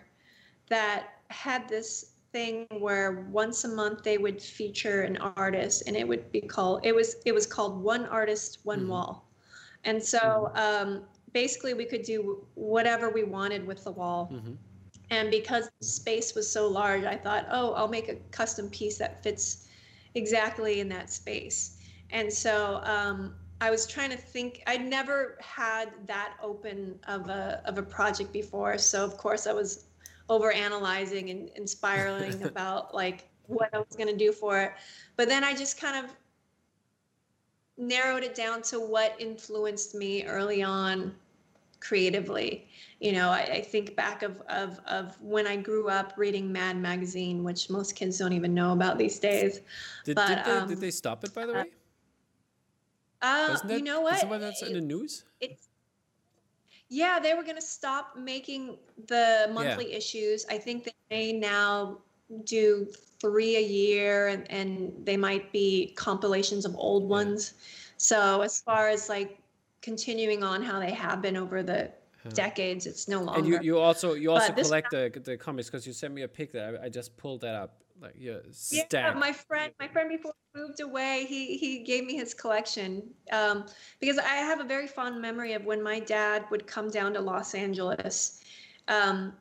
[0.70, 6.08] that had this thing where once a month they would feature an artist and it
[6.08, 8.90] would be called it was it was called one artist one mm-hmm.
[8.90, 9.28] wall
[9.84, 11.04] and so um,
[11.34, 14.54] basically we could do whatever we wanted with the wall mm-hmm.
[15.10, 18.98] and because the space was so large i thought oh i'll make a custom piece
[18.98, 19.68] that fits
[20.16, 21.78] exactly in that space
[22.12, 27.62] and so um, i was trying to think i'd never had that open of a
[27.66, 29.86] of a project before so of course i was
[30.30, 34.74] over analyzing and, and spiraling about like what I was going to do for it.
[35.18, 36.12] But then I just kind of
[37.78, 41.16] narrowed it down to what influenced me early on
[41.80, 42.68] creatively.
[43.00, 46.78] You know, I, I, think back of, of, of when I grew up reading Mad
[46.78, 49.62] Magazine, which most kids don't even know about these days.
[50.06, 51.66] Did, but, did, they, um, did they stop it, by the way?
[53.24, 54.18] Uh, that, you know what?
[54.18, 55.26] Isn't that's in the news?
[55.40, 55.68] It's
[56.92, 58.78] yeah, they were going to stop making
[59.08, 59.98] the monthly yeah.
[59.98, 60.46] issues.
[60.50, 62.00] I think they may now
[62.44, 62.86] do
[63.18, 67.54] three a year and, and they might be compilations of old ones.
[67.96, 69.40] So as far as like
[69.82, 71.92] continuing on how they have been over the
[72.34, 73.40] decades, it's no longer.
[73.40, 76.28] And you, you also you also collect the the comics because you sent me a
[76.28, 78.38] pic that I, I just pulled that up like yeah,
[78.92, 83.04] yeah my friend my friend before he moved away he he gave me his collection
[83.32, 83.66] um,
[84.00, 87.22] because i have a very fond memory of when my dad would come down to
[87.22, 88.42] los angeles
[88.88, 89.34] um,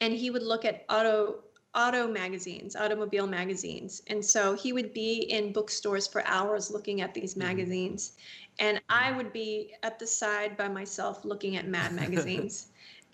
[0.00, 1.36] and he would look at auto
[1.74, 7.14] auto magazines automobile magazines and so he would be in bookstores for hours looking at
[7.14, 7.48] these mm-hmm.
[7.48, 8.12] magazines
[8.58, 12.68] and i would be at the side by myself looking at mad magazines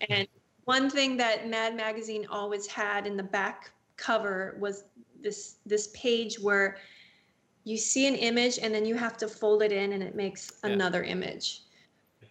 [0.09, 0.27] and
[0.65, 4.85] one thing that mad magazine always had in the back cover was
[5.21, 6.77] this this page where
[7.63, 10.51] you see an image and then you have to fold it in and it makes
[10.63, 10.71] yeah.
[10.71, 11.63] another image.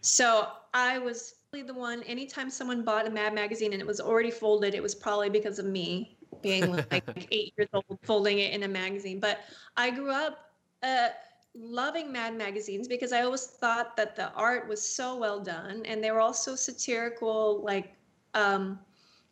[0.01, 4.31] So I was the one anytime someone bought a Mad magazine and it was already
[4.31, 8.63] folded, it was probably because of me being like eight years old folding it in
[8.65, 9.21] a magazine.
[9.21, 9.41] But
[9.77, 11.09] I grew up uh,
[11.55, 16.03] loving Mad magazines because I always thought that the art was so well done and
[16.03, 17.95] they were also satirical, like
[18.35, 18.79] um,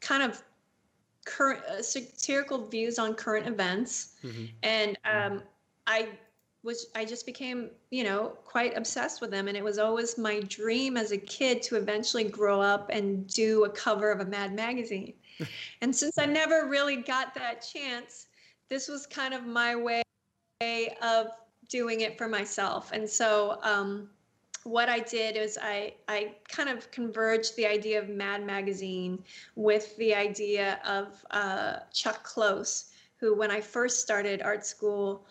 [0.00, 0.42] kind of
[1.26, 4.46] current uh, satirical views on current events, mm-hmm.
[4.62, 5.42] and um,
[5.86, 6.08] I
[6.62, 10.40] was I just became you know quite obsessed with them, and it was always my
[10.40, 14.54] dream as a kid to eventually grow up and do a cover of a Mad
[14.54, 15.12] magazine.
[15.82, 18.28] and since I never really got that chance,
[18.70, 20.02] this was kind of my way
[21.02, 21.28] of
[21.68, 23.58] doing it for myself, and so.
[23.62, 24.08] Um,
[24.66, 29.22] what I did is I, I kind of converged the idea of Mad Magazine
[29.54, 35.24] with the idea of uh, Chuck Close, who, when I first started art school,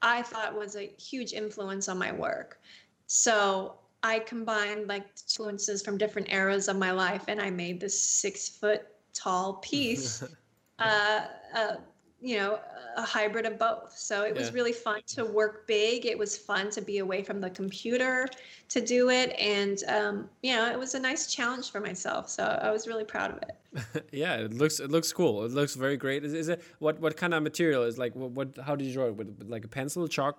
[0.00, 2.60] I thought was a huge influence on my work.
[3.06, 8.00] So I combined like influences from different eras of my life, and I made this
[8.00, 10.22] six foot tall piece.
[10.78, 11.76] uh, uh,
[12.20, 12.58] you know
[12.96, 13.96] a hybrid of both.
[13.96, 14.40] So it yeah.
[14.40, 16.04] was really fun to work big.
[16.04, 18.26] It was fun to be away from the computer
[18.70, 19.38] to do it.
[19.38, 22.28] And um, you know it was a nice challenge for myself.
[22.28, 24.06] So i was really proud of it.
[24.12, 25.44] Yeah it looks it looks cool.
[25.44, 26.24] It looks very great.
[26.24, 28.92] Is, is it what what kind of material is like what, what how did you
[28.92, 29.16] draw it?
[29.16, 30.38] With, with like a pencil chalk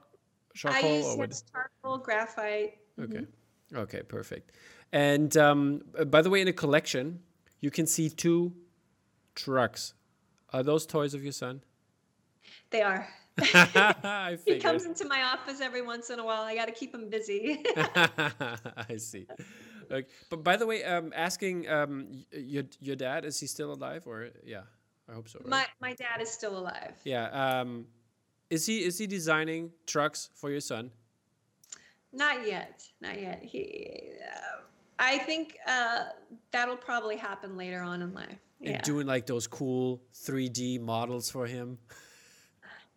[0.54, 1.42] charcoal I or what?
[1.52, 2.78] charcoal graphite.
[3.00, 3.78] Okay mm-hmm.
[3.78, 4.02] okay.
[4.02, 4.52] Perfect.
[4.92, 7.20] And um, by the way in the collection
[7.62, 8.54] you can see two
[9.36, 9.94] trucks.
[10.52, 11.62] Are those toys of your son
[12.70, 13.08] they are.
[14.46, 16.42] he comes into my office every once in a while.
[16.42, 17.64] I got to keep him busy.
[17.78, 19.28] I see.
[19.92, 20.08] Okay.
[20.30, 24.30] But by the way, um, asking um, your your dad is he still alive or
[24.46, 24.62] yeah,
[25.10, 25.40] I hope so.
[25.40, 25.50] Right?
[25.50, 26.96] My my dad is still alive.
[27.04, 27.30] Yeah.
[27.30, 27.86] Um,
[28.50, 30.92] is he is he designing trucks for your son?
[32.12, 32.84] Not yet.
[33.02, 33.44] Not yet.
[33.44, 34.12] He.
[34.22, 34.62] Uh,
[35.00, 36.06] I think uh,
[36.52, 38.38] that'll probably happen later on in life.
[38.62, 38.82] And yeah.
[38.82, 41.78] doing like those cool 3D models for him.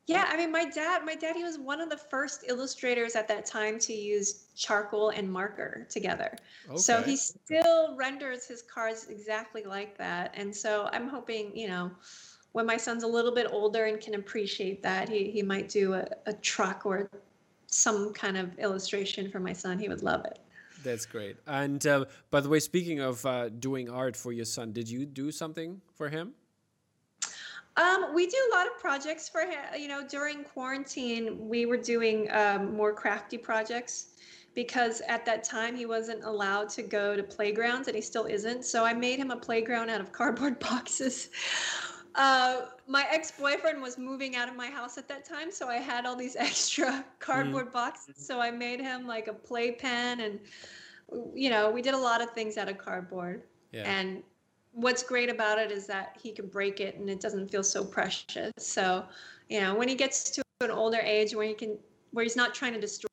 [0.06, 3.28] Yeah, I mean, my dad, my dad, he was one of the first illustrators at
[3.28, 6.36] that time to use charcoal and marker together.
[6.68, 6.76] Okay.
[6.76, 10.32] So he still renders his cards exactly like that.
[10.34, 11.92] And so I'm hoping, you know,
[12.50, 15.94] when my son's a little bit older and can appreciate that, he, he might do
[15.94, 17.08] a, a truck or
[17.66, 19.78] some kind of illustration for my son.
[19.78, 20.38] He would love it.
[20.82, 21.36] That's great.
[21.46, 25.06] And uh, by the way, speaking of uh, doing art for your son, did you
[25.06, 26.32] do something for him?
[27.76, 29.42] Um, we do a lot of projects for.
[29.76, 34.08] You know, during quarantine, we were doing um, more crafty projects
[34.54, 38.64] because at that time he wasn't allowed to go to playgrounds and he still isn't.
[38.64, 41.30] So I made him a playground out of cardboard boxes.
[42.14, 46.04] Uh, my ex-boyfriend was moving out of my house at that time, so I had
[46.04, 47.72] all these extra cardboard mm.
[47.72, 48.14] boxes.
[48.18, 50.40] So I made him like a playpen, and
[51.34, 53.44] you know, we did a lot of things out of cardboard.
[53.72, 53.90] Yeah.
[53.90, 54.22] And
[54.72, 57.84] what's great about it is that he can break it, and it doesn't feel so
[57.84, 58.52] precious.
[58.58, 59.04] So,
[59.48, 61.78] you know, when he gets to an older age where he can,
[62.12, 63.08] where he's not trying to destroy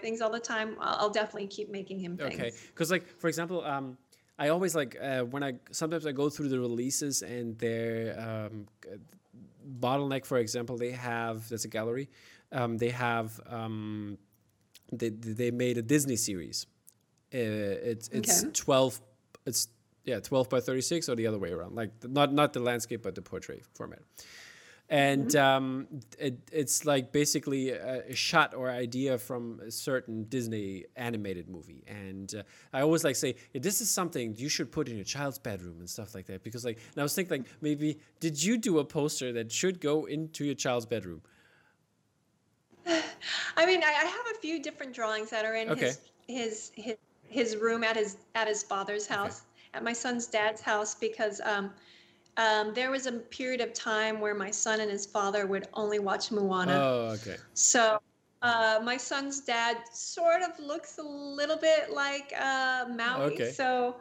[0.00, 2.34] things all the time, I'll, I'll definitely keep making him things.
[2.34, 3.96] Okay, because like for example, um,
[4.38, 8.66] I always like uh, when I sometimes I go through the releases and their um,
[9.80, 12.08] bottleneck, for example, they have there's a gallery,
[12.52, 14.18] um, they have um,
[14.92, 16.66] they they made a Disney series.
[17.32, 17.38] Uh,
[17.92, 18.52] it's it's okay.
[18.52, 19.00] twelve.
[19.44, 19.68] It's
[20.08, 21.74] yeah, twelve by thirty six or the other way around.
[21.74, 24.02] Like not not the landscape but the portrait format
[24.90, 25.38] and mm-hmm.
[25.38, 25.86] um,
[26.18, 31.84] it, it's like basically a, shot or idea from a certain Disney animated movie.
[31.86, 35.04] And uh, I always like say, yeah, this is something you should put in your
[35.04, 36.42] child's bedroom and stuff like that.
[36.42, 39.80] Because like, and I was thinking like maybe did you do a poster that should
[39.80, 41.20] go into your child's bedroom?
[42.86, 45.86] I mean, I, I have a few different drawings that are in okay.
[45.86, 46.96] his, his his
[47.28, 49.47] his room at his at his father's house, okay.
[49.78, 51.40] At my son's dad's house, because.
[51.40, 51.72] Um,
[52.38, 55.98] um, there was a period of time where my son and his father would only
[55.98, 56.78] watch Moana.
[56.80, 57.36] Oh, okay.
[57.54, 57.98] So
[58.42, 63.32] uh, my son's dad sort of looks a little bit like uh, Maui.
[63.32, 63.50] Okay.
[63.50, 63.96] So,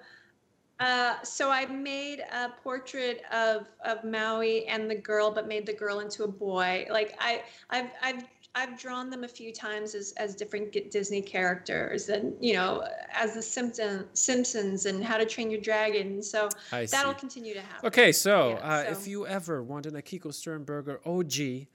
[0.80, 5.74] uh, so I made a portrait of of Maui and the girl, but made the
[5.74, 6.86] girl into a boy.
[6.92, 7.42] Like I,
[7.72, 8.24] I've I've
[8.58, 13.36] I've drawn them a few times as, as different Disney characters, and you know, as
[13.36, 16.24] the Simpson, Simpsons and How to Train Your Dragon.
[16.24, 17.20] So I that'll see.
[17.20, 17.86] continue to happen.
[17.86, 21.68] Okay, so, yeah, uh, so, if you ever want an Akiko Stehrenberger OG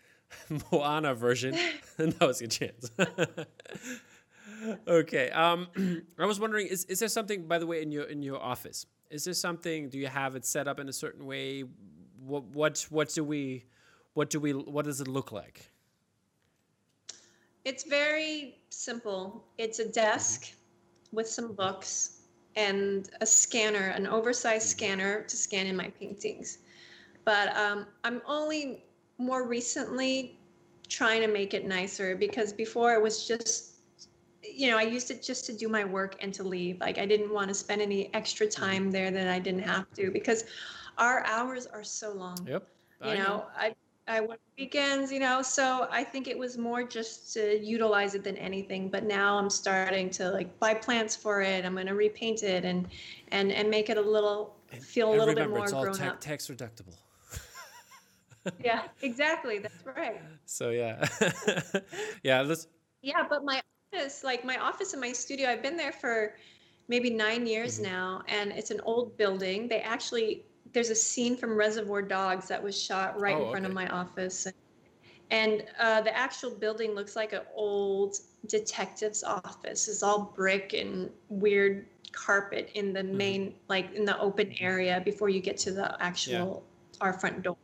[0.72, 1.56] Moana version,
[1.98, 2.90] that was your chance.
[4.88, 5.68] okay, um,
[6.18, 8.86] I was wondering, is, is there something, by the way, in your in your office?
[9.08, 9.88] Is there something?
[9.88, 11.62] Do you have it set up in a certain way?
[12.18, 13.66] What what what do we?
[14.14, 14.52] What do we?
[14.52, 15.71] What does it look like?
[17.64, 19.44] It's very simple.
[19.58, 21.16] It's a desk mm-hmm.
[21.16, 22.22] with some books
[22.56, 24.78] and a scanner, an oversized mm-hmm.
[24.78, 26.58] scanner to scan in my paintings.
[27.24, 28.84] But um, I'm only
[29.18, 30.38] more recently
[30.88, 33.76] trying to make it nicer because before it was just,
[34.42, 36.80] you know, I used it just to do my work and to leave.
[36.80, 38.62] Like I didn't want to spend any extra mm-hmm.
[38.62, 40.44] time there that I didn't have to because
[40.98, 42.36] our hours are so long.
[42.46, 42.66] Yep.
[43.04, 43.74] You know, know, I
[44.08, 48.24] I work weekends, you know, so I think it was more just to utilize it
[48.24, 48.88] than anything.
[48.88, 51.64] But now I'm starting to like buy plants for it.
[51.64, 52.88] I'm going to repaint it and
[53.30, 55.94] and and make it a little feel a little remember, bit more it's all grown
[55.94, 56.20] ta- up.
[56.20, 56.96] Tax deductible.
[58.64, 59.58] yeah, exactly.
[59.58, 60.20] That's right.
[60.46, 61.06] So yeah,
[62.24, 62.42] yeah.
[62.42, 62.66] Let's.
[63.02, 63.60] Yeah, but my
[63.92, 66.34] office, like my office and my studio, I've been there for
[66.88, 67.92] maybe nine years mm-hmm.
[67.92, 69.68] now, and it's an old building.
[69.68, 73.64] They actually there's a scene from Reservoir Dogs that was shot right oh, in front
[73.64, 73.70] okay.
[73.70, 74.46] of my office.
[75.30, 78.16] And uh, the actual building looks like an old
[78.46, 79.88] detective's office.
[79.88, 83.16] It's all brick and weird carpet in the mm-hmm.
[83.16, 86.62] main, like in the open area before you get to the actual
[86.92, 86.98] yeah.
[87.00, 87.56] our front door.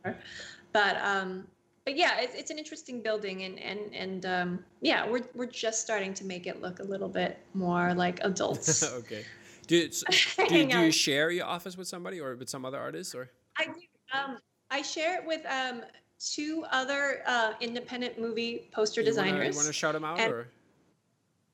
[0.73, 1.47] But um,
[1.85, 5.81] but yeah, it's, it's an interesting building, and and and um, yeah, we're we're just
[5.81, 8.83] starting to make it look a little bit more like adults.
[8.83, 9.25] okay.
[10.49, 13.29] Do, you share your office with somebody or with some other artists or?
[13.57, 13.71] I do.
[14.13, 14.39] Um,
[14.71, 15.83] I share it with um,
[16.19, 19.33] two other uh, independent movie poster you designers.
[19.33, 20.47] Wanna, you want to shout them out and, or?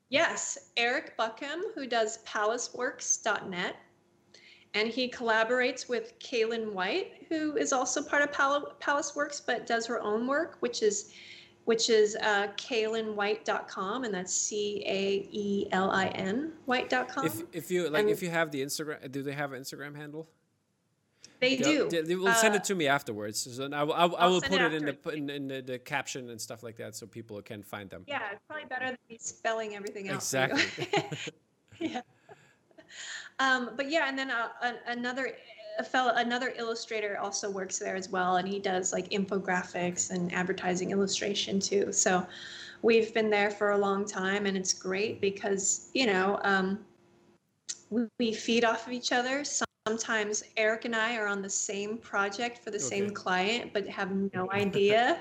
[0.08, 3.76] Yes, Eric Buckham, who does palaceworks.net.
[4.74, 9.86] And he collaborates with Caelin White, who is also part of Pal- Palaceworks, but does
[9.86, 11.12] her own work, which is
[11.66, 17.26] which is uh, CaelinWhite.com, and that's C A E L I N White.com.
[17.26, 19.94] If, if you like, and if you have the Instagram, do they have an Instagram
[19.96, 20.28] handle?
[21.40, 21.88] They do.
[21.90, 24.40] They, will send uh, it to me afterwards, so I will, I will, I will
[24.40, 27.06] put it, it in the in, in the, the, caption and stuff like that, so
[27.06, 28.04] people can find them.
[28.06, 30.16] Yeah, it's probably better than me spelling everything out.
[30.16, 30.88] Exactly.
[31.80, 32.00] yeah.
[33.38, 34.48] Um, but yeah, and then uh,
[34.86, 35.32] another
[35.78, 40.32] a fellow another illustrator also works there as well and he does like infographics and
[40.32, 42.26] advertising illustration too so
[42.82, 46.78] we've been there for a long time and it's great because you know um,
[47.90, 49.44] we, we, feed off of each other
[49.86, 52.86] sometimes eric and i are on the same project for the okay.
[52.86, 55.20] same client but have no idea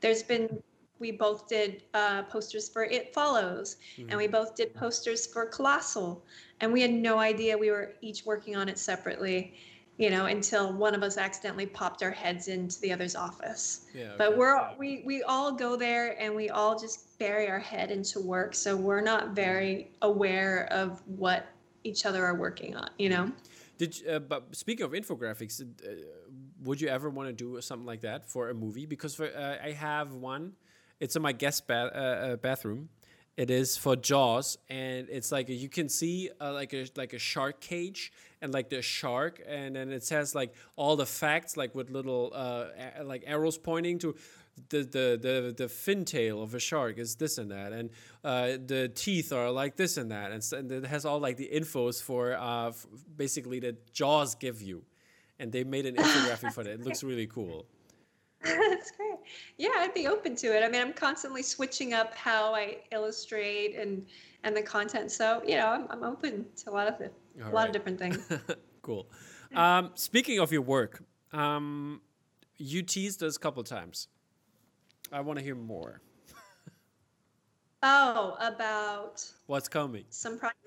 [0.00, 0.62] there's been
[0.98, 4.08] we both did uh, posters for it follows mm-hmm.
[4.08, 6.24] and we both did posters for colossal
[6.60, 9.54] and we had no idea we were each working on it separately
[9.98, 13.86] you know, until one of us accidentally popped our heads into the other's office.
[13.94, 14.14] Yeah.
[14.16, 18.20] But we're we we all go there and we all just bury our head into
[18.20, 21.46] work, so we're not very aware of what
[21.84, 22.90] each other are working on.
[22.98, 23.32] You know.
[23.78, 25.88] Did uh, but speaking of infographics, uh,
[26.62, 28.86] would you ever want to do something like that for a movie?
[28.86, 30.52] Because for, uh, I have one.
[31.00, 32.88] It's in my guest ba- uh, uh, bathroom.
[33.36, 37.18] It is for Jaws, and it's like you can see uh, like a like a
[37.18, 41.74] shark cage and like the shark, and then it says like all the facts, like
[41.74, 42.66] with little uh,
[43.04, 44.14] like arrows pointing to
[44.68, 47.88] the the the the fin tail of a shark is this and that, and
[48.22, 51.48] uh, the teeth are like this and that, and, and it has all like the
[51.52, 52.70] infos for uh,
[53.16, 54.82] basically that Jaws give you,
[55.38, 56.72] and they made an infographic for that.
[56.72, 57.64] It looks really cool.
[58.44, 59.18] That's great.
[59.58, 60.62] Yeah, I'd be open to it.
[60.64, 64.06] I mean, I'm constantly switching up how I illustrate and
[64.44, 65.10] and the content.
[65.12, 67.72] So you know, I'm, I'm open to a lot of it, a All lot of
[67.72, 68.28] different things.
[68.82, 69.06] cool.
[69.54, 71.02] Um, speaking of your work,
[71.34, 72.00] um,
[72.56, 74.08] you teased us a couple times.
[75.12, 76.00] I want to hear more.
[77.82, 80.04] Oh, about What's coming?
[80.08, 80.58] some project.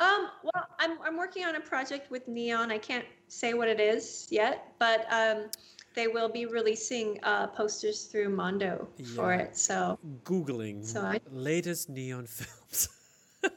[0.00, 2.70] um, well, I'm I'm working on a project with Neon.
[2.70, 5.48] I can't say what it is yet, but um,
[5.94, 9.56] they will be releasing uh, posters through Mondo for it.
[9.56, 12.88] So Googling So I- latest neon films.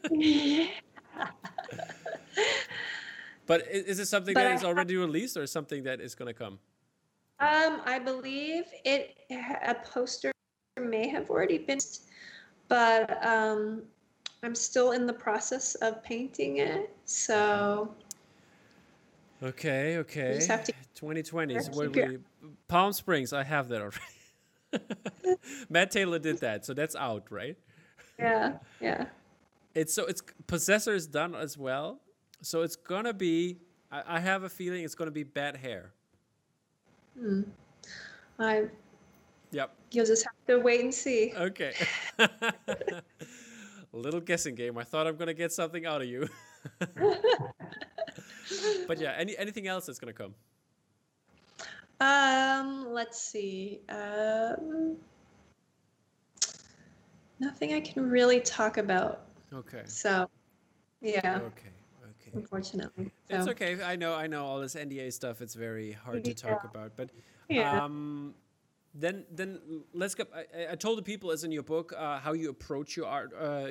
[3.45, 6.15] But is it something But that I is have- already released or something that is
[6.15, 6.59] going to come?
[7.39, 10.31] Um, I believe it a poster
[10.79, 11.79] may have already been,
[12.69, 13.83] but um,
[14.43, 16.95] I'm still in the process of painting it.
[17.03, 17.93] So
[19.43, 20.35] Okay, okay.
[20.35, 21.59] just to- 2020.
[21.59, 22.17] So what we,
[22.67, 25.37] Palm Springs, I have that already.
[25.69, 27.57] Matt Taylor did that, so that's out, right?
[28.17, 29.05] yeah, yeah.
[29.75, 31.99] It's so it's Possessor is done as well.
[32.41, 33.57] So it's gonna be.
[33.91, 35.91] I, I have a feeling it's gonna be bad hair.
[37.19, 37.41] Hmm.
[38.39, 38.65] I
[39.51, 39.75] Yep.
[39.91, 41.33] you'll just have to wait and see.
[41.35, 41.73] Okay.
[43.93, 44.77] Little guessing game.
[44.77, 46.27] I thought I'm gonna get something out of you.
[48.87, 50.33] but yeah, any anything else that's gonna come?
[51.99, 53.81] Um, let's see.
[53.89, 54.97] Um,
[57.39, 59.27] nothing I can really talk about.
[59.53, 59.83] Okay.
[59.85, 60.29] So,
[61.01, 61.69] yeah, Okay.
[62.03, 62.31] Okay.
[62.33, 63.11] unfortunately.
[63.29, 63.81] It's okay.
[63.83, 64.13] I know.
[64.13, 65.41] I know all this NDA stuff.
[65.41, 66.69] It's very hard to talk Yeah.
[66.69, 66.97] about.
[66.97, 67.09] But
[67.49, 67.83] Yeah.
[67.83, 68.35] um,
[68.93, 69.59] then then
[69.93, 70.25] let's go.
[70.35, 73.33] I- I, told the people as in your book uh, how you approach your art,
[73.33, 73.69] uh,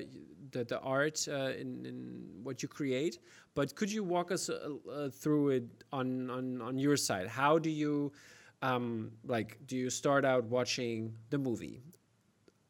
[0.51, 3.19] the the art uh, in in what you create.
[3.55, 7.29] But could you walk us uh, uh, through it on on on your side?
[7.29, 8.13] How do you
[8.63, 9.59] um, like?
[9.67, 11.83] Do you start out watching the movie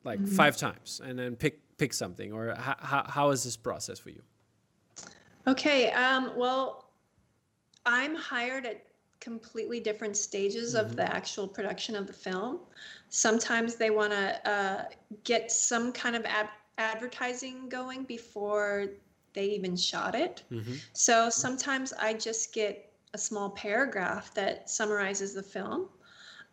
[0.05, 0.35] like Mm-hmm.
[0.35, 4.11] five times and then pick pick something, or how how, how is this process for
[4.11, 4.23] you?
[5.47, 5.91] Okay.
[5.93, 6.91] Um, well,
[7.87, 8.85] I'm hired at
[9.23, 12.59] completely different stages of the actual production of the film.
[13.09, 14.85] Sometimes they want to uh,
[15.23, 18.89] get some kind of ad- advertising going before
[19.33, 20.43] they even shot it.
[20.93, 25.89] So sometimes I just get a small paragraph that summarizes the film.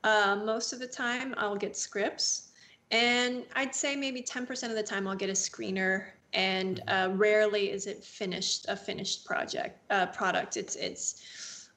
[0.03, 2.51] Uh, most of the time, I'll get scripts,
[2.91, 6.11] and I'd say maybe 10% of the time I'll get a screener.
[6.33, 10.57] And uh, rarely is it finished a finished project uh, product.
[10.57, 11.23] It's it's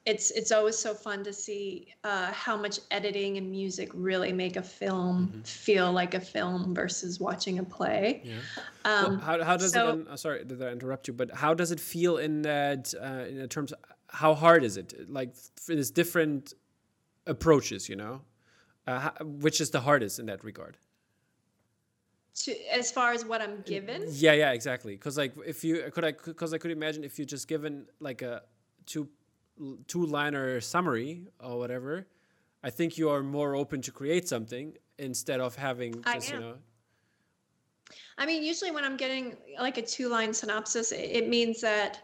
[0.05, 4.57] it's it's always so fun to see uh, how much editing and music really make
[4.57, 8.21] a film feel like a film versus watching a play.
[8.25, 8.33] Yeah.
[8.83, 9.91] Um, Well, how, how does so- it?
[9.91, 11.13] Un- uh, sorry, did I interrupt you?
[11.13, 12.93] But how does it feel in that?
[13.01, 13.73] Uh, in terms,
[14.09, 15.09] how hard is it?
[15.09, 16.53] Like for there's different
[17.25, 18.21] approaches, you know.
[18.85, 20.75] Uh, ho- which is the hardest in that regard?
[22.35, 24.03] to, as far as what I'm given.
[24.09, 24.95] Yeah, yeah, exactly.
[24.95, 28.21] Because like, if you could, I because I could imagine if you're just given like
[28.21, 28.41] a
[28.85, 29.07] two
[29.87, 32.07] two liner summary or whatever,
[32.63, 36.39] I think you are more open to create something instead of having I just you
[36.39, 36.55] know.
[38.17, 42.01] I mean, usually when I'm getting like a two line synopsis, it, it means that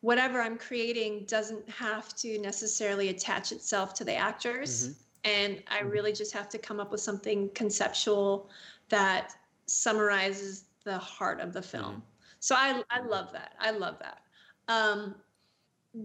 [0.00, 4.88] whatever I'm creating doesn't have to necessarily attach itself to the actors.
[4.88, 4.92] Mm-hmm.
[5.24, 5.88] And I mm-hmm.
[5.88, 8.48] really just have to come up with something conceptual
[8.88, 9.34] that
[9.66, 11.84] summarizes the heart of the film.
[11.84, 12.00] Mm-hmm.
[12.38, 13.54] So I, I love that.
[13.58, 14.20] I love that.
[14.68, 15.16] Um,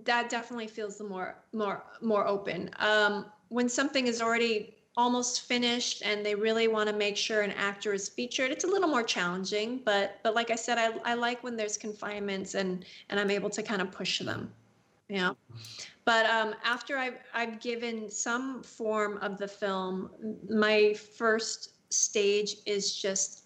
[0.04, 2.70] that definitely feels the more more more open.
[2.80, 7.52] Um, when something is already almost finished and they really want to make sure an
[7.52, 9.82] actor is featured, it's a little more challenging.
[9.84, 13.50] But but like I said, I, I like when there's confinements and and I'm able
[13.50, 14.52] to kind of push them.
[15.10, 15.34] Yeah.
[16.06, 20.10] But um, after I've I've given some form of the film,
[20.50, 23.46] my first stage is just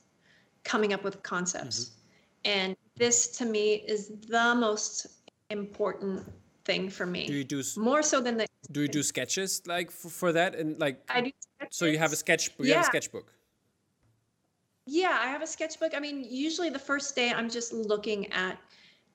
[0.63, 1.91] coming up with concepts.
[2.43, 5.07] And this to me is the most
[5.49, 6.23] important
[6.65, 7.27] thing for me.
[7.27, 8.47] Do you do more so than the?
[8.71, 11.01] Do you do sketches like for, for that and like?
[11.09, 11.31] I do.
[11.57, 11.77] Sketches.
[11.77, 12.49] So you have a sketch.
[12.57, 12.75] You yeah.
[12.75, 13.31] have a sketchbook.
[14.85, 15.93] Yeah, I have a sketchbook.
[15.95, 18.57] I mean, usually the first day I'm just looking at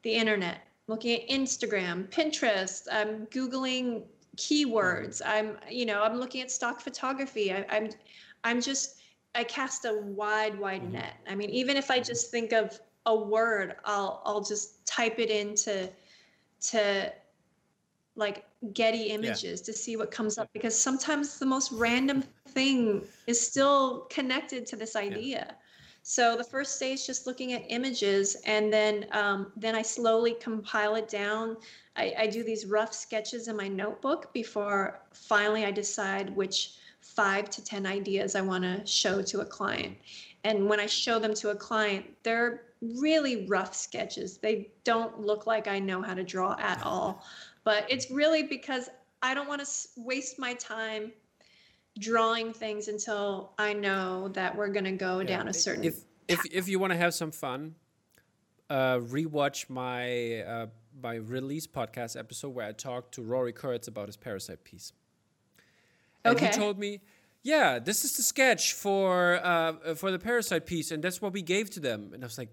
[0.02, 0.58] the internet,
[0.88, 2.88] looking at Instagram, Pinterest.
[2.90, 4.04] I'm googling
[4.36, 5.22] keywords.
[5.24, 7.52] I'm, you know, I'm looking at stock photography.
[7.52, 7.90] I, I'm,
[8.44, 8.96] I'm just.
[9.36, 10.94] I cast a wide, wide mm-hmm.
[10.94, 11.14] net.
[11.28, 15.30] I mean, even if I just think of a word, I'll, I'll just type it
[15.30, 15.88] into,
[16.68, 17.12] to
[18.16, 19.64] like Getty images yeah.
[19.64, 24.76] to see what comes up because sometimes the most random thing is still connected to
[24.76, 25.46] this idea.
[25.48, 25.52] Yeah.
[26.02, 30.34] So the first stage is just looking at images, and then um, then I slowly
[30.34, 31.56] compile it down.
[31.96, 37.48] I, I do these rough sketches in my notebook before finally I decide which five
[37.50, 39.96] to ten ideas I want to show to a client.
[40.44, 44.38] And when I show them to a client, they're really rough sketches.
[44.38, 47.24] They don't look like I know how to draw at all.
[47.64, 48.88] But it's really because
[49.22, 51.12] I don't want to waste my time
[51.98, 55.26] drawing things until I know that we're going to go yeah.
[55.26, 55.84] down a certain.
[55.84, 57.74] If if if you want to have some fun,
[58.70, 60.66] uh, rewatch my uh,
[61.02, 64.92] my release podcast episode where I talked to Rory Kurtz about his parasite piece.
[66.24, 66.46] And okay.
[66.46, 67.00] he told me,
[67.42, 71.42] "Yeah, this is the sketch for uh, for the parasite piece, and that's what we
[71.42, 72.50] gave to them." And I was like,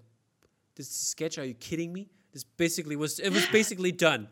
[0.78, 1.38] "This is a sketch?
[1.38, 2.08] Are you kidding me?
[2.32, 4.28] This basically was it was basically done."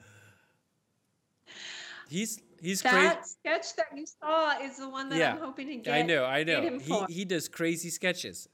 [2.09, 2.97] He's he's crazy.
[2.97, 3.37] that crazy.
[3.41, 5.95] sketch that you saw is the one that yeah, I'm hoping to get.
[5.95, 6.79] I know, I know.
[6.79, 8.49] He he does crazy sketches.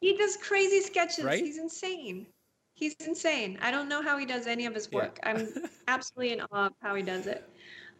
[0.00, 1.24] He does crazy sketches.
[1.24, 1.44] Right?
[1.44, 2.26] He's insane.
[2.74, 3.58] He's insane.
[3.60, 5.18] I don't know how he does any of his work.
[5.22, 5.30] Yeah.
[5.30, 5.48] I'm
[5.88, 7.46] absolutely in awe of how he does it.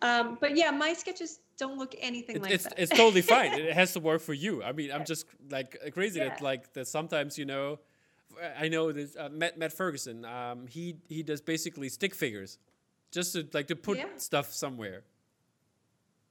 [0.01, 2.79] Um, but yeah, my sketches don't look anything it, like it's, that.
[2.79, 3.53] It's totally fine.
[3.61, 4.63] It has to work for you.
[4.63, 6.31] I mean, I'm just like crazy yeah.
[6.31, 7.79] that like that sometimes you know,
[8.59, 10.25] I know this uh, Matt Matt Ferguson.
[10.25, 12.59] Um, he he does basically stick figures
[13.11, 14.07] just to like to put yeah.
[14.17, 15.03] stuff somewhere.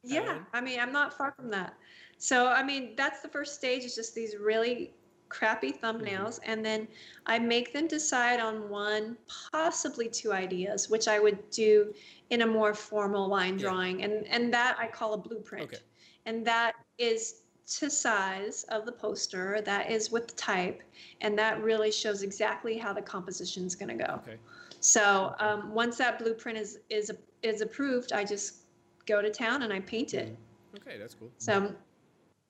[0.03, 1.73] Yeah, I mean, I'm not far from that.
[2.18, 4.94] So, I mean, that's the first stage is just these really
[5.30, 6.52] crappy thumbnails mm-hmm.
[6.52, 6.88] and then
[7.27, 9.15] I make them decide on one,
[9.52, 11.94] possibly two ideas, which I would do
[12.30, 14.03] in a more formal line drawing.
[14.03, 15.65] And and that I call a blueprint.
[15.65, 15.77] Okay.
[16.26, 17.44] And that is
[17.78, 20.82] to size of the poster, that is with the type,
[21.22, 24.14] and that really shows exactly how the composition is going to go.
[24.28, 24.38] Okay.
[24.80, 27.12] So um, once that blueprint is is
[27.44, 28.66] is approved, I just
[29.06, 30.28] go to town and I paint it.
[30.28, 30.88] Mm-hmm.
[30.88, 31.32] Okay, that's cool.
[31.38, 31.74] So,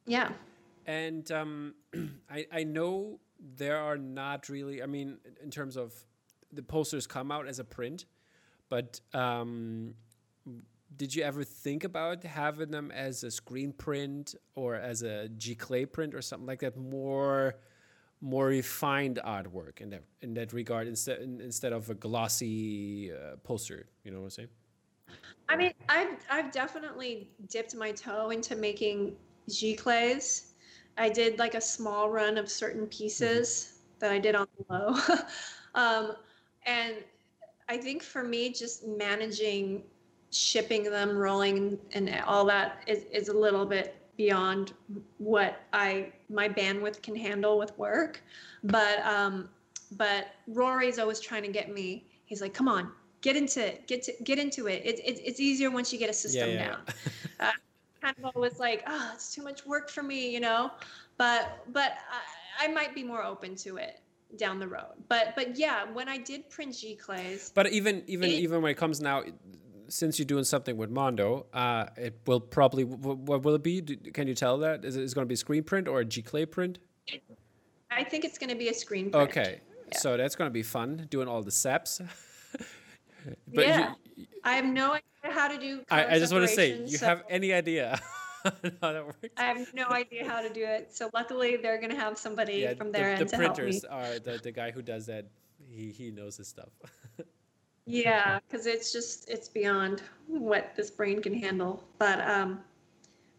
[0.05, 0.31] yeah.
[0.85, 1.75] And um,
[2.29, 3.19] I I know
[3.57, 4.83] there are not really.
[4.83, 5.93] I mean, in terms of
[6.51, 8.05] the posters come out as a print,
[8.69, 9.95] but um,
[10.97, 15.91] did you ever think about having them as a screen print or as a giclée
[15.91, 16.77] print or something like that?
[16.77, 17.55] More
[18.21, 23.87] more refined artwork in that in that regard instead instead of a glossy uh, poster.
[24.03, 24.49] You know what I'm saying?
[25.47, 29.15] I mean, I've I've definitely dipped my toe into making
[29.49, 30.45] giclées.
[30.97, 33.99] I did like a small run of certain pieces mm-hmm.
[33.99, 35.17] that I did on the low,
[35.75, 36.15] um,
[36.65, 36.95] and
[37.69, 39.83] I think for me, just managing
[40.31, 44.73] shipping them, rolling, and all that is, is a little bit beyond
[45.17, 48.21] what I my bandwidth can handle with work.
[48.63, 49.49] But um,
[49.93, 52.05] but Rory's always trying to get me.
[52.25, 52.91] He's like, "Come on,
[53.21, 53.87] get into it.
[53.87, 54.81] Get to get into it.
[54.85, 56.67] It's it's, it's easier once you get a system yeah, yeah.
[56.67, 56.79] down."
[57.39, 57.51] uh,
[58.01, 60.71] kind of always like, "Oh, it's too much work for me," you know.
[61.17, 61.93] But but
[62.59, 64.01] I, I might be more open to it
[64.37, 64.93] down the road.
[65.07, 68.77] But but yeah, when I did print giclées, But even even it, even when it
[68.77, 69.23] comes now,
[69.89, 73.81] since you're doing something with Mondo, uh, it will probably what will it be?
[73.81, 74.85] Can you tell that?
[74.85, 76.79] Is it going to be a screen print or a giclée print?
[77.91, 79.29] I think it's going to be a screen print.
[79.29, 79.61] Okay,
[79.91, 79.97] yeah.
[79.97, 81.99] so that's going to be fun doing all the saps.
[83.53, 85.81] but yeah, you, I have no idea how to do.
[85.89, 87.99] I, I, just want to say, you so have any idea?
[88.43, 89.27] how that works?
[89.37, 90.95] I have no idea how to do it.
[90.95, 93.57] So luckily, they're going to have somebody yeah, from their the, end the to help
[93.57, 93.63] me.
[93.63, 95.25] The printers are the, the guy who does that.
[95.67, 96.69] He he knows his stuff.
[97.89, 101.83] Yeah, because it's just it's beyond what this brain can handle.
[101.97, 102.59] But um,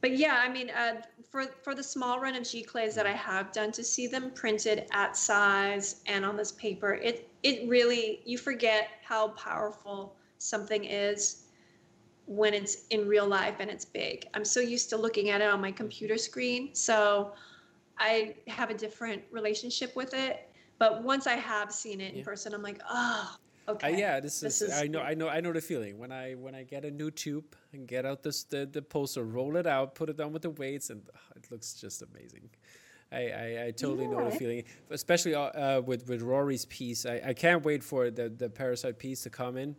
[0.00, 3.52] but yeah, I mean, uh, for for the small run of giclées that I have
[3.52, 8.38] done, to see them printed at size and on this paper, it it really you
[8.38, 11.44] forget how powerful something is
[12.26, 14.26] when it's in real life and it's big.
[14.34, 17.34] I'm so used to looking at it on my computer screen, so
[17.98, 20.48] I have a different relationship with it.
[20.80, 22.24] But once I have seen it in yeah.
[22.24, 23.36] person, I'm like, oh,
[23.68, 23.94] Okay.
[23.94, 26.10] Uh, yeah, this, this is, is, I know I know I know the feeling when
[26.12, 29.56] I when I get a new tube and get out this the, the poster, roll
[29.56, 32.50] it out, put it down with the weights, and oh, it looks just amazing.
[33.12, 34.12] I, I, I totally yeah.
[34.12, 37.06] know the feeling, especially uh, uh, with with Rory's piece.
[37.06, 39.76] I, I can't wait for the the parasite piece to come in.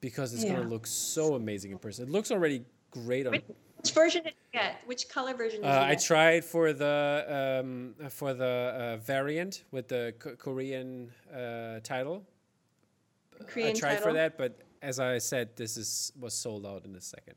[0.00, 0.56] because it's Yeah.
[0.56, 2.06] gonna look so amazing in person.
[2.08, 3.32] It looks already great on.
[3.32, 3.44] Which,
[3.76, 4.76] which version did you get?
[4.86, 9.88] Which color version did Uh, I tried for the um, for the uh, variant with
[9.88, 12.24] the Korean uh, title.
[13.42, 16.84] Korean I tried title for that, but as I said, this is was sold out
[16.84, 17.36] in a second.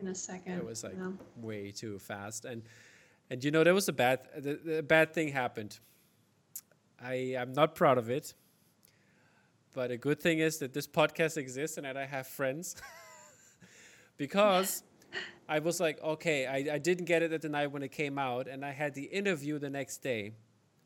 [0.00, 0.58] in a second.
[0.58, 1.12] It was like Yeah.
[1.36, 2.62] way too fast, and
[3.30, 5.78] and you know there was a bad the, the bad thing happened.
[7.00, 8.34] I I'm not proud of it,
[9.74, 12.76] but a good thing is that this podcast exists and that I have friends,
[14.16, 14.82] because
[15.48, 18.18] I was like, okay, I, I didn't get it at the night when it came
[18.18, 20.32] out, and I had the interview the next day,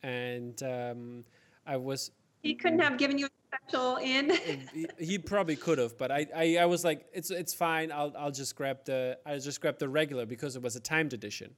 [0.03, 1.24] and um,
[1.66, 2.11] I was
[2.43, 4.33] He couldn't have given you special in.
[4.99, 7.93] he, probably could have, but I, I, I was like, it's it's fine.
[7.93, 11.12] I'll I'll just grab the I just grab the regular because it was a timed
[11.12, 11.55] edition.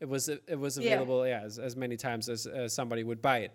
[0.00, 3.38] It was it was available yeah, as, as many times as uh, somebody would buy
[3.38, 3.52] it,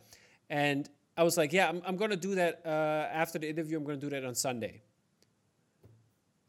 [0.49, 0.87] and
[1.17, 2.69] I was like, yeah, I'm I'm gonna do that uh,
[3.11, 3.77] after the interview.
[3.77, 4.81] I'm gonna do that on Sunday.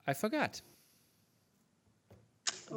[0.07, 0.61] I forgot.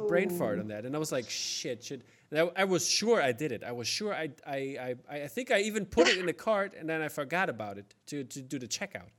[0.08, 2.02] Brain fart on that, and I was like, shit, shit.
[2.32, 3.64] I, I was sure I did it.
[3.64, 6.74] I was sure I, I, I, I think I even put it in the cart,
[6.78, 9.10] and then I forgot about it to, to do the checkout.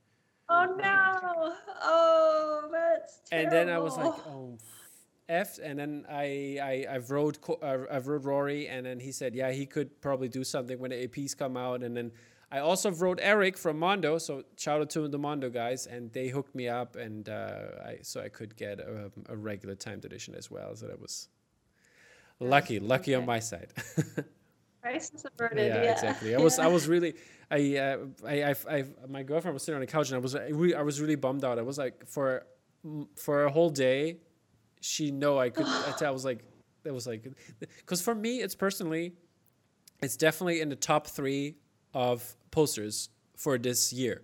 [0.49, 1.55] Oh no!
[1.81, 3.47] Oh, that's terrible.
[3.47, 4.57] and then I was like, oh,
[5.29, 5.59] f.
[5.63, 9.51] And then I I I wrote uh, I wrote Rory, and then he said, yeah,
[9.51, 11.83] he could probably do something when the APs come out.
[11.83, 12.11] And then
[12.51, 16.27] I also wrote Eric from Mondo, so shout out to the Mondo guys, and they
[16.27, 20.35] hooked me up, and uh, I so I could get a, a regular timed edition
[20.35, 20.75] as well.
[20.75, 21.29] So that was
[22.41, 23.71] lucky, lucky on my side.
[24.81, 25.67] crisis averted.
[25.67, 26.35] yeah, Yeah, exactly.
[26.35, 27.13] I was I was really
[27.49, 30.35] I, uh, I, I I my girlfriend was sitting on the couch and I was
[30.35, 31.59] I, re- I was really bummed out.
[31.59, 32.45] I was like for
[33.15, 34.17] for a whole day,
[34.81, 35.65] she know I could.
[35.67, 36.43] I, I was like
[36.83, 37.27] it was like
[37.59, 39.13] because for me it's personally,
[40.01, 41.57] it's definitely in the top three
[41.93, 44.23] of posters for this year.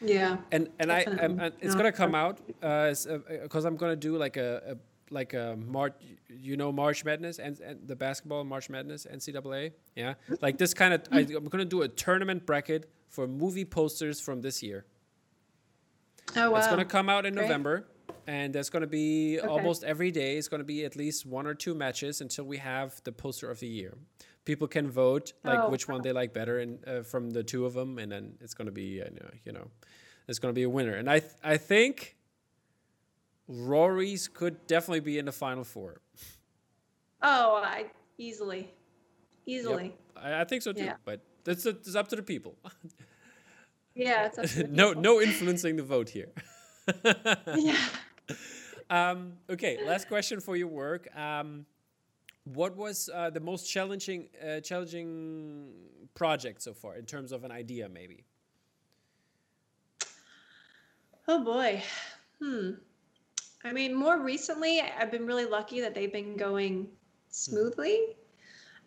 [0.00, 0.36] Yeah.
[0.52, 1.44] And and I Definitely.
[1.46, 4.76] I'm, it's No, gonna come out because uh, because I'm gonna do like a, a
[5.10, 5.94] like a March
[6.28, 10.94] you know March Madness and, and the basketball March Madness NCAA yeah like this kind
[10.94, 14.84] of I, I'm gonna do a tournament bracket for movie posters from this year.
[16.36, 16.58] Oh wow.
[16.58, 17.44] It's gonna come out in Great.
[17.44, 17.86] November,
[18.26, 19.48] and there's gonna be Okay.
[19.48, 20.36] almost every day.
[20.36, 23.60] It's gonna be at least one or two matches until we have the poster of
[23.60, 23.94] the year.
[24.44, 27.64] People can vote like Oh, which one they like better, and uh, from the two
[27.64, 29.70] of them, and then it's gonna be uh, you know, you know,
[30.26, 30.92] there's gonna be a winner.
[30.94, 32.16] And I th- I think
[33.48, 36.00] Rory's could definitely be in the final four.
[37.22, 37.86] Oh, I
[38.18, 38.70] easily,
[39.46, 39.58] Yep.
[39.58, 39.94] easily.
[40.16, 40.84] I, I think so too.
[40.84, 40.96] Yeah.
[41.04, 42.54] But that's it's up to the people.
[43.94, 45.02] Yeah, it's up to the no people.
[45.02, 46.28] no influencing the vote here.
[47.56, 47.76] Yeah.
[48.90, 51.08] Um, okay, last question for your work.
[51.16, 51.66] Um,
[52.44, 55.72] what was uh, the most challenging uh, challenging
[56.14, 58.24] project so far in terms of an idea, maybe?
[61.26, 61.82] Oh boy.
[62.40, 62.70] Hmm.
[63.64, 66.88] I mean, more recently, I've been really lucky that they've been going
[67.28, 68.16] smoothly.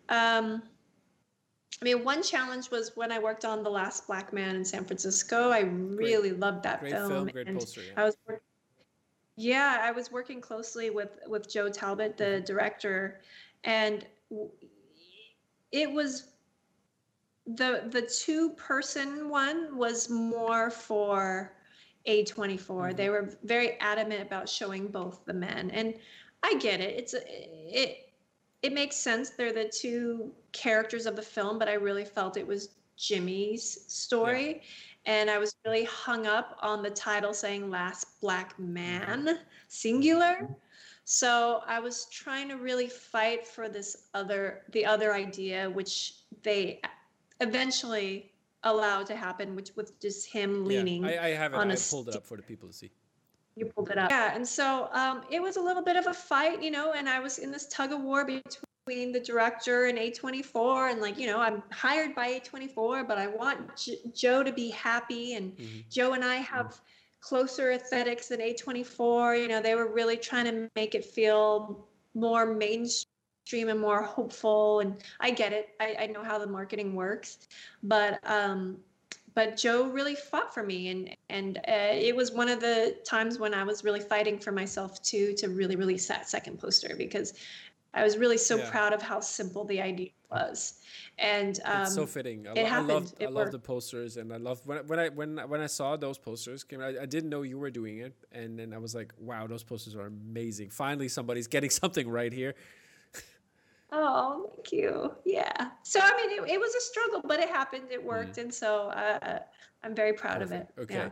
[0.08, 0.62] Um,
[1.80, 4.84] I mean, one challenge was when I worked on The Last Black Man in San
[4.84, 5.50] Francisco.
[5.50, 7.08] I really loved that Great film.
[7.10, 7.82] film, great and poster.
[7.82, 7.92] Yeah.
[7.96, 8.42] I was work-
[9.36, 12.44] yeah, I was working closely with with Joe Talbot, the Mm-hmm.
[12.44, 13.20] director,
[13.64, 14.06] and
[15.72, 16.28] it was
[17.46, 21.56] the the two person one was more for
[22.06, 22.90] A24.
[22.92, 22.96] Mhm.
[22.96, 25.94] They were very adamant about showing both the men, and
[26.42, 26.96] I get it.
[26.98, 28.12] It's a, it
[28.62, 29.30] it makes sense.
[29.30, 34.62] They're the two characters of the film, but I really felt it was Jimmy's story.
[35.04, 40.48] And I was really hung up on the title saying Last Black Man, singular.
[41.04, 46.80] So I was trying to really fight for this other, the other idea, which they
[47.40, 48.31] eventually
[48.64, 51.02] allowed to happen, which was just him leaning.
[51.04, 51.56] Yeah, I, I have it.
[51.56, 52.90] on I a pulled it up for the people to see.
[53.56, 54.10] you pulled it up.
[54.10, 57.08] Yeah, and so um, it was a little bit of a fight, you know, and
[57.08, 61.26] I was in this tug of war between the director and A24, and like, you
[61.26, 65.84] know, I'm hired by A24, but I want J- Joe to be happy, and Mhm.
[65.90, 66.80] Joe and I have
[67.20, 69.36] closer aesthetics than A24.
[69.40, 73.11] You know, they were really trying to make it feel more mainstream
[73.52, 74.80] and more hopeful.
[74.80, 75.70] And I get it.
[75.80, 77.48] I, I know how the marketing works,
[77.82, 78.78] but um,
[79.34, 83.38] but Joe really fought for me, and and uh, it was one of the times
[83.38, 87.34] when I was really fighting for myself too to really release that second poster because
[87.94, 88.70] I was really so Yeah.
[88.70, 90.80] proud of how simple the idea was.
[91.18, 92.46] And um, it's so fitting.
[92.48, 92.88] I, it I happened.
[92.88, 95.60] love I It love the posters, and I love when I- when I when when
[95.60, 96.64] I saw those posters.
[96.64, 99.46] Came, I, I didn't know you were doing it, and then I was like, wow,
[99.46, 100.70] those posters are amazing.
[100.70, 102.54] Finally, somebody's getting something right here.
[103.92, 105.12] Oh, thank you.
[105.24, 105.68] Yeah.
[105.82, 107.84] So I mean, it, it was a struggle, but it happened.
[107.90, 109.40] It worked, and so uh,
[109.84, 110.66] I'm very proud of it.
[110.72, 110.80] Mm-hmm.
[110.80, 111.10] Okay.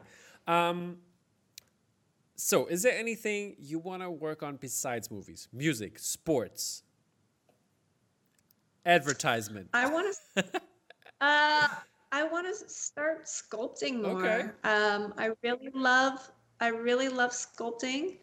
[0.48, 0.68] Yeah.
[0.68, 0.96] Um,
[2.36, 6.82] so, is there anything you want to work on besides movies, music, sports,
[8.86, 9.68] advertisement?
[9.74, 10.44] I want to.
[11.20, 11.68] uh,
[12.12, 14.24] I want to start sculpting more.
[14.24, 14.48] Okay.
[14.64, 16.30] Um, I really love.
[16.60, 18.16] I really love sculpting.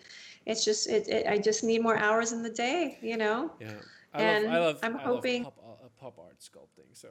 [0.47, 1.27] It's just it, it.
[1.27, 2.97] I just need more hours in the day.
[3.03, 3.51] You know.
[3.59, 3.73] Yeah,
[4.13, 4.53] I And love.
[4.53, 4.79] I love.
[4.84, 6.91] I'm I hoping- love pop, uh, pop art sculpting.
[6.93, 7.09] So.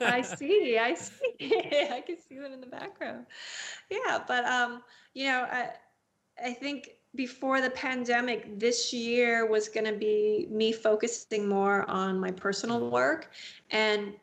[0.00, 0.78] I see.
[0.78, 1.34] I see.
[1.92, 3.26] I can see them in the background.
[3.90, 4.82] Yeah, but um,
[5.14, 5.70] you know, I
[6.44, 12.18] I think before the pandemic, this year was going to be me focusing more on
[12.20, 13.30] my personal work,
[13.70, 14.14] and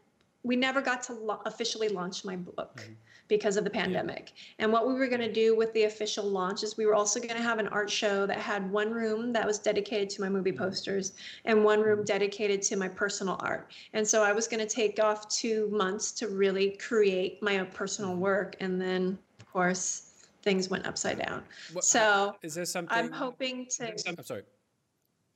[0.43, 2.77] we never got to lo- officially launch my book.
[2.87, 2.95] Mhm.
[3.27, 4.33] Because of the pandemic.
[4.59, 7.19] And what we were going to do with the official launch is we were also
[7.19, 10.29] going to have an art show that had one room that was dedicated to my
[10.29, 10.63] movie mm-hmm.
[10.63, 11.13] posters
[11.45, 12.05] and one room mm-hmm.
[12.05, 13.71] dedicated to my personal art.
[13.93, 17.67] And so I was going to take off two months to really create my own
[17.67, 18.21] personal mm-hmm.
[18.21, 18.57] work.
[18.59, 21.43] And then, of course, things went upside down.
[21.73, 22.95] What- So is there something?
[22.95, 23.91] I'm hoping to.
[24.07, 24.43] I'm sorry.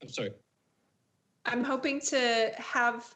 [0.03, 0.32] I'm sorry.
[1.45, 3.16] I'm hoping to have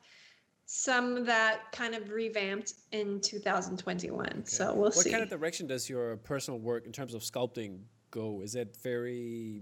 [0.65, 4.45] some that kind of revamped in 2021.
[4.45, 5.10] So we'll what see.
[5.10, 7.80] What kind of direction does your personal work in terms of sculpting
[8.11, 8.41] go?
[8.41, 9.61] Is it very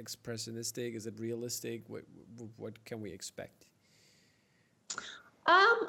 [0.00, 0.94] expressionistic?
[0.94, 1.88] Is it realistic?
[1.88, 2.04] What
[2.56, 3.66] what can we expect?
[5.46, 5.88] Um,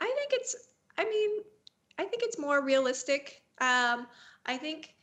[0.00, 0.68] I think it's.
[0.98, 1.42] I mean,
[1.98, 3.42] I think it's more realistic.
[3.60, 4.06] Um,
[4.44, 4.94] I think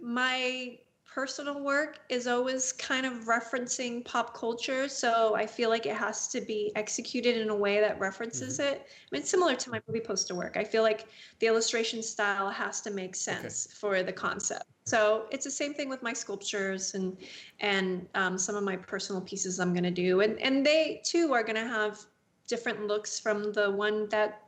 [0.00, 0.78] my
[1.14, 6.26] personal work is always kind of referencing pop culture, so I feel like it has
[6.28, 8.86] to be executed in a way that references it.
[8.86, 10.56] I mean, similar to my movie poster work.
[10.56, 11.06] I feel like
[11.38, 14.64] the illustration style has to make sense for the concept.
[14.86, 17.16] So it's the same thing with my sculptures and
[17.60, 21.32] and um, some of my personal pieces I'm going to do, and and they too
[21.34, 22.00] are going to have
[22.48, 24.42] different looks from the one that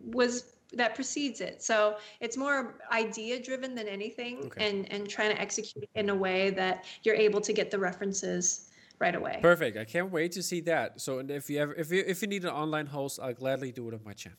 [0.00, 1.62] was that precedes it.
[1.62, 4.68] So it's more idea driven than anything Okay.
[4.68, 8.68] and and trying to execute in a way that you're able to get the references
[8.98, 9.38] right away.
[9.42, 9.76] Perfect.
[9.76, 11.00] I can't wait to see that.
[11.00, 13.72] So, and if you ever, if you if you need an online host, I'll gladly
[13.72, 14.38] do it on my channel.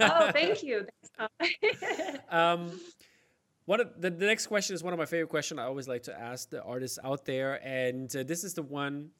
[0.00, 0.86] oh, thank you.
[2.30, 2.78] Um,
[3.66, 5.60] one of the, the next question is one of my favorite questions.
[5.60, 9.10] I always like to ask the artists out there, and uh, this is the one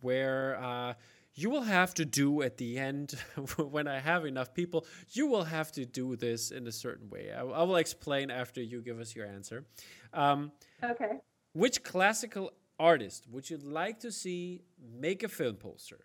[0.00, 0.94] where uh,
[1.34, 3.14] you will have to do at the end
[3.56, 4.86] when I have enough people.
[5.10, 7.32] You will have to do this in a certain way.
[7.32, 9.64] I, I will explain after you give us your answer.
[10.12, 10.52] Um,
[10.82, 11.18] okay.
[11.52, 14.62] which classical artist would you like to see
[15.00, 16.00] make a film poster,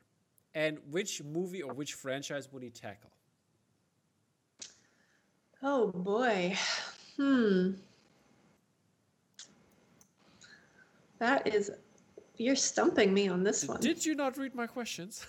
[0.53, 3.11] and which movie or which franchise would he tackle?
[5.63, 6.55] Oh boy.
[7.17, 7.71] Hmm.
[11.19, 11.71] That is
[12.37, 13.79] you're stumping me on this one.
[13.79, 15.25] Did you not read my questions?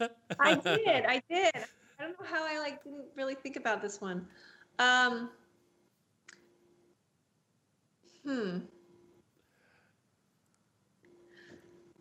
[0.40, 1.04] I did.
[1.06, 1.52] I did.
[1.54, 4.26] I don't know how I like didn't really think about this one.
[4.78, 5.30] Um
[8.24, 8.58] Hmm.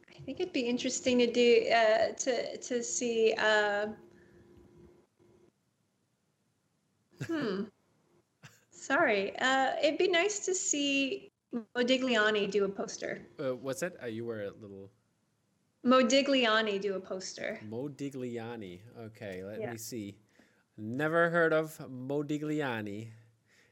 [0.09, 3.87] I think it'd be interesting to do uh to to see uh
[7.25, 7.63] Hmm.
[8.71, 9.35] Sorry.
[9.39, 11.31] Uh it'd be nice to see
[11.75, 13.21] Modigliani do a poster.
[13.39, 13.93] Uh, what's that?
[14.03, 14.89] Uh, you were a little
[15.85, 17.59] Modigliani do a poster.
[17.69, 18.79] Modigliani.
[18.99, 19.71] Okay, let Yeah.
[19.71, 20.15] me see.
[20.77, 23.07] Never heard of Modigliani.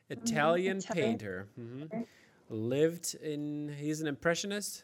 [0.10, 0.92] Italian Mm-hmm.
[0.92, 1.18] Italian.
[1.18, 1.48] painter.
[1.56, 1.84] hmm
[2.50, 3.70] Lived in.
[3.78, 4.84] He's an impressionist.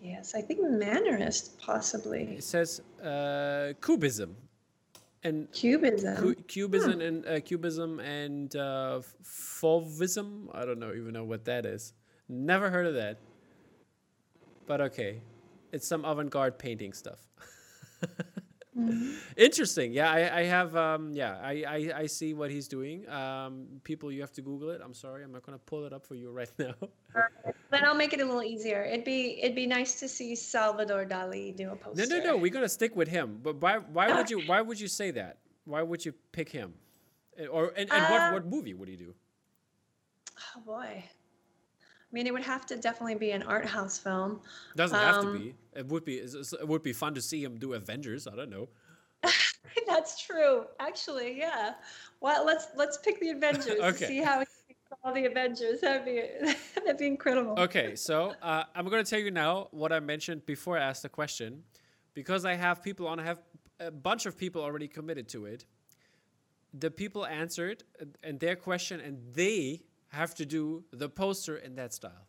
[0.00, 2.36] Yes, I think Mannerist possibly.
[2.38, 4.34] It says uh, Cubism,
[5.24, 6.16] and Cubism.
[6.16, 10.48] cu- Cubism and uh, Cubism and uh, Fauvism.
[10.54, 11.92] I don't know even know what that is.
[12.28, 13.18] Never heard of that.
[14.66, 15.20] But okay,
[15.72, 17.18] it's some avant-garde painting stuff.
[19.36, 19.92] Interesting.
[19.92, 20.74] Yeah, I, I have.
[20.74, 23.08] Um, yeah, I, I, I see what he's doing.
[23.08, 24.80] Um, people, you have to Google it.
[24.84, 26.74] I'm sorry, I'm not gonna pull it up for you right now.
[27.70, 28.82] Then I'll make it a little easier.
[28.84, 31.96] It'd be it'd be nice to see Salvador Dali do a post.
[31.98, 32.36] no, no, no.
[32.36, 33.38] We're gonna stick with him.
[33.42, 33.78] But why?
[33.78, 34.40] Why would you?
[34.42, 35.38] Why would you say that?
[35.64, 36.74] Why would you pick him?
[37.40, 39.14] Uh, Or and, and what Uh, what movie would he do?
[40.56, 41.04] Oh boy.
[42.14, 44.40] I mean, it would have to definitely be an art house film.
[44.72, 45.54] It doesn't have to um, be.
[45.74, 46.18] It would be.
[46.18, 48.28] It would be fun to see him do Avengers.
[48.28, 48.68] I don't know.
[49.88, 50.66] That's true.
[50.78, 51.72] Actually, yeah.
[52.20, 53.80] Well, let's let's pick the Avengers.
[53.80, 54.06] Okay.
[54.06, 54.46] See how he
[55.02, 55.80] all the Avengers.
[55.80, 56.22] That'd be
[56.76, 57.58] that'd be incredible.
[57.58, 61.02] Okay, so uh, I'm going to tell you now what I mentioned before I asked
[61.02, 61.64] the question.
[62.14, 63.40] Because I have people on, I have
[63.80, 65.64] a bunch of people already committed to it.
[66.72, 67.82] The people answered
[68.22, 69.82] and their question, and they
[70.14, 72.26] have to do the poster in that style.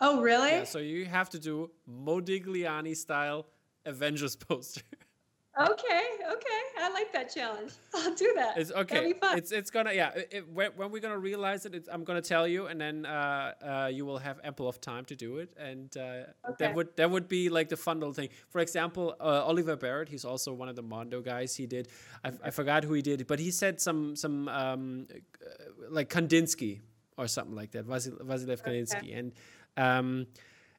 [0.00, 0.50] Oh, really?
[0.50, 3.46] Yeah, so you have to do Modigliani style
[3.86, 4.82] Avengers poster.
[5.56, 6.02] Okay,
[6.32, 6.62] okay.
[6.80, 7.72] I like that challenge.
[7.94, 8.58] I'll do that.
[8.58, 9.14] It's okay.
[9.34, 10.10] It's it's gonna yeah.
[10.10, 13.52] It, it, when, when we're gonna realize it, I'm gonna tell you, and then uh,
[13.62, 16.26] uh, you will have ample of time to do it, and uh, okay.
[16.58, 18.30] that would that would be like the fun little thing.
[18.48, 21.54] For example, uh, Oliver Barrett, he's also one of the Mondo guys.
[21.54, 21.86] He did
[22.24, 25.06] I, I forgot who he did, but he said some some um,
[25.88, 26.80] like Kandinsky
[27.16, 29.12] or something like that, Vasil, Vasilev Kandinsky, okay.
[29.12, 29.32] and.
[29.76, 30.26] Um,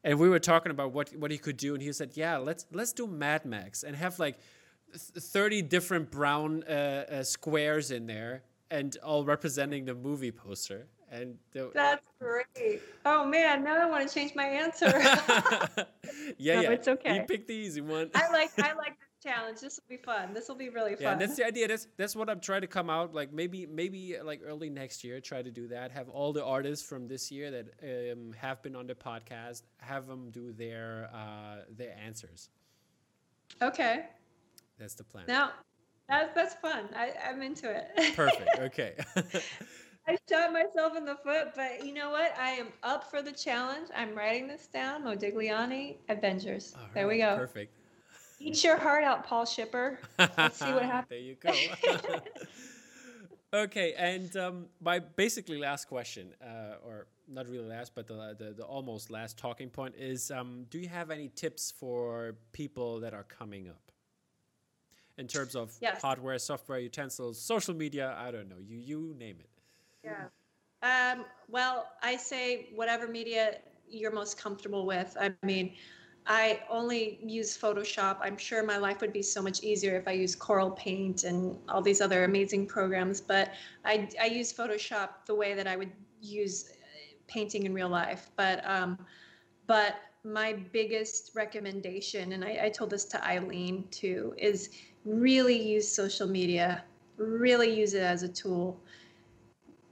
[0.06, 2.68] and we were talking about what, what he could do, and he said, "Yeah, let's
[2.72, 4.38] let's do Mad Max and have like
[4.96, 11.38] 30 different brown uh, uh, squares in there and all representing the movie poster and
[11.52, 12.82] the, that's great.
[13.06, 14.88] Oh man now i want to change my answer.
[16.38, 16.72] Yeah no, yeah.
[16.72, 17.16] it's okay.
[17.16, 18.10] You picked the easy one.
[18.16, 19.60] I like i like this challenge.
[19.60, 20.34] This will be fun.
[20.34, 21.02] This will be really fun.
[21.04, 21.68] yeah that's the idea.
[21.68, 25.20] That's that's what i'm trying to come out like maybe maybe like early next year
[25.20, 25.92] try to do that.
[25.92, 30.08] Have all the artists from this year that um, have been on the podcast have
[30.08, 32.50] them do their uh, their answers.
[33.62, 34.06] Okay
[34.78, 35.26] that's the plan.
[35.28, 35.50] No,
[36.08, 36.90] that's that's fun.
[36.96, 38.16] I, I'm into it.
[38.16, 38.50] Perfect.
[38.60, 38.94] Okay.
[40.08, 42.38] I shot myself in the foot, but you know what?
[42.40, 43.88] I am up for the challenge.
[43.96, 45.04] I'm writing this down.
[45.04, 46.76] Modigliani Avengers.
[46.78, 47.36] Right, there we go.
[47.36, 47.76] Perfect.
[48.40, 49.98] Eat your heart out, Paul Shipper.
[50.38, 51.10] Let's see what happens.
[51.10, 52.20] there you go.
[53.64, 58.54] okay, and um, my basically last question, uh, or not really last, but the, the,
[58.58, 63.14] the almost last talking point is: um, Do you have any tips for people that
[63.16, 63.85] are coming up?
[65.18, 66.02] In terms of yes.
[66.02, 68.16] hardware, software, utensils, social media.
[68.20, 68.58] I don't know.
[68.60, 69.50] You you name it.
[70.04, 70.26] Yeah.
[70.84, 73.60] Um, well, I say whatever media
[73.90, 75.16] you're most comfortable with.
[75.20, 75.74] I mean,
[76.28, 78.18] I only use Photoshop.
[78.22, 81.58] I'm sure my life would be so much easier if I used Corel Paint and
[81.70, 83.22] all these other amazing programs.
[83.22, 83.52] But
[83.84, 86.76] I, I use Photoshop the way that I would use uh,
[87.28, 88.32] painting in real life.
[88.36, 88.98] But um,
[89.68, 94.72] but my biggest recommendation, and I, I told this to Eileen too, is
[95.06, 96.84] really use social media,
[97.18, 98.80] really use it as a tool.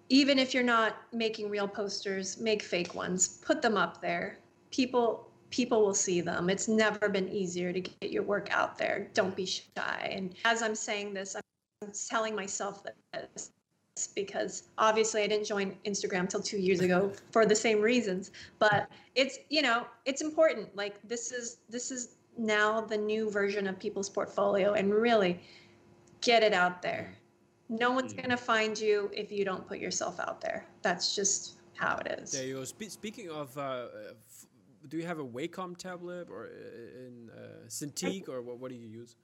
[0.10, 4.40] Even if you're not making real posters, make fake ones, put them up there.
[4.72, 6.50] People people will see them.
[6.50, 9.08] It's never been easier to get your work out there.
[9.14, 10.10] Don't be shy.
[10.12, 12.84] And as I'm saying this, I'm telling myself
[13.14, 13.52] this
[14.16, 18.90] because obviously I didn't join Instagram till 2 years ago for the same reasons, but
[19.14, 20.76] it's, you know, it's important.
[20.76, 25.40] Like this is this is now the new version of people's portfolio and really
[26.22, 27.16] get it out there.
[27.70, 28.18] No one's mm.
[28.18, 30.66] going to find you if you don't put yourself out there.
[30.82, 32.32] That's just how it is.
[32.32, 32.64] There you go.
[32.64, 33.86] Spe speaking of, uh,
[34.88, 38.78] do you have a Wacom tablet or uh, in uh, Cintiq or what, what do
[38.78, 39.16] you use?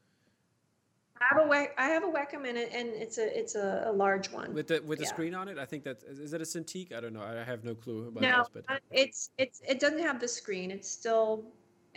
[1.22, 3.92] I have a I have a Wacom in it, and it's a it's a, a
[3.92, 5.58] large one with the with the screen on it.
[5.58, 6.94] I think that is that a Cintiq.
[6.96, 7.22] I don't know.
[7.22, 10.72] I have no clue about no, this, but it's it's it doesn't have the screen.
[10.72, 11.44] It's still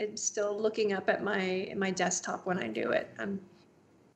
[0.01, 3.11] I'm still looking up at my my desktop when I do it.
[3.19, 3.41] I'm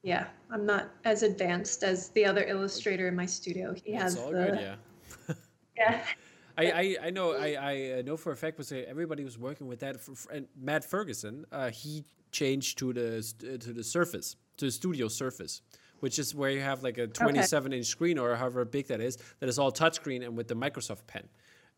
[0.03, 3.75] yeah, I'm not as advanced as the other illustrator in my studio.
[3.75, 5.35] He That's has all the, good, yeah.
[5.77, 6.03] yeah.
[6.59, 9.81] I, I, I know I, I know for a fact was everybody was working with
[9.81, 10.01] that.
[10.01, 14.71] For, for, and Matt Ferguson, uh, he changed to the to the Surface to the
[14.71, 15.61] Studio Surface,
[16.01, 17.79] which is where you have like a 27 okay.
[17.79, 21.07] inch screen or however big that is, that is all touchscreen and with the Microsoft
[21.07, 21.29] Pen,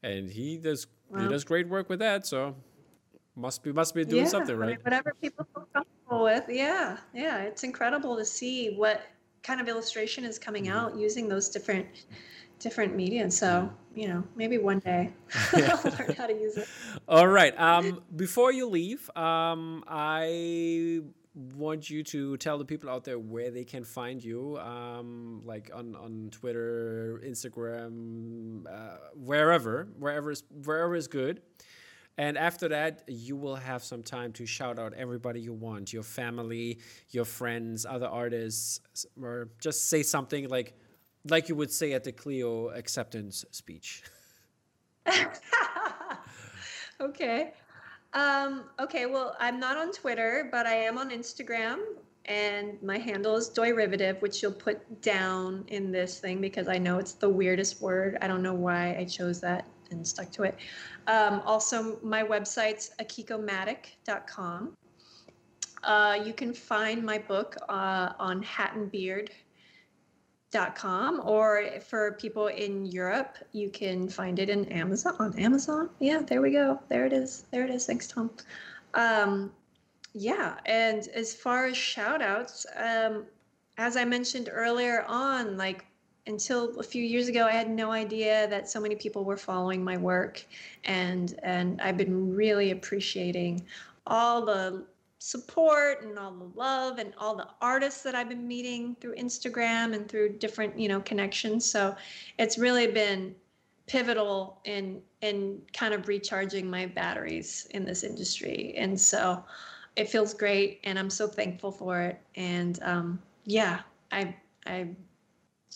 [0.03, 1.23] and he does wow.
[1.23, 2.27] he does great work with that.
[2.27, 2.55] So
[3.39, 4.82] must be must be doing yeah, something right.
[4.85, 6.44] Whatever people feel comfortable with.
[6.48, 7.43] Yeah, yeah.
[7.43, 9.02] It's incredible to see what
[9.43, 10.77] kind of illustration is coming mm-hmm.
[10.77, 11.86] out using those different
[12.59, 13.31] different media.
[13.31, 15.12] So you know, maybe one day
[15.55, 16.69] I'll learn how to use it.
[17.09, 17.59] All right.
[17.59, 21.01] Um, before you leave, um, I
[21.56, 25.70] want you to tell the people out there where they can find you, um, like
[25.74, 31.43] on, on Twitter, Instagram, uh, wherever, wherever is wherever is good.
[32.19, 36.03] And after that, you will have some time to shout out everybody you want your
[36.03, 36.81] family,
[37.11, 40.74] your friends, other artists, or just say something like,
[41.31, 44.03] like you would say at the Clio acceptance speech.
[47.01, 47.53] okay.
[48.15, 51.78] Um, okay, well, I'm not on Twitter, but I am on Instagram,
[52.24, 56.99] and my handle is Doyrivative, which you'll put down in this thing because I know
[56.99, 58.19] it's the weirdest word.
[58.20, 60.57] I don't know why I chose that and stuck to it.
[61.09, 64.76] Um, also, my website's akikomatic.com.
[65.82, 73.70] Uh, you can find my book uh, on hatandbeard.com, or for people in Europe, you
[73.70, 75.16] can find it in Amazon.
[75.18, 76.78] On Amazon, yeah, there we go.
[76.89, 77.47] There it is.
[77.52, 77.86] There it is.
[77.86, 78.30] Thanks, Tom.
[78.93, 79.51] Um,
[80.12, 83.24] yeah, and as far as shout outs, um,
[83.78, 85.86] as I mentioned earlier on, like
[86.29, 89.83] until a few years ago, I had no idea that so many people were following
[89.83, 90.45] my work,
[90.85, 93.65] and and I've been really appreciating
[94.07, 94.85] all the
[95.19, 99.95] support and all the love and all the artists that I've been meeting through Instagram
[99.95, 101.69] and through different, you know, connections.
[101.69, 101.97] So
[102.39, 103.35] it's really been
[103.87, 108.75] pivotal in in kind of recharging my batteries in this industry.
[108.77, 109.43] And so
[109.97, 112.21] it feels great and I'm so thankful for it.
[112.37, 113.81] And um, yeah,
[114.13, 114.37] I
[114.67, 114.91] I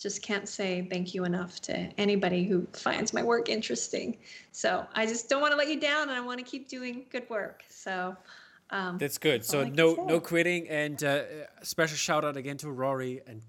[0.01, 4.17] just can't say thank you enough to anybody who finds my work interesting.
[4.51, 7.05] So I just don't want to let you down and I want to keep doing
[7.11, 7.63] good work.
[7.69, 8.15] So
[8.73, 9.45] um, That's good.
[9.45, 11.21] So no no quitting, and uh,
[11.61, 13.41] special shout out again to Rory, and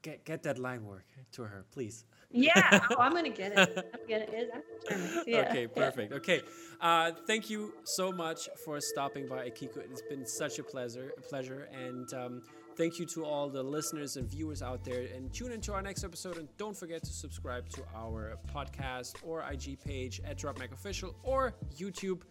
[0.00, 2.06] get get that line work to her, please.
[2.30, 3.58] Yeah, oh, I'm gonna get it.
[3.58, 4.50] I'm gonna get it.
[4.90, 5.24] I'm.
[5.26, 5.48] Yeah.
[5.50, 6.14] Okay, perfect.
[6.14, 6.40] Okay,
[6.80, 9.78] uh, thank you so much for stopping by, Akiko.
[9.78, 12.42] It's been such a pleasure, a pleasure, and um,
[12.80, 15.06] thank you to all the listeners and viewers out there.
[15.14, 19.44] And tune into our next episode, and don't forget to subscribe to our podcast or
[19.52, 22.22] IG page at DropMac Official or YouTube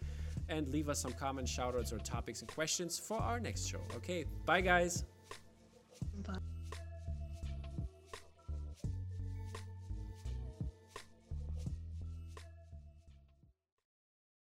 [0.47, 3.81] and leave us some comments, shoutouts, or topics and questions for our next show.
[3.95, 5.03] Okay, bye guys.